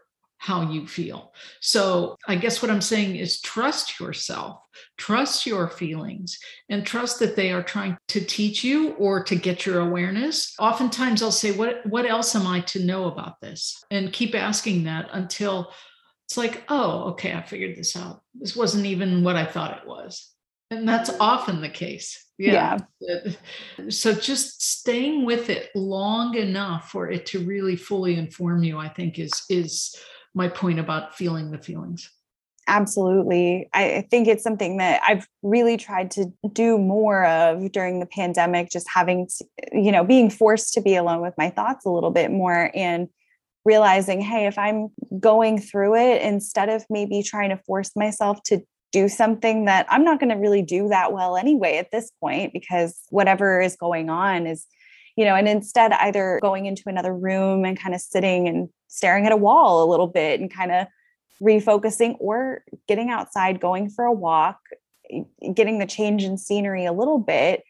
how 0.45 0.62
you 0.69 0.86
feel. 0.86 1.34
So, 1.60 2.17
I 2.27 2.36
guess 2.36 2.62
what 2.62 2.69
I'm 2.69 2.81
saying 2.81 3.15
is 3.15 3.41
trust 3.41 3.99
yourself, 3.99 4.60
trust 4.95 5.47
your 5.47 5.67
feelings, 5.71 6.38
and 6.69 6.86
trust 6.86 7.17
that 7.19 7.36
they 7.36 7.51
are 7.51 7.63
trying 7.63 7.97
to 8.10 8.21
teach 8.21 8.63
you 8.63 8.91
or 8.93 9.23
to 9.23 9.36
get 9.36 9.65
your 9.65 9.79
awareness. 9.79 10.53
Oftentimes, 10.60 11.23
I'll 11.23 11.31
say, 11.31 11.51
What, 11.51 11.84
what 11.88 12.05
else 12.05 12.36
am 12.36 12.45
I 12.45 12.60
to 12.62 12.86
know 12.86 13.05
about 13.05 13.41
this? 13.41 13.84
And 13.89 14.13
keep 14.13 14.36
asking 14.36 14.84
that 14.84 15.10
until 15.13 15.71
it's 16.27 16.38
like, 16.38 16.63
Oh, 16.69 17.10
okay, 17.12 17.34
I 17.34 17.41
figured 17.41 17.75
this 17.75 17.95
out. 17.95 18.21
This 18.36 18.55
wasn't 18.55 18.86
even 18.86 19.23
what 19.23 19.36
I 19.36 19.45
thought 19.45 19.82
it 19.82 19.88
was. 19.88 20.30
And 20.70 20.88
that's 20.88 21.09
mm. 21.09 21.17
often 21.20 21.61
the 21.61 21.70
case. 21.70 22.24
Yeah. 22.38 22.78
yeah. 22.99 23.32
So 23.89 24.13
just 24.13 24.61
staying 24.61 25.26
with 25.26 25.49
it 25.49 25.70
long 25.74 26.36
enough 26.36 26.91
for 26.91 27.09
it 27.09 27.26
to 27.28 27.39
really 27.39 27.76
fully 27.76 28.15
inform 28.15 28.63
you, 28.63 28.78
I 28.78 28.89
think 28.89 29.17
is 29.17 29.43
is 29.49 29.95
my 30.36 30.47
point 30.47 30.79
about 30.79 31.15
feeling 31.15 31.49
the 31.49 31.57
feelings. 31.57 32.11
Absolutely. 32.67 33.69
I 33.73 34.07
think 34.09 34.27
it's 34.27 34.43
something 34.43 34.77
that 34.77 35.01
I've 35.07 35.27
really 35.43 35.77
tried 35.77 36.09
to 36.11 36.33
do 36.51 36.79
more 36.79 37.25
of 37.25 37.71
during 37.71 37.99
the 37.99 38.07
pandemic, 38.07 38.71
just 38.71 38.88
having, 38.91 39.27
to, 39.27 39.45
you 39.71 39.91
know, 39.91 40.03
being 40.03 40.31
forced 40.31 40.73
to 40.73 40.81
be 40.81 40.95
alone 40.95 41.21
with 41.21 41.36
my 41.38 41.51
thoughts 41.51 41.86
a 41.86 41.91
little 41.91 42.09
bit 42.09 42.31
more 42.31 42.71
and 42.73 43.07
realizing, 43.65 44.19
hey, 44.19 44.47
if 44.47 44.57
I'm 44.57 44.89
going 45.19 45.61
through 45.61 45.95
it, 45.95 46.23
instead 46.23 46.69
of 46.69 46.86
maybe 46.89 47.21
trying 47.21 47.49
to 47.49 47.57
force 47.67 47.91
myself 47.95 48.41
to 48.45 48.61
do 48.91 49.09
something 49.09 49.65
that 49.65 49.86
I'm 49.89 50.03
not 50.03 50.19
going 50.19 50.31
to 50.31 50.36
really 50.36 50.61
do 50.61 50.88
that 50.89 51.13
well 51.13 51.38
anyway 51.38 51.77
at 51.77 51.91
this 51.91 52.11
point, 52.19 52.51
because 52.51 52.99
whatever 53.09 53.61
is 53.61 53.75
going 53.75 54.09
on 54.09 54.47
is 54.47 54.65
you 55.16 55.26
know, 55.26 55.36
and 55.36 55.47
instead 55.47 55.91
either 55.93 56.39
going 56.41 56.66
into 56.66 56.84
another 56.88 57.13
room 57.13 57.66
and 57.66 57.80
kind 57.80 57.95
of 57.95 58.01
sitting 58.01 58.47
and 58.47 58.70
staring 58.88 59.26
at 59.26 59.32
a 59.32 59.38
wall 59.38 59.84
a 59.84 59.89
little 59.89 60.07
bit 60.07 60.39
and 60.39 60.53
kind 60.53 60.72
of 60.72 60.88
refocusing 61.41 62.16
or 62.20 62.63
getting 62.88 63.09
outside, 63.09 63.59
going 63.59 63.89
for 63.89 64.05
a 64.05 64.13
walk, 64.13 64.59
getting 65.53 65.80
the 65.80 65.86
change 65.86 66.24
in 66.24 66.38
scenery 66.38 66.86
a 66.86 66.93
little 66.93 67.20
bit. 67.20 67.63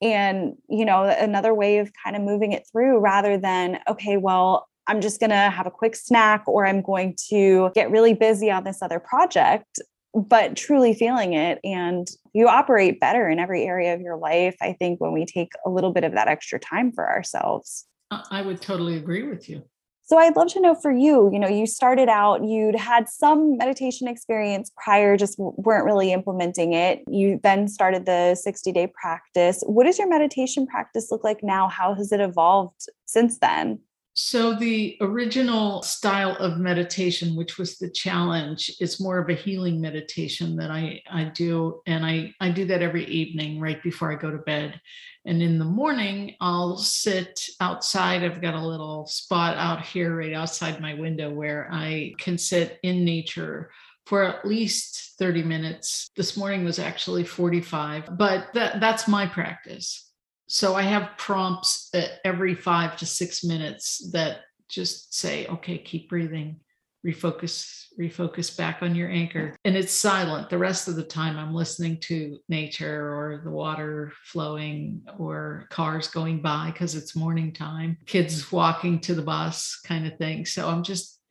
And, 0.00 0.54
you 0.68 0.84
know, 0.84 1.04
another 1.04 1.54
way 1.54 1.78
of 1.78 1.92
kind 2.02 2.16
of 2.16 2.22
moving 2.22 2.52
it 2.52 2.66
through 2.70 2.98
rather 2.98 3.38
than, 3.38 3.78
okay, 3.88 4.16
well, 4.16 4.68
I'm 4.88 5.00
just 5.00 5.20
going 5.20 5.30
to 5.30 5.36
have 5.36 5.66
a 5.66 5.70
quick 5.70 5.94
snack 5.94 6.42
or 6.48 6.66
I'm 6.66 6.82
going 6.82 7.16
to 7.28 7.70
get 7.74 7.90
really 7.90 8.14
busy 8.14 8.50
on 8.50 8.64
this 8.64 8.82
other 8.82 8.98
project, 8.98 9.80
but 10.14 10.56
truly 10.56 10.94
feeling 10.94 11.34
it. 11.34 11.58
And 11.64 12.08
you 12.32 12.48
operate 12.48 13.00
better 13.00 13.28
in 13.28 13.38
every 13.38 13.64
area 13.64 13.94
of 13.94 14.00
your 14.00 14.16
life, 14.16 14.56
I 14.60 14.74
think, 14.74 15.00
when 15.00 15.12
we 15.12 15.24
take 15.24 15.52
a 15.66 15.70
little 15.70 15.92
bit 15.92 16.04
of 16.04 16.12
that 16.12 16.28
extra 16.28 16.58
time 16.58 16.92
for 16.92 17.08
ourselves. 17.08 17.86
I 18.30 18.42
would 18.42 18.60
totally 18.60 18.96
agree 18.96 19.22
with 19.22 19.48
you. 19.48 19.62
So 20.04 20.18
I'd 20.18 20.36
love 20.36 20.48
to 20.48 20.60
know 20.60 20.74
for 20.74 20.90
you, 20.90 21.30
you 21.32 21.38
know, 21.38 21.48
you 21.48 21.64
started 21.64 22.08
out, 22.08 22.44
you'd 22.44 22.74
had 22.74 23.08
some 23.08 23.56
meditation 23.56 24.08
experience 24.08 24.70
prior, 24.76 25.16
just 25.16 25.38
weren't 25.38 25.86
really 25.86 26.12
implementing 26.12 26.74
it. 26.74 27.02
You 27.08 27.40
then 27.42 27.68
started 27.68 28.04
the 28.04 28.34
60 28.34 28.72
day 28.72 28.92
practice. 29.00 29.62
What 29.64 29.84
does 29.84 29.98
your 29.98 30.08
meditation 30.08 30.66
practice 30.66 31.08
look 31.10 31.24
like 31.24 31.42
now? 31.42 31.68
How 31.68 31.94
has 31.94 32.12
it 32.12 32.20
evolved 32.20 32.88
since 33.06 33.38
then? 33.38 33.78
So, 34.14 34.54
the 34.54 34.98
original 35.00 35.82
style 35.82 36.36
of 36.36 36.58
meditation, 36.58 37.34
which 37.34 37.56
was 37.56 37.78
the 37.78 37.88
challenge, 37.88 38.70
is 38.78 39.00
more 39.00 39.18
of 39.18 39.30
a 39.30 39.34
healing 39.34 39.80
meditation 39.80 40.54
that 40.56 40.70
I, 40.70 41.02
I 41.10 41.24
do. 41.24 41.80
And 41.86 42.04
I, 42.04 42.34
I 42.38 42.50
do 42.50 42.66
that 42.66 42.82
every 42.82 43.06
evening 43.06 43.58
right 43.58 43.82
before 43.82 44.12
I 44.12 44.16
go 44.16 44.30
to 44.30 44.38
bed. 44.38 44.78
And 45.24 45.42
in 45.42 45.58
the 45.58 45.64
morning, 45.64 46.36
I'll 46.42 46.76
sit 46.76 47.48
outside. 47.60 48.22
I've 48.22 48.42
got 48.42 48.54
a 48.54 48.66
little 48.66 49.06
spot 49.06 49.56
out 49.56 49.82
here 49.82 50.14
right 50.14 50.34
outside 50.34 50.78
my 50.80 50.92
window 50.92 51.30
where 51.30 51.68
I 51.72 52.12
can 52.18 52.36
sit 52.36 52.78
in 52.82 53.06
nature 53.06 53.70
for 54.04 54.24
at 54.24 54.44
least 54.46 55.14
30 55.18 55.42
minutes. 55.42 56.10
This 56.16 56.36
morning 56.36 56.64
was 56.64 56.78
actually 56.78 57.24
45, 57.24 58.18
but 58.18 58.52
that, 58.52 58.80
that's 58.80 59.08
my 59.08 59.26
practice. 59.26 60.11
So 60.52 60.74
I 60.74 60.82
have 60.82 61.16
prompts 61.16 61.88
uh, 61.94 62.08
every 62.26 62.54
five 62.54 62.98
to 62.98 63.06
six 63.06 63.42
minutes 63.42 64.10
that 64.12 64.40
just 64.68 65.14
say, 65.14 65.46
okay, 65.46 65.78
keep 65.78 66.10
breathing, 66.10 66.60
refocus, 67.06 67.86
refocus 67.98 68.54
back 68.54 68.82
on 68.82 68.94
your 68.94 69.08
anchor. 69.08 69.56
And 69.64 69.74
it's 69.74 69.94
silent. 69.94 70.50
The 70.50 70.58
rest 70.58 70.88
of 70.88 70.96
the 70.96 71.04
time, 71.04 71.38
I'm 71.38 71.54
listening 71.54 72.00
to 72.00 72.36
nature 72.50 73.14
or 73.14 73.40
the 73.42 73.50
water 73.50 74.12
flowing 74.26 75.00
or 75.18 75.68
cars 75.70 76.08
going 76.08 76.42
by 76.42 76.70
because 76.70 76.96
it's 76.96 77.16
morning 77.16 77.54
time, 77.54 77.96
kids 78.04 78.52
walking 78.52 79.00
to 79.00 79.14
the 79.14 79.22
bus 79.22 79.80
kind 79.86 80.06
of 80.06 80.18
thing. 80.18 80.44
So 80.44 80.68
I'm 80.68 80.82
just 80.82 81.21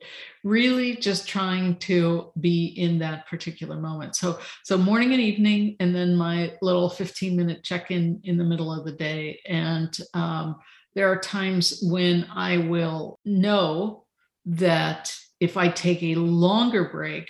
really 0.44 0.96
just 0.96 1.28
trying 1.28 1.76
to 1.76 2.32
be 2.40 2.66
in 2.66 2.98
that 2.98 3.26
particular 3.28 3.76
moment 3.76 4.16
so 4.16 4.38
so 4.64 4.76
morning 4.76 5.12
and 5.12 5.20
evening 5.20 5.76
and 5.80 5.94
then 5.94 6.16
my 6.16 6.52
little 6.62 6.88
15 6.88 7.36
minute 7.36 7.62
check-in 7.62 8.20
in 8.24 8.36
the 8.36 8.44
middle 8.44 8.72
of 8.72 8.84
the 8.84 8.92
day 8.92 9.40
and 9.46 9.98
um, 10.14 10.56
there 10.94 11.10
are 11.10 11.18
times 11.18 11.82
when 11.82 12.26
i 12.34 12.56
will 12.56 13.18
know 13.24 14.04
that 14.46 15.14
if 15.40 15.56
i 15.56 15.68
take 15.68 16.02
a 16.02 16.14
longer 16.14 16.88
break 16.88 17.28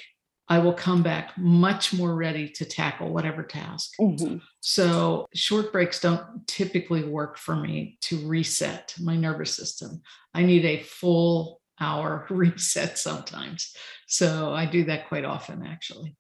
I 0.53 0.59
will 0.59 0.75
come 0.75 1.03
back 1.03 1.33
much 1.39 1.95
more 1.95 2.15
ready 2.15 2.47
to 2.51 2.67
tackle 2.67 3.11
whatever 3.11 3.43
task. 3.43 3.93
Mm-hmm. 3.99 4.37
So, 4.61 5.27
short 5.35 5.73
breaks 5.73 5.99
don't 5.99 6.47
typically 6.47 7.05
work 7.05 7.39
for 7.39 7.57
me 7.57 7.97
to 8.03 8.19
reset 8.29 8.95
my 9.01 9.17
nervous 9.17 9.57
system. 9.57 10.03
I 10.35 10.43
need 10.43 10.67
a 10.67 10.83
full 10.83 11.62
hour 11.83 12.27
reset 12.31 12.99
sometimes. 12.99 13.75
So 14.07 14.53
I 14.53 14.67
do 14.67 14.85
that 14.85 15.09
quite 15.09 15.25
often, 15.25 15.67
actually. 15.67 16.17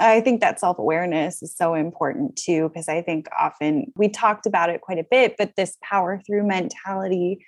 I 0.00 0.20
think 0.20 0.40
that 0.40 0.58
self 0.58 0.78
awareness 0.78 1.42
is 1.42 1.56
so 1.56 1.74
important 1.74 2.36
too, 2.36 2.68
because 2.68 2.88
I 2.88 3.00
think 3.00 3.28
often 3.38 3.92
we 3.96 4.08
talked 4.08 4.46
about 4.46 4.70
it 4.70 4.80
quite 4.80 4.98
a 4.98 5.06
bit, 5.08 5.36
but 5.38 5.52
this 5.56 5.76
power 5.82 6.20
through 6.26 6.46
mentality. 6.46 7.44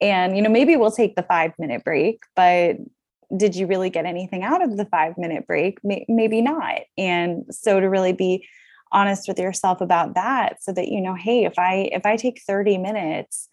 And, 0.00 0.36
you 0.36 0.42
know, 0.42 0.50
maybe 0.50 0.76
we'll 0.76 0.90
take 0.90 1.14
the 1.14 1.22
five 1.22 1.52
minute 1.58 1.84
break, 1.84 2.24
but 2.34 2.76
did 3.36 3.54
you 3.54 3.66
really 3.66 3.90
get 3.90 4.06
anything 4.06 4.42
out 4.42 4.62
of 4.62 4.76
the 4.76 4.84
five 4.86 5.16
minute 5.16 5.46
break? 5.46 5.78
Maybe 5.82 6.42
not. 6.42 6.80
And 6.98 7.44
so 7.50 7.80
to 7.80 7.88
really 7.88 8.12
be 8.12 8.46
honest 8.94 9.28
with 9.28 9.38
yourself 9.38 9.80
about 9.80 10.14
that 10.14 10.62
so 10.62 10.72
that 10.72 10.88
you 10.88 11.00
know 11.00 11.14
hey 11.14 11.44
if 11.44 11.58
i 11.58 11.90
if 11.92 12.06
i 12.06 12.16
take 12.16 12.40
30 12.46 12.78
minutes 12.78 13.48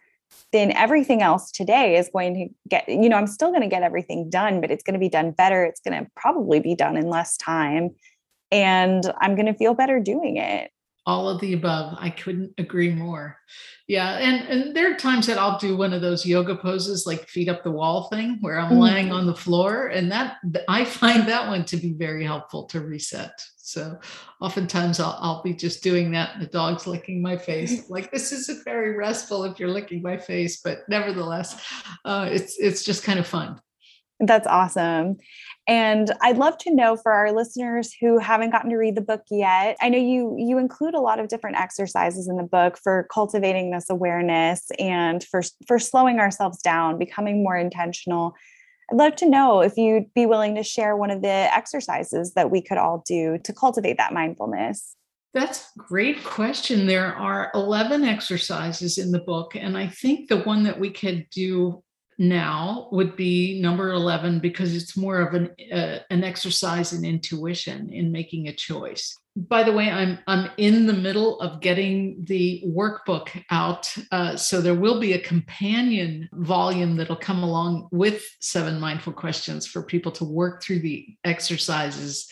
then 0.52 0.72
everything 0.72 1.22
else 1.22 1.52
today 1.52 1.98
is 1.98 2.10
going 2.12 2.34
to 2.34 2.48
get, 2.70 2.88
you 2.90 3.10
know, 3.10 3.18
I'm 3.18 3.28
still 3.28 3.50
going 3.50 3.62
to 3.62 3.68
get 3.68 3.84
everything 3.84 4.30
done, 4.30 4.62
but 4.62 4.72
it's 4.72 4.84
going 4.84 4.94
to 4.94 5.00
be 5.00 5.10
done 5.10 5.32
better. 5.32 5.64
It's 5.64 5.82
going 5.82 6.04
to 6.04 6.10
probably 6.16 6.60
be 6.60 6.76
done 6.76 6.98
in 6.98 7.08
less 7.08 7.38
time. 7.38 7.92
And 8.52 9.04
I'm 9.22 9.36
going 9.36 9.46
to 9.46 9.54
feel 9.54 9.74
better 9.74 10.00
doing 10.00 10.38
it 10.38 10.72
all 11.06 11.28
of 11.28 11.42
the 11.42 11.54
above 11.54 11.96
i 12.00 12.10
couldn't 12.10 12.54
agree 12.58 12.90
more 12.90 13.38
yeah 13.88 14.18
and 14.18 14.48
and 14.48 14.76
there 14.76 14.92
are 14.92 14.98
times 14.98 15.26
that 15.26 15.38
i'll 15.38 15.58
do 15.58 15.76
one 15.76 15.94
of 15.94 16.02
those 16.02 16.26
yoga 16.26 16.56
poses 16.56 17.08
like 17.08 17.28
feet 17.28 17.50
up 17.50 17.64
the 17.64 17.72
wall 17.72 18.08
thing 18.10 18.38
where 18.42 18.60
i'm 18.60 18.72
mm-hmm. 18.72 18.82
laying 18.82 19.12
on 19.12 19.26
the 19.26 19.36
floor 19.36 19.88
and 19.88 20.12
that 20.12 20.38
i 20.68 20.86
find 20.86 21.28
that 21.28 21.48
one 21.48 21.66
to 21.66 21.78
be 21.78 21.94
very 21.94 22.24
helpful 22.24 22.66
to 22.66 22.82
reset 22.82 23.32
so 23.72 23.98
oftentimes 24.40 25.00
i'll, 25.00 25.18
I'll 25.20 25.42
be 25.42 25.54
just 25.54 25.84
doing 25.84 26.12
that 26.12 26.34
and 26.34 26.42
the 26.42 26.48
dog's 26.48 26.88
licking 26.88 27.22
my 27.22 27.38
face 27.38 27.90
like 27.90 28.12
this 28.12 28.32
isn't 28.32 28.64
very 28.64 28.96
restful 28.96 29.44
if 29.46 29.60
you're 29.60 29.70
licking 29.70 30.02
my 30.02 30.18
face 30.18 30.62
but 30.62 30.80
nevertheless 30.88 31.64
uh, 32.06 32.28
it's 32.30 32.58
it's 32.60 32.84
just 32.84 33.04
kind 33.04 33.20
of 33.20 33.28
fun 33.28 33.60
that's 34.20 34.48
awesome 34.48 35.18
and 35.68 36.12
I'd 36.22 36.38
love 36.38 36.58
to 36.60 36.74
know 36.74 36.98
for 36.98 37.12
our 37.12 37.32
listeners 37.32 37.96
who 38.02 38.18
haven't 38.18 38.50
gotten 38.50 38.72
to 38.72 38.78
read 38.78 38.96
the 38.96 39.02
book 39.02 39.22
yet. 39.30 39.78
I 39.80 39.90
know 39.90 39.98
you 39.98 40.36
you 40.38 40.58
include 40.58 40.96
a 40.96 41.00
lot 41.00 41.20
of 41.20 41.28
different 41.28 41.58
exercises 41.58 42.28
in 42.28 42.38
the 42.38 42.44
book 42.44 42.78
for 42.78 43.08
cultivating 43.14 43.72
this 43.72 43.90
awareness 43.90 44.70
and 44.80 45.24
for 45.24 45.44
for 45.68 45.78
slowing 45.78 46.20
ourselves 46.20 46.62
down, 46.62 46.98
becoming 46.98 47.44
more 47.44 47.56
intentional. 47.56 48.34
I'd 48.92 48.98
love 48.98 49.16
to 49.18 49.30
know 49.30 49.62
if 49.62 49.78
you'd 49.78 50.14
be 50.14 50.26
willing 50.26 50.56
to 50.56 50.64
share 50.64 50.98
one 50.98 51.12
of 51.12 51.22
the 51.22 51.30
exercises 51.30 52.34
that 52.34 52.52
we 52.52 52.62
could 52.62 52.78
all 52.78 53.04
do 53.06 53.38
to 53.46 53.54
cultivate 53.54 53.98
that 53.98 54.14
mindfulness. 54.14 54.98
That's 55.34 55.62
a 55.62 55.80
great 55.80 56.26
question. 56.26 56.88
There 56.88 57.16
are 57.16 57.52
11 57.54 58.04
exercises 58.04 58.98
in 58.98 59.12
the 59.12 59.20
book, 59.20 59.56
and 59.56 59.78
I 59.78 59.88
think 59.88 60.28
the 60.28 60.42
one 60.42 60.64
that 60.64 60.78
we 60.78 60.90
could 60.90 61.26
do 61.32 61.82
now 62.22 62.88
would 62.92 63.16
be 63.16 63.60
number 63.60 63.92
11 63.92 64.40
because 64.40 64.76
it's 64.76 64.96
more 64.96 65.22
of 65.22 65.34
an 65.34 65.50
uh, 65.74 65.98
an 66.12 66.24
exercise 66.24 66.94
in 66.94 67.04
intuition 67.04 67.92
in 67.92 68.12
making 68.12 68.48
a 68.48 68.54
choice. 68.54 69.18
By 69.36 69.64
the 69.64 69.72
way 69.72 69.90
i'm 69.90 70.20
i'm 70.28 70.52
in 70.58 70.86
the 70.88 70.94
middle 70.94 71.40
of 71.40 71.62
getting 71.62 72.18
the 72.26 72.62
workbook 72.68 73.30
out 73.50 73.92
uh, 74.12 74.36
so 74.36 74.60
there 74.60 74.76
will 74.76 75.00
be 75.00 75.14
a 75.14 75.20
companion 75.20 76.30
volume 76.34 76.98
that'll 76.98 77.16
come 77.16 77.42
along 77.42 77.88
with 77.92 78.24
seven 78.42 78.78
mindful 78.78 79.14
questions 79.14 79.66
for 79.66 79.82
people 79.82 80.12
to 80.12 80.26
work 80.26 80.62
through 80.62 80.80
the 80.80 81.08
exercises 81.24 82.30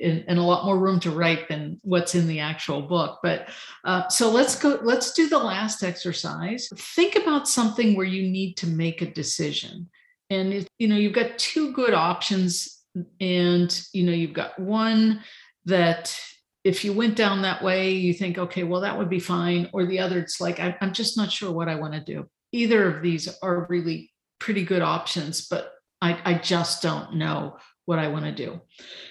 and, 0.00 0.38
a 0.38 0.42
lot 0.42 0.64
more 0.64 0.78
room 0.78 1.00
to 1.00 1.10
write 1.10 1.48
than 1.48 1.80
what's 1.82 2.14
in 2.14 2.26
the 2.26 2.40
actual 2.40 2.82
book. 2.82 3.20
But 3.22 3.48
uh, 3.84 4.08
so 4.08 4.30
let's 4.30 4.56
go, 4.56 4.78
let's 4.82 5.12
do 5.12 5.28
the 5.28 5.38
last 5.38 5.82
exercise. 5.82 6.68
Think 6.76 7.16
about 7.16 7.48
something 7.48 7.96
where 7.96 8.06
you 8.06 8.28
need 8.28 8.56
to 8.58 8.66
make 8.66 9.02
a 9.02 9.10
decision. 9.10 9.88
And, 10.30 10.66
you 10.78 10.88
know, 10.88 10.96
you've 10.96 11.12
got 11.12 11.38
two 11.38 11.72
good 11.72 11.94
options. 11.94 12.82
And, 13.20 13.86
you 13.92 14.04
know, 14.04 14.12
you've 14.12 14.32
got 14.32 14.58
one 14.58 15.22
that 15.66 16.18
if 16.64 16.84
you 16.84 16.92
went 16.92 17.16
down 17.16 17.42
that 17.42 17.62
way, 17.62 17.92
you 17.92 18.12
think, 18.12 18.38
okay, 18.38 18.64
well, 18.64 18.82
that 18.82 18.96
would 18.98 19.08
be 19.08 19.20
fine. 19.20 19.70
Or 19.72 19.86
the 19.86 19.98
other, 19.98 20.18
it's 20.18 20.40
like, 20.40 20.60
I, 20.60 20.76
I'm 20.80 20.92
just 20.92 21.16
not 21.16 21.32
sure 21.32 21.52
what 21.52 21.68
I 21.68 21.76
want 21.76 21.94
to 21.94 22.00
do. 22.00 22.26
Either 22.52 22.96
of 22.96 23.02
these 23.02 23.28
are 23.42 23.66
really 23.68 24.10
pretty 24.38 24.64
good 24.64 24.82
options, 24.82 25.46
but 25.46 25.72
I, 26.02 26.18
I 26.24 26.34
just 26.34 26.82
don't 26.82 27.14
know 27.14 27.56
what 27.90 27.98
I 27.98 28.06
want 28.06 28.24
to 28.24 28.32
do. 28.32 28.60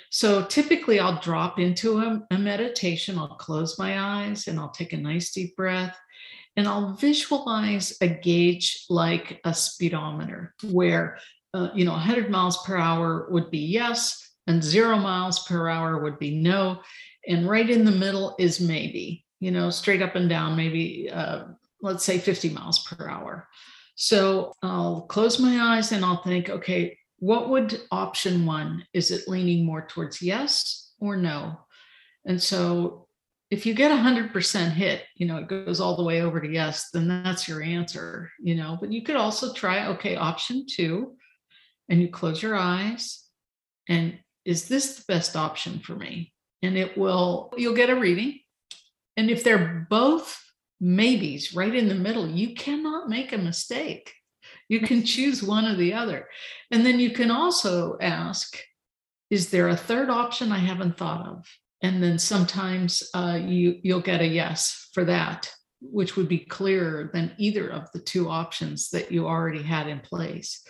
So 0.09 0.45
typically 0.45 1.01
I'll 1.01 1.19
drop 1.19 1.59
into 1.59 1.99
a, 1.99 2.25
a, 2.31 2.37
meditation, 2.37 3.19
I'll 3.19 3.35
close 3.35 3.77
my 3.77 3.99
eyes 3.99 4.47
and 4.47 4.57
I'll 4.57 4.71
take 4.71 4.93
a 4.93 4.97
nice 4.97 5.33
deep 5.33 5.57
breath 5.57 5.97
and 6.55 6.65
I'll 6.65 6.93
visualize 6.93 7.97
a 7.99 8.07
gauge 8.07 8.85
like 8.89 9.41
a 9.43 9.53
speedometer 9.53 10.55
where, 10.71 11.19
uh, 11.53 11.71
you 11.75 11.83
know, 11.83 11.91
100 11.91 12.31
miles 12.31 12.65
per 12.65 12.77
hour 12.77 13.27
would 13.31 13.51
be 13.51 13.59
yes 13.59 14.31
and 14.47 14.63
zero 14.63 14.97
miles 14.97 15.45
per 15.45 15.67
hour 15.67 15.99
would 15.99 16.17
be 16.17 16.39
no. 16.39 16.79
And 17.27 17.49
right 17.49 17.69
in 17.69 17.83
the 17.83 17.91
middle 17.91 18.33
is 18.39 18.61
maybe, 18.61 19.25
you 19.41 19.51
know, 19.51 19.69
straight 19.69 20.01
up 20.01 20.15
and 20.15 20.29
down, 20.29 20.55
maybe, 20.55 21.09
uh, 21.11 21.47
let's 21.81 22.05
say 22.05 22.17
50 22.17 22.51
miles 22.51 22.87
per 22.87 23.09
hour. 23.09 23.49
So 23.95 24.53
I'll 24.63 25.01
close 25.01 25.37
my 25.37 25.75
eyes 25.75 25.91
and 25.91 26.05
I'll 26.05 26.23
think, 26.23 26.49
okay, 26.49 26.97
what 27.19 27.49
would 27.49 27.81
option 27.91 28.45
one 28.45 28.85
is 28.93 29.11
it 29.11 29.27
leaning 29.27 29.65
more 29.65 29.85
towards 29.87 30.21
yes 30.21 30.93
or 30.99 31.15
no 31.15 31.59
and 32.25 32.41
so 32.41 33.07
if 33.49 33.65
you 33.65 33.73
get 33.73 33.91
a 33.91 33.95
100% 33.95 34.71
hit, 34.71 35.05
you 35.15 35.25
know, 35.25 35.37
it 35.37 35.47
goes 35.47 35.79
all 35.79 35.95
the 35.95 36.03
way 36.03 36.21
over 36.21 36.39
to 36.39 36.47
yes, 36.47 36.89
then 36.93 37.07
that's 37.07 37.47
your 37.47 37.63
answer, 37.63 38.29
you 38.39 38.55
know. 38.55 38.77
But 38.79 38.91
you 38.91 39.01
could 39.01 39.15
also 39.15 39.53
try, 39.53 39.87
okay, 39.87 40.15
option 40.15 40.65
two, 40.69 41.15
and 41.89 41.99
you 41.99 42.09
close 42.09 42.43
your 42.43 42.55
eyes. 42.55 43.23
And 43.87 44.19
is 44.45 44.67
this 44.67 44.97
the 44.97 45.03
best 45.07 45.35
option 45.35 45.79
for 45.79 45.95
me? 45.95 46.31
And 46.61 46.77
it 46.77 46.95
will, 46.95 47.51
you'll 47.57 47.75
get 47.75 47.89
a 47.89 47.99
reading. 47.99 48.39
And 49.17 49.31
if 49.31 49.43
they're 49.43 49.87
both 49.89 50.39
maybes 50.79 51.55
right 51.55 51.73
in 51.73 51.89
the 51.89 51.95
middle, 51.95 52.29
you 52.29 52.53
cannot 52.53 53.09
make 53.09 53.33
a 53.33 53.37
mistake. 53.37 54.13
You 54.69 54.79
can 54.81 55.03
choose 55.03 55.43
one 55.43 55.65
or 55.65 55.75
the 55.75 55.93
other. 55.93 56.29
And 56.71 56.85
then 56.85 56.99
you 56.99 57.11
can 57.11 57.31
also 57.31 57.97
ask, 57.99 58.57
is 59.29 59.49
there 59.49 59.67
a 59.67 59.75
third 59.75 60.09
option 60.09 60.51
I 60.51 60.59
haven't 60.59 60.97
thought 60.97 61.27
of? 61.27 61.45
and 61.81 62.03
then 62.03 62.19
sometimes 62.19 63.09
uh, 63.13 63.39
you 63.41 63.79
you'll 63.83 64.01
get 64.01 64.21
a 64.21 64.27
yes 64.27 64.89
for 64.93 65.05
that 65.05 65.51
which 65.81 66.17
would 66.17 66.27
be 66.27 66.39
clearer 66.39 67.09
than 67.13 67.33
either 67.37 67.69
of 67.69 67.89
the 67.93 68.01
two 68.01 68.29
options 68.29 68.89
that 68.89 69.13
you 69.13 69.25
already 69.25 69.63
had 69.63 69.87
in 69.87 69.99
place 70.01 70.61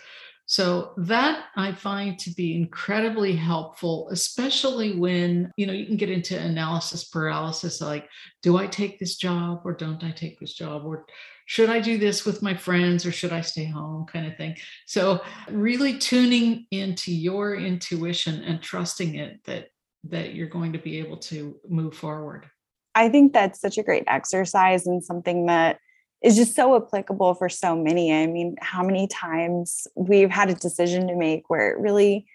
so 0.50 0.92
that 0.96 1.44
i 1.56 1.70
find 1.72 2.18
to 2.18 2.30
be 2.34 2.56
incredibly 2.56 3.34
helpful 3.34 4.08
especially 4.10 4.96
when 4.96 5.50
you 5.56 5.66
know 5.66 5.72
you 5.72 5.86
can 5.86 5.96
get 5.96 6.10
into 6.10 6.38
analysis 6.38 7.04
paralysis 7.04 7.80
like 7.80 8.08
do 8.42 8.56
i 8.56 8.66
take 8.66 8.98
this 8.98 9.16
job 9.16 9.60
or 9.64 9.72
don't 9.72 10.02
i 10.02 10.10
take 10.10 10.38
this 10.40 10.54
job 10.54 10.84
or 10.84 11.06
should 11.46 11.70
i 11.70 11.80
do 11.80 11.96
this 11.98 12.24
with 12.24 12.42
my 12.42 12.54
friends 12.54 13.06
or 13.06 13.12
should 13.12 13.32
i 13.32 13.40
stay 13.40 13.64
home 13.64 14.04
kind 14.06 14.26
of 14.26 14.36
thing 14.36 14.54
so 14.86 15.20
really 15.50 15.96
tuning 15.96 16.66
into 16.70 17.14
your 17.14 17.54
intuition 17.54 18.42
and 18.42 18.60
trusting 18.60 19.14
it 19.14 19.38
that 19.44 19.68
that 20.04 20.34
you're 20.34 20.48
going 20.48 20.72
to 20.72 20.78
be 20.78 20.98
able 20.98 21.18
to 21.18 21.56
move 21.68 21.94
forward. 21.94 22.46
I 22.94 23.08
think 23.08 23.32
that's 23.32 23.60
such 23.60 23.78
a 23.78 23.82
great 23.82 24.04
exercise 24.06 24.86
and 24.86 25.04
something 25.04 25.46
that 25.46 25.78
is 26.22 26.36
just 26.36 26.54
so 26.54 26.76
applicable 26.76 27.34
for 27.34 27.48
so 27.48 27.76
many. 27.76 28.12
I 28.12 28.26
mean, 28.26 28.56
how 28.60 28.82
many 28.82 29.06
times 29.06 29.86
we've 29.94 30.30
had 30.30 30.50
a 30.50 30.54
decision 30.54 31.08
to 31.08 31.16
make 31.16 31.48
where 31.48 31.70
it 31.70 31.78
really 31.78 32.26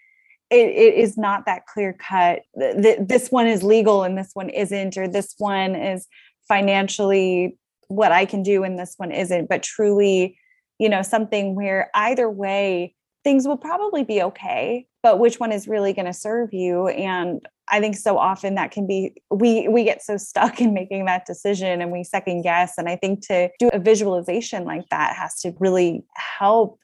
it, 0.48 0.68
it 0.68 0.94
is 0.94 1.18
not 1.18 1.44
that 1.46 1.66
clear 1.66 1.92
cut. 1.92 2.42
This 2.54 3.30
one 3.30 3.48
is 3.48 3.64
legal 3.64 4.04
and 4.04 4.16
this 4.16 4.30
one 4.34 4.48
isn't, 4.48 4.96
or 4.96 5.08
this 5.08 5.34
one 5.38 5.74
is 5.74 6.06
financially 6.46 7.58
what 7.88 8.12
I 8.12 8.26
can 8.26 8.44
do 8.44 8.62
and 8.62 8.78
this 8.78 8.94
one 8.96 9.10
isn't. 9.10 9.48
But 9.48 9.64
truly, 9.64 10.38
you 10.78 10.88
know, 10.88 11.02
something 11.02 11.56
where 11.56 11.90
either 11.94 12.30
way 12.30 12.94
things 13.24 13.48
will 13.48 13.56
probably 13.56 14.04
be 14.04 14.22
okay 14.22 14.86
but 15.06 15.20
which 15.20 15.38
one 15.38 15.52
is 15.52 15.68
really 15.68 15.92
going 15.92 16.06
to 16.06 16.12
serve 16.12 16.52
you 16.52 16.88
and 16.88 17.46
i 17.70 17.80
think 17.80 17.96
so 17.96 18.18
often 18.18 18.54
that 18.54 18.70
can 18.70 18.86
be 18.86 19.14
we 19.30 19.68
we 19.68 19.84
get 19.84 20.02
so 20.02 20.16
stuck 20.16 20.60
in 20.60 20.72
making 20.72 21.04
that 21.04 21.26
decision 21.26 21.80
and 21.80 21.90
we 21.90 22.04
second 22.04 22.42
guess 22.42 22.74
and 22.78 22.88
i 22.88 22.96
think 22.96 23.26
to 23.26 23.48
do 23.58 23.68
a 23.72 23.78
visualization 23.78 24.64
like 24.64 24.88
that 24.90 25.14
has 25.16 25.40
to 25.40 25.52
really 25.58 26.04
help. 26.14 26.78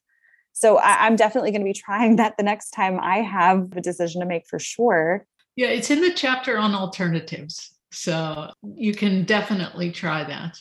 So 0.55 0.79
I, 0.79 1.07
i'm 1.07 1.17
definitely 1.17 1.51
going 1.51 1.63
to 1.63 1.67
be 1.67 1.73
trying 1.73 2.17
that 2.23 2.37
the 2.37 2.43
next 2.43 2.71
time 2.71 2.99
i 3.01 3.19
have 3.19 3.77
a 3.77 3.81
decision 3.81 4.21
to 4.21 4.27
make 4.27 4.47
for 4.47 4.59
sure. 4.59 5.27
Yeah 5.57 5.69
it's 5.69 5.91
in 5.91 6.01
the 6.01 6.13
chapter 6.13 6.59
on 6.59 6.75
alternatives 6.75 7.73
so 7.93 8.51
you 8.75 8.95
can 8.95 9.25
definitely 9.25 9.93
try 9.93 10.25
that. 10.25 10.59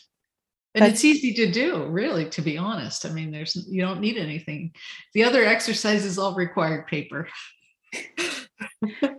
And 0.76 0.86
it's 0.86 1.04
easy 1.04 1.34
to 1.34 1.52
do 1.52 1.86
really 1.88 2.30
to 2.30 2.42
be 2.42 2.58
honest. 2.58 3.06
I 3.06 3.10
mean 3.10 3.32
there's 3.32 3.68
you 3.70 3.82
don't 3.82 4.00
need 4.00 4.18
anything. 4.18 4.74
The 5.14 5.24
other 5.24 5.44
exercises 5.44 6.18
all 6.18 6.36
required 6.36 6.88
paper 6.88 7.28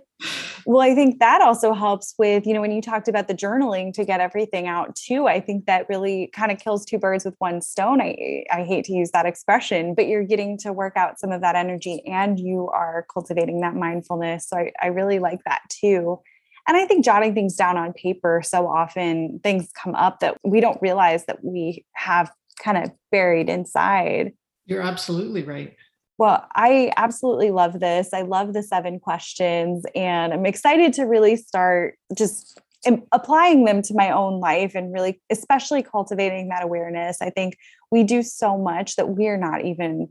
well 0.67 0.81
i 0.81 0.95
think 0.95 1.19
that 1.19 1.41
also 1.41 1.73
helps 1.73 2.15
with 2.19 2.47
you 2.47 2.55
know 2.55 2.61
when 2.61 2.73
you 2.73 2.81
talked 2.81 3.09
about 3.09 3.29
the 3.29 3.35
journaling 3.35 3.93
to 3.93 4.05
get 4.05 4.21
everything 4.21 4.67
out 4.67 4.95
too 4.95 5.27
i 5.27 5.41
think 5.41 5.67
that 5.67 5.87
really 5.89 6.31
kind 6.35 6.53
of 6.53 6.59
kills 6.59 6.85
two 6.85 6.99
birds 6.99 7.25
with 7.25 7.35
one 7.39 7.61
stone 7.61 8.01
i 8.01 8.45
i 8.51 8.63
hate 8.63 8.85
to 8.85 8.93
use 8.93 9.11
that 9.13 9.27
expression 9.27 9.95
but 9.95 10.07
you're 10.07 10.25
getting 10.25 10.57
to 10.59 10.73
work 10.73 10.97
out 10.97 11.19
some 11.19 11.33
of 11.33 11.41
that 11.41 11.57
energy 11.57 12.03
and 12.07 12.39
you 12.39 12.69
are 12.69 13.07
cultivating 13.13 13.61
that 13.61 13.75
mindfulness 13.75 14.49
so 14.49 14.57
i, 14.57 14.73
I 14.81 14.87
really 14.89 15.19
like 15.19 15.41
that 15.45 15.63
too 15.69 16.19
and 16.69 16.77
I 16.77 16.87
think 16.87 17.05
jotting 17.05 17.35
things 17.35 17.57
down 17.57 17.77
on 17.77 17.93
paper 17.93 18.41
so 18.45 18.69
often 18.69 19.41
things 19.43 19.69
come 19.83 19.95
up 19.95 20.21
that 20.21 20.39
we 20.45 20.61
don't 20.61 20.81
realize 20.81 21.27
that 21.27 21.43
we 21.43 21.85
have 21.95 22.31
kind 22.63 22.79
of 22.79 22.91
buried 23.11 23.49
inside. 23.49 24.33
You're 24.67 24.83
absolutely 24.83 25.43
right. 25.43 25.75
Well, 26.19 26.47
I 26.55 26.93
absolutely 26.97 27.51
love 27.51 27.81
this. 27.81 28.11
I 28.13 28.23
love 28.23 28.53
the 28.53 28.63
seven 28.63 29.01
questions, 29.01 29.85
and 29.95 30.33
I'm 30.33 30.47
excited 30.47 30.93
to 30.95 31.05
really 31.05 31.37
start 31.37 31.97
just 32.17 32.61
applying 33.13 33.65
them 33.65 33.81
to 33.83 33.95
my 33.95 34.11
own 34.11 34.41
life 34.41 34.75
and 34.75 34.93
really, 34.93 35.21
especially 35.31 35.83
cultivating 35.83 36.49
that 36.49 36.65
awareness. 36.65 37.23
I 37.23 37.31
think 37.31 37.57
we 37.91 38.03
do 38.03 38.23
so 38.23 38.59
much 38.59 38.97
that 38.97 39.11
we're 39.11 39.37
not 39.37 39.65
even 39.65 40.09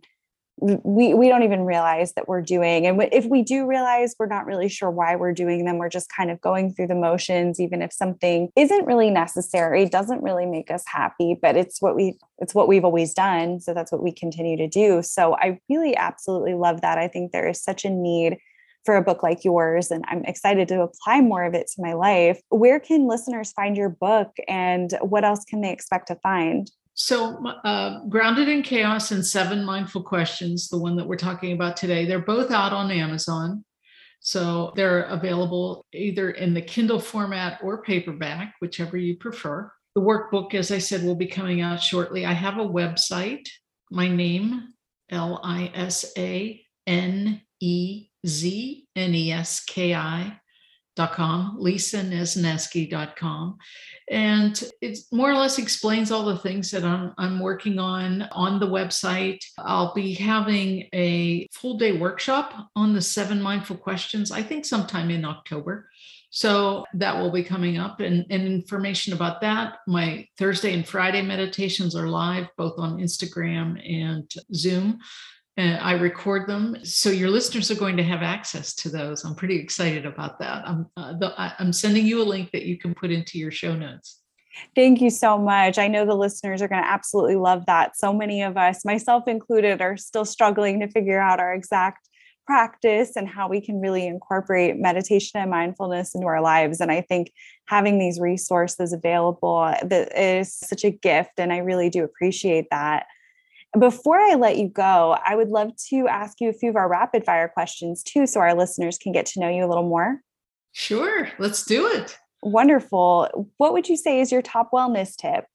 we 0.61 1.13
we 1.15 1.27
don't 1.27 1.41
even 1.41 1.61
realize 1.65 2.13
that 2.13 2.27
we're 2.27 2.41
doing 2.41 2.85
and 2.85 3.01
if 3.11 3.25
we 3.25 3.41
do 3.41 3.65
realize 3.65 4.15
we're 4.19 4.27
not 4.27 4.45
really 4.45 4.69
sure 4.69 4.91
why 4.91 5.15
we're 5.15 5.33
doing 5.33 5.65
them. 5.65 5.79
We're 5.79 5.89
just 5.89 6.11
kind 6.15 6.29
of 6.29 6.39
going 6.39 6.73
through 6.73 6.87
the 6.87 6.95
motions 6.95 7.59
even 7.59 7.81
if 7.81 7.91
something 7.91 8.49
isn't 8.55 8.85
really 8.85 9.09
necessary 9.09 9.85
doesn't 9.85 10.21
really 10.21 10.45
make 10.45 10.69
us 10.69 10.83
happy 10.85 11.35
but 11.41 11.57
it's 11.57 11.81
what 11.81 11.95
we 11.95 12.17
it's 12.37 12.53
what 12.53 12.67
we've 12.67 12.85
always 12.85 13.13
done 13.13 13.59
so 13.59 13.73
that's 13.73 13.91
what 13.91 14.03
we 14.03 14.11
continue 14.11 14.55
to 14.57 14.67
do. 14.67 15.01
So 15.01 15.35
i 15.37 15.59
really 15.69 15.95
absolutely 15.95 16.53
love 16.53 16.81
that. 16.81 16.97
I 16.97 17.07
think 17.07 17.31
there 17.31 17.49
is 17.49 17.61
such 17.61 17.83
a 17.83 17.89
need 17.89 18.37
for 18.85 18.95
a 18.95 19.01
book 19.01 19.21
like 19.21 19.43
yours 19.43 19.91
and 19.91 20.03
i'm 20.07 20.25
excited 20.25 20.67
to 20.67 20.81
apply 20.81 21.21
more 21.21 21.43
of 21.43 21.55
it 21.55 21.67
to 21.75 21.81
my 21.81 21.93
life. 21.93 22.39
Where 22.49 22.79
can 22.79 23.07
listeners 23.07 23.51
find 23.51 23.75
your 23.75 23.89
book 23.89 24.35
and 24.47 24.93
what 25.01 25.23
else 25.23 25.43
can 25.43 25.61
they 25.61 25.71
expect 25.71 26.07
to 26.09 26.15
find 26.15 26.69
so, 26.93 27.45
uh, 27.47 28.03
Grounded 28.05 28.49
in 28.49 28.63
Chaos 28.63 29.11
and 29.11 29.25
Seven 29.25 29.63
Mindful 29.63 30.03
Questions, 30.03 30.67
the 30.69 30.77
one 30.77 30.95
that 30.97 31.07
we're 31.07 31.15
talking 31.15 31.53
about 31.53 31.77
today, 31.77 32.05
they're 32.05 32.19
both 32.19 32.51
out 32.51 32.73
on 32.73 32.91
Amazon. 32.91 33.63
So, 34.19 34.73
they're 34.75 35.03
available 35.03 35.85
either 35.93 36.31
in 36.31 36.53
the 36.53 36.61
Kindle 36.61 36.99
format 36.99 37.59
or 37.63 37.81
paperback, 37.81 38.55
whichever 38.59 38.97
you 38.97 39.17
prefer. 39.17 39.71
The 39.95 40.01
workbook, 40.01 40.53
as 40.53 40.71
I 40.71 40.77
said, 40.77 41.03
will 41.03 41.15
be 41.15 41.27
coming 41.27 41.61
out 41.61 41.81
shortly. 41.81 42.25
I 42.25 42.33
have 42.33 42.57
a 42.57 42.67
website, 42.67 43.47
my 43.89 44.07
name, 44.07 44.73
L 45.09 45.39
I 45.43 45.71
S 45.73 46.11
A 46.17 46.61
N 46.87 47.41
E 47.59 48.07
Z 48.25 48.87
N 48.95 49.15
E 49.15 49.31
S 49.31 49.63
K 49.65 49.93
I 49.93 50.39
com, 50.97 51.57
lisanezneski.com. 51.59 53.57
And 54.09 54.63
it 54.81 54.99
more 55.11 55.31
or 55.31 55.35
less 55.35 55.57
explains 55.57 56.11
all 56.11 56.25
the 56.25 56.37
things 56.37 56.69
that 56.71 56.83
I'm, 56.83 57.13
I'm 57.17 57.39
working 57.39 57.79
on 57.79 58.23
on 58.33 58.59
the 58.59 58.67
website. 58.67 59.39
I'll 59.57 59.93
be 59.93 60.13
having 60.13 60.89
a 60.93 61.47
full 61.53 61.77
day 61.77 61.93
workshop 61.93 62.67
on 62.75 62.93
the 62.93 63.01
seven 63.01 63.41
mindful 63.41 63.77
questions, 63.77 64.31
I 64.31 64.43
think 64.43 64.65
sometime 64.65 65.09
in 65.09 65.23
October. 65.23 65.89
So 66.33 66.85
that 66.93 67.17
will 67.17 67.31
be 67.31 67.43
coming 67.43 67.77
up 67.77 67.99
and, 67.99 68.25
and 68.29 68.47
information 68.47 69.13
about 69.13 69.41
that. 69.41 69.79
My 69.85 70.25
Thursday 70.37 70.73
and 70.73 70.87
Friday 70.87 71.21
meditations 71.21 71.93
are 71.93 72.07
live 72.07 72.47
both 72.57 72.79
on 72.79 72.99
Instagram 72.99 73.77
and 73.85 74.31
Zoom. 74.53 74.99
And 75.61 75.77
I 75.79 75.91
record 75.91 76.49
them. 76.49 76.75
So 76.83 77.11
your 77.11 77.29
listeners 77.29 77.69
are 77.69 77.75
going 77.75 77.95
to 77.97 78.03
have 78.03 78.23
access 78.23 78.73
to 78.77 78.89
those. 78.89 79.23
I'm 79.23 79.35
pretty 79.35 79.59
excited 79.59 80.07
about 80.07 80.39
that. 80.39 80.67
I'm, 80.67 80.87
uh, 80.97 81.13
the, 81.13 81.31
I'm 81.37 81.71
sending 81.71 82.03
you 82.03 82.19
a 82.19 82.25
link 82.25 82.49
that 82.53 82.63
you 82.63 82.79
can 82.79 82.95
put 82.95 83.11
into 83.11 83.37
your 83.37 83.51
show 83.51 83.75
notes. 83.75 84.21
Thank 84.73 85.01
you 85.01 85.11
so 85.11 85.37
much. 85.37 85.77
I 85.77 85.87
know 85.87 86.03
the 86.03 86.15
listeners 86.15 86.63
are 86.63 86.67
going 86.67 86.81
to 86.81 86.89
absolutely 86.89 87.35
love 87.35 87.67
that. 87.67 87.95
So 87.95 88.11
many 88.11 88.41
of 88.41 88.57
us, 88.57 88.83
myself 88.83 89.27
included, 89.27 89.83
are 89.83 89.97
still 89.97 90.25
struggling 90.25 90.79
to 90.79 90.87
figure 90.87 91.21
out 91.21 91.39
our 91.39 91.53
exact 91.53 92.09
practice 92.47 93.15
and 93.15 93.27
how 93.27 93.47
we 93.47 93.61
can 93.61 93.79
really 93.79 94.07
incorporate 94.07 94.77
meditation 94.77 95.39
and 95.39 95.51
mindfulness 95.51 96.15
into 96.15 96.25
our 96.25 96.41
lives 96.41 96.81
and 96.81 96.91
i 96.91 96.99
think 96.99 97.31
having 97.67 97.99
these 97.99 98.19
resources 98.19 98.93
available 98.93 99.71
that 99.83 100.11
is 100.19 100.51
such 100.51 100.83
a 100.83 100.89
gift 100.89 101.29
and 101.37 101.53
i 101.53 101.59
really 101.59 101.87
do 101.87 102.03
appreciate 102.03 102.65
that 102.71 103.05
before 103.79 104.19
I 104.19 104.35
let 104.35 104.57
you 104.57 104.67
go, 104.67 105.17
I 105.25 105.35
would 105.35 105.49
love 105.49 105.75
to 105.89 106.07
ask 106.07 106.41
you 106.41 106.49
a 106.49 106.53
few 106.53 106.69
of 106.69 106.75
our 106.75 106.89
rapid 106.89 107.25
fire 107.25 107.47
questions 107.47 108.03
too, 108.03 108.27
so 108.27 108.39
our 108.39 108.53
listeners 108.53 108.97
can 108.97 109.11
get 109.11 109.25
to 109.27 109.39
know 109.39 109.49
you 109.49 109.65
a 109.65 109.67
little 109.67 109.87
more. 109.87 110.21
Sure, 110.73 111.29
let's 111.39 111.65
do 111.65 111.87
it. 111.87 112.17
Wonderful. 112.43 113.49
What 113.57 113.73
would 113.73 113.87
you 113.87 113.95
say 113.97 114.19
is 114.19 114.31
your 114.31 114.41
top 114.41 114.71
wellness 114.71 115.15
tip? 115.15 115.45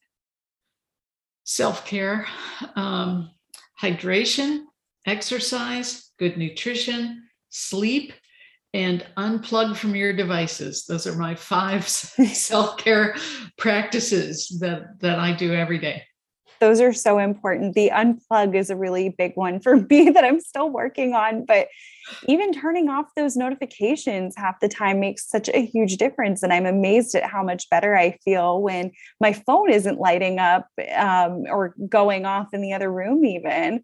Self 1.44 1.86
care, 1.86 2.26
um, 2.74 3.30
hydration, 3.80 4.64
exercise, 5.06 6.10
good 6.18 6.36
nutrition, 6.36 7.22
sleep, 7.50 8.12
and 8.72 9.06
unplug 9.16 9.76
from 9.76 9.94
your 9.94 10.12
devices. 10.12 10.84
Those 10.86 11.06
are 11.06 11.16
my 11.16 11.34
five 11.34 11.88
self 11.88 12.78
care 12.78 13.16
practices 13.58 14.56
that, 14.60 15.00
that 15.00 15.18
I 15.18 15.32
do 15.32 15.54
every 15.54 15.78
day. 15.78 16.02
Those 16.60 16.80
are 16.80 16.92
so 16.92 17.18
important. 17.18 17.74
The 17.74 17.90
unplug 17.92 18.54
is 18.54 18.70
a 18.70 18.76
really 18.76 19.08
big 19.08 19.32
one 19.34 19.60
for 19.60 19.76
me 19.90 20.10
that 20.10 20.24
I'm 20.24 20.40
still 20.40 20.70
working 20.70 21.14
on. 21.14 21.44
But 21.44 21.68
even 22.26 22.52
turning 22.52 22.88
off 22.88 23.06
those 23.16 23.36
notifications 23.36 24.34
half 24.36 24.60
the 24.60 24.68
time 24.68 25.00
makes 25.00 25.28
such 25.28 25.48
a 25.48 25.64
huge 25.64 25.96
difference. 25.96 26.42
And 26.42 26.52
I'm 26.52 26.66
amazed 26.66 27.14
at 27.14 27.24
how 27.24 27.42
much 27.42 27.68
better 27.70 27.96
I 27.96 28.18
feel 28.24 28.62
when 28.62 28.92
my 29.20 29.32
phone 29.32 29.70
isn't 29.70 29.98
lighting 29.98 30.38
up 30.38 30.68
um, 30.96 31.44
or 31.50 31.74
going 31.88 32.26
off 32.26 32.52
in 32.52 32.60
the 32.60 32.72
other 32.72 32.92
room, 32.92 33.24
even. 33.24 33.82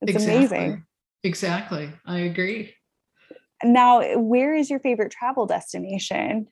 It's 0.00 0.12
exactly. 0.12 0.36
amazing. 0.36 0.84
Exactly. 1.22 1.92
I 2.06 2.20
agree. 2.20 2.74
Now, 3.62 4.16
where 4.16 4.54
is 4.54 4.70
your 4.70 4.80
favorite 4.80 5.12
travel 5.12 5.46
destination? 5.46 6.46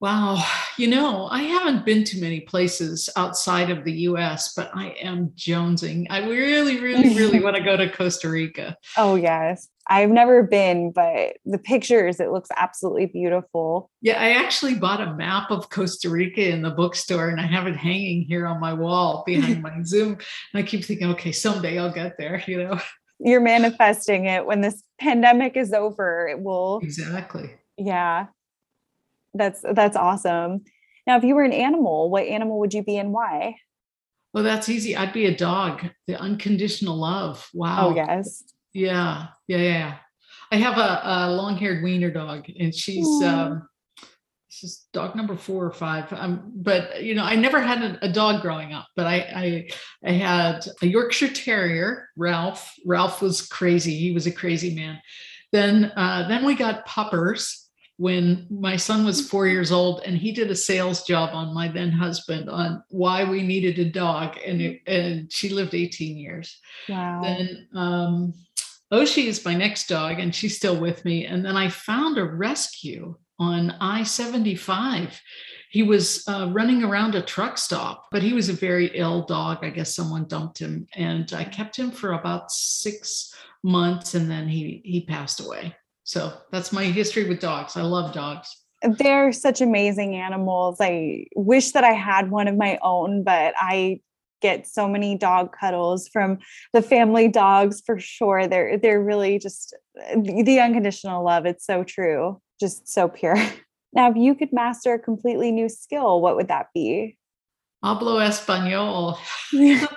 Wow. 0.00 0.44
You 0.76 0.86
know, 0.86 1.26
I 1.26 1.42
haven't 1.42 1.84
been 1.84 2.04
to 2.04 2.20
many 2.20 2.40
places 2.40 3.08
outside 3.16 3.68
of 3.68 3.84
the 3.84 3.92
US, 3.92 4.54
but 4.54 4.70
I 4.72 4.90
am 5.02 5.30
jonesing. 5.30 6.06
I 6.08 6.20
really, 6.20 6.78
really, 6.78 7.16
really 7.16 7.40
want 7.42 7.56
to 7.56 7.62
go 7.62 7.76
to 7.76 7.90
Costa 7.90 8.28
Rica. 8.28 8.76
Oh, 8.96 9.16
yes. 9.16 9.68
I've 9.88 10.10
never 10.10 10.42
been, 10.44 10.92
but 10.92 11.38
the 11.44 11.58
pictures, 11.58 12.20
it 12.20 12.30
looks 12.30 12.50
absolutely 12.56 13.06
beautiful. 13.06 13.90
Yeah, 14.00 14.20
I 14.20 14.32
actually 14.32 14.74
bought 14.74 15.00
a 15.00 15.14
map 15.14 15.50
of 15.50 15.70
Costa 15.70 16.10
Rica 16.10 16.46
in 16.46 16.62
the 16.62 16.70
bookstore 16.70 17.28
and 17.30 17.40
I 17.40 17.46
have 17.46 17.66
it 17.66 17.76
hanging 17.76 18.22
here 18.22 18.46
on 18.46 18.60
my 18.60 18.74
wall 18.74 19.24
behind 19.26 19.62
my 19.62 19.82
Zoom. 19.82 20.12
And 20.12 20.18
I 20.54 20.62
keep 20.62 20.84
thinking, 20.84 21.08
okay, 21.10 21.32
someday 21.32 21.78
I'll 21.78 21.92
get 21.92 22.18
there, 22.18 22.44
you 22.46 22.62
know. 22.62 22.78
You're 23.18 23.40
manifesting 23.40 24.26
it 24.26 24.46
when 24.46 24.60
this 24.60 24.84
pandemic 25.00 25.56
is 25.56 25.72
over. 25.72 26.28
It 26.28 26.38
will. 26.40 26.78
Exactly. 26.84 27.50
Yeah. 27.76 28.26
That's 29.34 29.62
that's 29.74 29.96
awesome. 29.96 30.64
Now, 31.06 31.16
if 31.16 31.24
you 31.24 31.34
were 31.34 31.44
an 31.44 31.52
animal, 31.52 32.10
what 32.10 32.26
animal 32.26 32.58
would 32.60 32.74
you 32.74 32.82
be 32.82 32.98
and 32.98 33.12
why? 33.12 33.56
Well, 34.34 34.44
that's 34.44 34.68
easy. 34.68 34.94
I'd 34.96 35.12
be 35.12 35.26
a 35.26 35.36
dog. 35.36 35.88
The 36.06 36.20
unconditional 36.20 36.96
love. 36.96 37.48
Wow. 37.54 37.88
Oh 37.88 37.94
yes. 37.94 38.44
Yeah, 38.74 39.28
yeah, 39.46 39.58
yeah. 39.58 39.96
I 40.50 40.56
have 40.56 40.78
a, 40.78 41.00
a 41.04 41.32
long-haired 41.32 41.82
wiener 41.82 42.10
dog, 42.10 42.46
and 42.58 42.74
she's 42.74 43.06
um, 43.22 43.68
she's 44.48 44.86
dog 44.92 45.14
number 45.16 45.36
four 45.36 45.64
or 45.64 45.72
five. 45.72 46.12
Um, 46.12 46.52
but 46.54 47.02
you 47.02 47.14
know, 47.14 47.24
I 47.24 47.36
never 47.36 47.60
had 47.60 47.82
a, 47.82 48.06
a 48.06 48.12
dog 48.12 48.42
growing 48.42 48.72
up, 48.72 48.86
but 48.96 49.06
I, 49.06 49.16
I 49.34 49.68
I 50.04 50.12
had 50.12 50.66
a 50.82 50.86
Yorkshire 50.86 51.28
Terrier, 51.28 52.08
Ralph. 52.16 52.74
Ralph 52.86 53.20
was 53.22 53.46
crazy. 53.46 53.96
He 53.96 54.12
was 54.12 54.26
a 54.26 54.32
crazy 54.32 54.74
man. 54.74 55.00
Then 55.52 55.92
uh, 55.96 56.28
then 56.28 56.44
we 56.44 56.54
got 56.54 56.86
puppers 56.86 57.67
when 57.98 58.46
my 58.48 58.76
son 58.76 59.04
was 59.04 59.28
four 59.28 59.48
years 59.48 59.72
old 59.72 60.02
and 60.06 60.16
he 60.16 60.30
did 60.30 60.50
a 60.50 60.54
sales 60.54 61.02
job 61.02 61.30
on 61.34 61.52
my 61.52 61.66
then 61.66 61.90
husband 61.90 62.48
on 62.48 62.82
why 62.90 63.24
we 63.24 63.42
needed 63.42 63.76
a 63.80 63.90
dog 63.90 64.38
and 64.46 64.62
it, 64.62 64.80
and 64.86 65.30
she 65.32 65.48
lived 65.48 65.74
18 65.74 66.16
years. 66.16 66.60
Wow. 66.88 67.20
Then 67.22 67.68
um 67.74 68.34
oshi 68.92 69.26
is 69.26 69.44
my 69.44 69.54
next 69.54 69.88
dog 69.88 70.20
and 70.20 70.32
she's 70.32 70.56
still 70.56 70.80
with 70.80 71.04
me. 71.04 71.26
And 71.26 71.44
then 71.44 71.56
i 71.56 71.68
found 71.68 72.18
a 72.18 72.24
rescue 72.24 73.16
on 73.40 73.72
i-75 73.80 75.18
he 75.70 75.82
was 75.82 76.26
uh, 76.26 76.48
running 76.50 76.82
around 76.82 77.14
a 77.14 77.22
truck 77.22 77.58
stop 77.58 78.06
but 78.12 78.22
he 78.22 78.32
was 78.32 78.48
a 78.48 78.52
very 78.52 78.90
ill 78.94 79.26
dog. 79.26 79.58
I 79.62 79.70
guess 79.70 79.94
someone 79.94 80.28
dumped 80.28 80.58
him 80.58 80.86
and 80.94 81.32
i 81.32 81.42
kept 81.42 81.76
him 81.76 81.90
for 81.90 82.12
about 82.12 82.52
six 82.52 83.34
months 83.64 84.14
and 84.14 84.30
then 84.30 84.46
he 84.46 84.82
he 84.84 85.00
passed 85.04 85.40
away 85.40 85.74
so 86.08 86.32
that's 86.50 86.72
my 86.72 86.84
history 86.84 87.28
with 87.28 87.38
dogs. 87.38 87.76
I 87.76 87.82
love 87.82 88.14
dogs. 88.14 88.48
They're 88.82 89.30
such 89.30 89.60
amazing 89.60 90.14
animals. 90.14 90.78
I 90.80 91.26
wish 91.36 91.72
that 91.72 91.84
I 91.84 91.92
had 91.92 92.30
one 92.30 92.48
of 92.48 92.56
my 92.56 92.78
own, 92.80 93.24
but 93.24 93.52
I 93.58 94.00
get 94.40 94.66
so 94.66 94.88
many 94.88 95.18
dog 95.18 95.54
cuddles 95.60 96.08
from 96.08 96.38
the 96.72 96.80
family 96.80 97.28
dogs 97.28 97.82
for 97.84 97.98
sure. 98.00 98.46
They're 98.46 98.78
they're 98.78 99.04
really 99.04 99.38
just 99.38 99.76
the 100.16 100.60
unconditional 100.60 101.22
love. 101.22 101.44
It's 101.44 101.66
so 101.66 101.84
true. 101.84 102.40
Just 102.58 102.88
so 102.88 103.08
pure. 103.08 103.36
Now, 103.94 104.10
if 104.10 104.18
you 104.18 104.34
could 104.34 104.52
master 104.52 104.92
a 104.92 104.98
completely 104.98 105.50
new 105.50 105.70
skill, 105.70 106.20
what 106.20 106.36
would 106.36 106.48
that 106.48 106.66
be? 106.74 107.16
Hablo 107.82 108.20
español. 108.20 109.16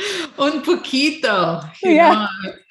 Un 0.38 0.62
poquito. 0.62 1.68
yeah. 1.82 2.26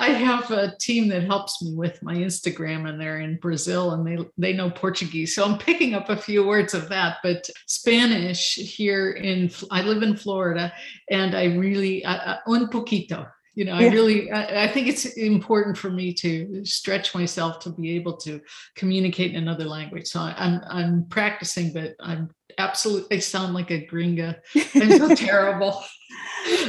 I 0.00 0.08
have 0.10 0.50
a 0.50 0.74
team 0.80 1.08
that 1.08 1.24
helps 1.24 1.62
me 1.62 1.74
with 1.74 2.02
my 2.02 2.14
Instagram, 2.14 2.88
and 2.88 3.00
they're 3.00 3.20
in 3.20 3.36
Brazil, 3.36 3.92
and 3.92 4.06
they 4.06 4.24
they 4.38 4.52
know 4.52 4.70
Portuguese, 4.70 5.34
so 5.34 5.44
I'm 5.44 5.58
picking 5.58 5.94
up 5.94 6.08
a 6.08 6.16
few 6.16 6.46
words 6.46 6.74
of 6.74 6.88
that. 6.88 7.18
But 7.22 7.48
Spanish 7.66 8.54
here 8.54 9.12
in 9.12 9.50
I 9.70 9.82
live 9.82 10.02
in 10.02 10.16
Florida, 10.16 10.72
and 11.10 11.34
I 11.34 11.56
really 11.56 12.04
uh, 12.04 12.36
un 12.46 12.68
poquito. 12.68 13.26
You 13.54 13.64
know, 13.64 13.72
I 13.72 13.88
really 13.88 14.30
I, 14.30 14.64
I 14.64 14.68
think 14.68 14.86
it's 14.86 15.06
important 15.06 15.76
for 15.76 15.90
me 15.90 16.12
to 16.14 16.64
stretch 16.64 17.14
myself 17.14 17.58
to 17.60 17.70
be 17.70 17.96
able 17.96 18.16
to 18.18 18.40
communicate 18.76 19.32
in 19.32 19.36
another 19.36 19.64
language. 19.64 20.06
So 20.06 20.20
I'm 20.20 20.60
I'm 20.68 21.04
practicing, 21.08 21.72
but 21.72 21.94
I'm 22.00 22.30
absolutely 22.58 23.16
I 23.16 23.20
sound 23.20 23.54
like 23.54 23.70
a 23.70 23.86
gringa. 23.86 24.36
I'm 24.74 24.98
so 24.98 25.14
terrible. 25.14 25.82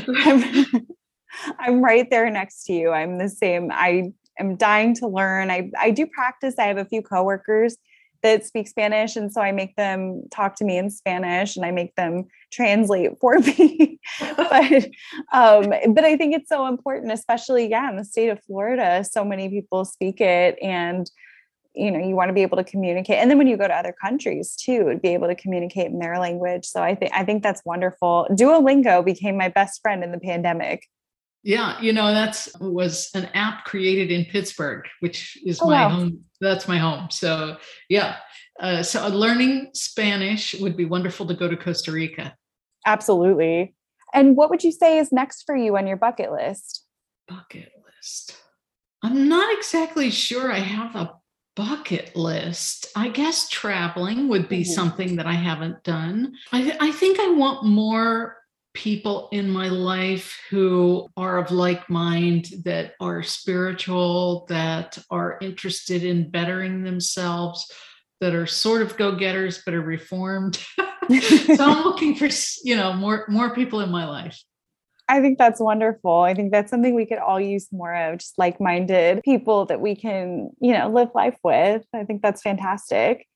I'm, 0.08 0.66
I'm 1.60 1.84
right 1.84 2.10
there 2.10 2.30
next 2.30 2.64
to 2.66 2.74
you. 2.74 2.92
I'm 2.92 3.18
the 3.18 3.30
same. 3.30 3.70
I 3.72 4.12
am 4.40 4.56
dying 4.56 4.96
to 4.96 5.08
learn. 5.08 5.52
I, 5.52 5.72
I 5.80 5.92
do 5.92 6.08
practice. 6.08 6.56
I 6.58 6.66
have 6.66 6.78
a 6.78 6.86
few 6.86 7.02
coworkers 7.02 7.78
that 8.24 8.46
speak 8.46 8.68
Spanish. 8.68 9.16
And 9.16 9.32
so 9.32 9.42
I 9.42 9.52
make 9.52 9.76
them 9.76 10.24
talk 10.32 10.56
to 10.56 10.66
me 10.66 10.78
in 10.78 10.90
Spanish 10.90 11.56
and 11.56 11.66
I 11.66 11.72
make 11.72 11.96
them 11.96 12.26
translate 12.52 13.12
for 13.20 13.40
me. 13.40 14.00
but 14.20 14.86
um, 15.34 15.74
but 15.94 16.04
I 16.04 16.18
think 16.18 16.36
it's 16.36 16.50
so 16.50 16.68
important, 16.68 17.12
especially 17.12 17.70
yeah, 17.70 17.90
in 17.90 17.98
the 17.98 18.06
state 18.06 18.30
of 18.30 18.44
Florida. 18.44 19.04
So 19.04 19.24
many 19.24 19.50
people 19.50 19.86
speak 19.86 20.22
it 20.22 20.58
and 20.62 21.10
you 21.74 21.90
know 21.90 22.00
you 22.00 22.16
want 22.16 22.30
to 22.30 22.34
be 22.34 22.42
able 22.42 22.58
to 22.58 22.64
communicate 22.64 23.18
and 23.18 23.32
then 23.32 23.38
when 23.38 23.48
you 23.48 23.56
go 23.56 23.68
to 23.68 23.74
other 23.74 23.94
countries 24.02 24.56
too 24.56 24.90
to 24.90 24.98
be 24.98 25.10
able 25.14 25.28
to 25.28 25.36
communicate 25.36 25.88
in 25.88 26.00
their 26.00 26.20
language 26.20 26.66
so 26.66 26.82
i 26.82 26.94
think 26.94 27.12
i 27.14 27.24
think 27.24 27.42
that's 27.42 27.62
wonderful 27.66 28.28
duolingo 28.32 29.04
became 29.04 29.38
my 29.38 29.48
best 29.48 29.82
friend 29.82 30.04
in 30.04 30.12
the 30.12 30.20
pandemic 30.20 30.88
yeah 31.44 31.80
you 31.82 31.94
know 31.94 32.14
that's 32.14 32.50
was 32.60 33.10
an 33.16 33.26
app 33.34 33.66
created 33.66 34.12
in 34.12 34.26
pittsburgh 34.26 34.86
which 35.00 35.38
is 35.46 35.60
oh, 35.62 35.68
my 35.68 35.86
wow. 35.86 35.90
home 35.90 36.24
that's 36.40 36.68
my 36.68 36.78
home. 36.78 37.10
So 37.12 37.58
yeah 37.88 38.18
uh, 38.60 38.84
so 38.84 39.08
learning 39.08 39.70
spanish 39.74 40.56
would 40.60 40.76
be 40.76 40.86
wonderful 40.86 41.26
to 41.28 41.34
go 41.34 41.48
to 41.48 41.56
costa 41.56 41.92
rica. 41.92 42.36
Absolutely. 42.86 43.76
And 44.14 44.36
what 44.36 44.50
would 44.50 44.64
you 44.64 44.72
say 44.72 44.98
is 44.98 45.12
next 45.12 45.44
for 45.46 45.56
you 45.56 45.78
on 45.78 45.88
your 45.88 45.98
bucket 45.98 46.32
list? 46.32 46.84
Bucket 47.28 47.72
list. 47.86 48.36
I'm 49.04 49.30
not 49.30 49.56
exactly 49.58 50.10
sure 50.10 50.52
i 50.52 50.60
have 50.60 50.96
a 50.96 51.14
bucket 51.56 52.16
list. 52.16 52.88
I 52.96 53.10
guess 53.10 53.50
traveling 53.50 54.30
would 54.30 54.48
be 54.48 54.62
mm-hmm. 54.62 54.72
something 54.72 55.16
that 55.18 55.28
i 55.28 55.34
haven't 55.34 55.84
done. 55.84 56.34
I, 56.52 56.76
I 56.80 56.92
think 56.92 57.20
i 57.20 57.30
want 57.30 57.66
more 57.66 58.38
people 58.74 59.28
in 59.32 59.50
my 59.50 59.68
life 59.68 60.40
who 60.50 61.08
are 61.18 61.38
of 61.38 61.52
like 61.52 61.90
mind 61.90 62.48
that 62.64 62.94
are 63.00 63.22
spiritual 63.22 64.46
that 64.48 64.98
are 65.10 65.38
interested 65.42 66.04
in 66.04 66.30
bettering 66.30 66.84
themselves 66.84 67.70
that 68.22 68.34
are 68.34 68.48
sort 68.48 68.82
of 68.82 68.96
go-getters 68.96 69.62
but 69.66 69.74
are 69.74 69.82
reformed 69.82 70.56
so 71.10 71.66
i'm 71.66 71.84
looking 71.84 72.16
for 72.16 72.30
you 72.64 72.76
know 72.76 72.94
more 72.94 73.26
more 73.28 73.54
people 73.54 73.82
in 73.82 73.90
my 73.90 74.08
life 74.08 74.42
I 75.10 75.20
think 75.20 75.38
that's 75.38 75.60
wonderful. 75.60 76.22
I 76.22 76.34
think 76.34 76.54
that's 76.54 76.70
something 76.70 76.96
we 76.96 77.06
could 77.06 77.18
all 77.18 77.40
use 77.40 77.68
more 77.70 77.94
of, 77.94 78.20
just 78.20 78.40
like 78.40 78.62
minded 78.62 79.22
people 79.24 79.66
that 79.66 79.82
we 79.82 79.94
can, 79.94 80.52
you 80.62 80.72
know, 80.72 80.88
live 80.88 81.10
life 81.14 81.38
with. 81.44 81.84
I 81.94 82.06
think 82.06 82.22
that's 82.22 82.42
fantastic. 82.42 83.28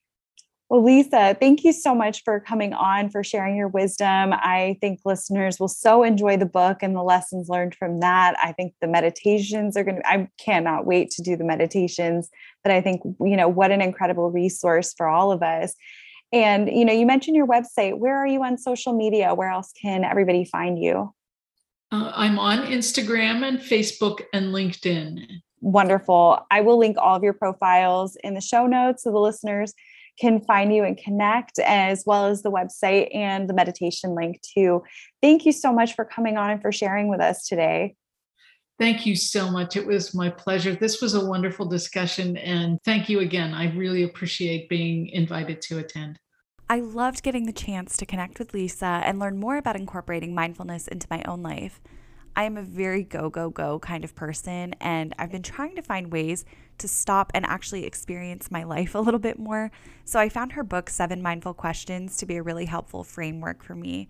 Well, 0.70 0.84
Lisa, 0.84 1.38
thank 1.40 1.64
you 1.64 1.72
so 1.72 1.94
much 1.94 2.24
for 2.24 2.40
coming 2.40 2.74
on, 2.74 3.10
for 3.10 3.24
sharing 3.24 3.56
your 3.56 3.68
wisdom. 3.68 4.34
I 4.34 4.78
think 4.82 5.00
listeners 5.06 5.60
will 5.60 5.68
so 5.68 6.02
enjoy 6.02 6.38
the 6.38 6.48
book 6.48 6.78
and 6.82 6.96
the 6.96 7.04
lessons 7.04 7.50
learned 7.50 7.76
from 7.76 8.00
that. 8.00 8.36
I 8.44 8.52
think 8.52 8.74
the 8.82 8.88
meditations 8.88 9.78
are 9.78 9.84
going 9.84 9.98
to, 9.98 10.08
I 10.08 10.28
cannot 10.40 10.88
wait 10.88 11.12
to 11.12 11.22
do 11.22 11.36
the 11.36 11.44
meditations, 11.44 12.30
but 12.64 12.72
I 12.72 12.82
think, 12.82 13.02
you 13.04 13.38
know, 13.38 13.48
what 13.48 13.70
an 13.70 13.80
incredible 13.80 14.32
resource 14.32 14.92
for 14.98 15.08
all 15.08 15.32
of 15.32 15.44
us. 15.44 15.76
And, 16.34 16.68
you 16.68 16.84
know, 16.84 16.94
you 16.94 17.06
mentioned 17.06 17.36
your 17.38 17.48
website. 17.48 18.00
Where 18.00 18.18
are 18.18 18.28
you 18.28 18.44
on 18.44 18.58
social 18.58 18.94
media? 18.94 19.36
Where 19.36 19.52
else 19.52 19.72
can 19.80 20.04
everybody 20.04 20.46
find 20.46 20.82
you? 20.82 21.14
Uh, 21.92 22.12
I'm 22.16 22.40
on 22.40 22.66
Instagram 22.66 23.48
and 23.48 23.60
Facebook 23.60 24.24
and 24.34 24.48
LinkedIn. 24.48 25.28
Wonderful. 25.62 26.40
I 26.50 26.62
will 26.62 26.80
link 26.80 26.98
all 26.98 27.16
of 27.16 27.24
your 27.24 27.34
profiles 27.34 28.18
in 28.24 28.34
the 28.34 28.42
show 28.42 28.66
notes 28.66 29.04
so 29.04 29.12
the 29.12 29.20
listeners 29.20 29.76
can 30.20 30.40
find 30.42 30.74
you 30.74 30.84
and 30.84 30.98
connect, 30.98 31.60
as 31.60 32.04
well 32.06 32.26
as 32.26 32.42
the 32.42 32.52
website 32.52 33.14
and 33.14 33.50
the 33.50 33.54
meditation 33.54 34.16
link 34.16 34.42
too. 34.42 34.84
Thank 35.22 35.46
you 35.46 35.52
so 35.52 35.74
much 35.74 35.96
for 35.96 36.06
coming 36.06 36.38
on 36.38 36.52
and 36.52 36.62
for 36.62 36.72
sharing 36.72 37.10
with 37.10 37.22
us 37.22 37.48
today. 37.48 37.96
Thank 38.78 39.06
you 39.06 39.16
so 39.16 39.50
much. 39.50 39.78
It 39.78 39.88
was 39.88 40.14
my 40.14 40.30
pleasure. 40.30 40.76
This 40.76 41.02
was 41.02 41.14
a 41.14 41.26
wonderful 41.26 41.66
discussion. 41.66 42.36
And 42.38 42.78
thank 42.84 43.08
you 43.08 43.22
again. 43.22 43.54
I 43.54 43.74
really 43.74 44.04
appreciate 44.04 44.68
being 44.68 45.08
invited 45.10 45.62
to 45.64 45.80
attend. 45.80 46.20
I 46.68 46.80
loved 46.80 47.24
getting 47.24 47.46
the 47.46 47.54
chance 47.54 47.96
to 47.98 48.06
connect 48.06 48.40
with 48.40 48.54
Lisa 48.54 49.02
and 49.06 49.20
learn 49.20 49.40
more 49.40 49.58
about 49.58 49.76
incorporating 49.76 50.34
mindfulness 50.34 50.88
into 50.88 51.08
my 51.10 51.24
own 51.24 51.42
life. 51.42 51.80
I 52.36 52.44
am 52.44 52.58
a 52.58 52.64
very 52.64 53.04
go, 53.04 53.30
go, 53.30 53.50
go 53.50 53.80
kind 53.80 54.04
of 54.04 54.16
person, 54.16 54.74
and 54.82 55.14
I've 55.18 55.32
been 55.32 55.44
trying 55.44 55.76
to 55.76 55.82
find 55.82 56.12
ways 56.12 56.44
to 56.80 56.88
stop 56.88 57.32
and 57.34 57.46
actually 57.46 57.86
experience 57.86 58.52
my 58.52 58.64
life 58.64 58.96
a 58.96 59.00
little 59.00 59.20
bit 59.20 59.40
more. 59.40 59.72
So 60.04 60.20
I 60.20 60.30
found 60.30 60.54
her 60.54 60.64
book, 60.64 60.90
Seven 60.90 61.22
Mindful 61.22 61.54
Questions, 61.54 62.18
to 62.18 62.26
be 62.26 62.38
a 62.38 62.44
really 62.44 62.66
helpful 62.66 63.04
framework 63.04 63.64
for 63.64 63.76
me. 63.76 64.08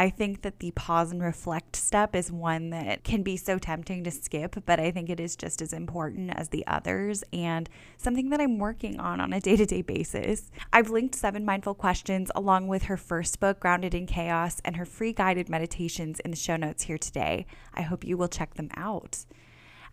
I 0.00 0.10
think 0.10 0.42
that 0.42 0.60
the 0.60 0.70
pause 0.70 1.10
and 1.10 1.20
reflect 1.20 1.74
step 1.74 2.14
is 2.14 2.30
one 2.30 2.70
that 2.70 3.02
can 3.02 3.24
be 3.24 3.36
so 3.36 3.58
tempting 3.58 4.04
to 4.04 4.12
skip, 4.12 4.54
but 4.64 4.78
I 4.78 4.92
think 4.92 5.10
it 5.10 5.18
is 5.18 5.34
just 5.34 5.60
as 5.60 5.72
important 5.72 6.30
as 6.36 6.50
the 6.50 6.64
others 6.68 7.24
and 7.32 7.68
something 7.96 8.30
that 8.30 8.40
I'm 8.40 8.58
working 8.60 9.00
on 9.00 9.20
on 9.20 9.32
a 9.32 9.40
day 9.40 9.56
to 9.56 9.66
day 9.66 9.82
basis. 9.82 10.52
I've 10.72 10.90
linked 10.90 11.16
seven 11.16 11.44
mindful 11.44 11.74
questions 11.74 12.30
along 12.36 12.68
with 12.68 12.84
her 12.84 12.96
first 12.96 13.40
book, 13.40 13.58
Grounded 13.58 13.92
in 13.92 14.06
Chaos, 14.06 14.60
and 14.64 14.76
her 14.76 14.84
free 14.84 15.12
guided 15.12 15.48
meditations 15.48 16.20
in 16.20 16.30
the 16.30 16.36
show 16.36 16.54
notes 16.54 16.84
here 16.84 16.98
today. 16.98 17.44
I 17.74 17.82
hope 17.82 18.04
you 18.04 18.16
will 18.16 18.28
check 18.28 18.54
them 18.54 18.70
out. 18.76 19.24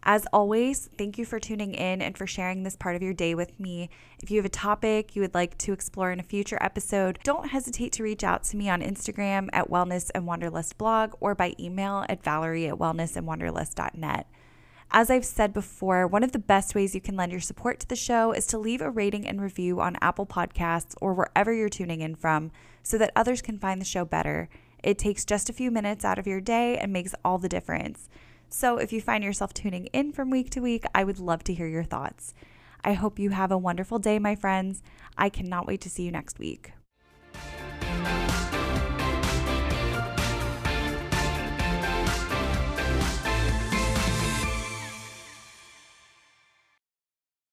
As 0.07 0.27
always, 0.31 0.87
thank 0.99 1.17
you 1.17 1.25
for 1.25 1.39
tuning 1.39 1.73
in 1.73 1.99
and 1.99 2.15
for 2.15 2.27
sharing 2.27 2.61
this 2.61 2.75
part 2.75 2.95
of 2.95 3.01
your 3.01 3.15
day 3.15 3.33
with 3.33 3.59
me. 3.59 3.89
If 4.21 4.29
you 4.29 4.37
have 4.37 4.45
a 4.45 4.49
topic 4.49 5.15
you 5.15 5.23
would 5.23 5.33
like 5.33 5.57
to 5.59 5.73
explore 5.73 6.11
in 6.11 6.19
a 6.19 6.23
future 6.23 6.59
episode, 6.61 7.17
don't 7.23 7.49
hesitate 7.49 7.91
to 7.93 8.03
reach 8.03 8.23
out 8.23 8.43
to 8.43 8.57
me 8.57 8.69
on 8.69 8.81
Instagram 8.81 9.49
at 9.51 9.71
Wellness 9.71 10.11
and 10.13 10.27
Wanderlust 10.27 10.77
blog 10.77 11.15
or 11.19 11.33
by 11.33 11.55
email 11.59 12.05
at 12.07 12.23
Valerie 12.23 12.67
at 12.67 12.75
wellnessandwanderlust.net. 12.75 14.27
As 14.91 15.09
I've 15.09 15.25
said 15.25 15.53
before, 15.53 16.05
one 16.05 16.23
of 16.23 16.33
the 16.33 16.39
best 16.39 16.75
ways 16.75 16.93
you 16.93 17.01
can 17.01 17.15
lend 17.15 17.31
your 17.31 17.41
support 17.41 17.79
to 17.79 17.87
the 17.87 17.95
show 17.95 18.31
is 18.31 18.45
to 18.47 18.59
leave 18.59 18.81
a 18.81 18.91
rating 18.91 19.27
and 19.27 19.41
review 19.41 19.81
on 19.81 19.97
Apple 20.01 20.27
Podcasts 20.27 20.93
or 21.01 21.15
wherever 21.15 21.51
you're 21.51 21.67
tuning 21.67 22.01
in 22.01 22.13
from 22.13 22.51
so 22.83 22.99
that 22.99 23.11
others 23.15 23.41
can 23.41 23.57
find 23.57 23.81
the 23.81 23.85
show 23.85 24.05
better. 24.05 24.49
It 24.83 24.99
takes 24.99 25.25
just 25.25 25.49
a 25.49 25.53
few 25.53 25.71
minutes 25.71 26.05
out 26.05 26.19
of 26.19 26.27
your 26.27 26.41
day 26.41 26.77
and 26.77 26.93
makes 26.93 27.15
all 27.25 27.39
the 27.39 27.49
difference. 27.49 28.07
So 28.57 28.77
if 28.77 28.93
you 28.93 29.01
find 29.01 29.21
yourself 29.21 29.53
tuning 29.53 29.87
in 29.87 30.13
from 30.13 30.29
week 30.29 30.49
to 30.51 30.61
week, 30.61 30.85
I 30.95 31.03
would 31.03 31.19
love 31.19 31.43
to 31.43 31.53
hear 31.53 31.67
your 31.67 31.83
thoughts. 31.83 32.33
I 32.85 32.93
hope 32.93 33.19
you 33.19 33.31
have 33.31 33.51
a 33.51 33.57
wonderful 33.57 33.99
day, 33.99 34.17
my 34.17 34.33
friends. 34.33 34.81
I 35.17 35.27
cannot 35.27 35.67
wait 35.67 35.81
to 35.81 35.89
see 35.89 36.03
you 36.03 36.11
next 36.11 36.39
week. 36.39 36.71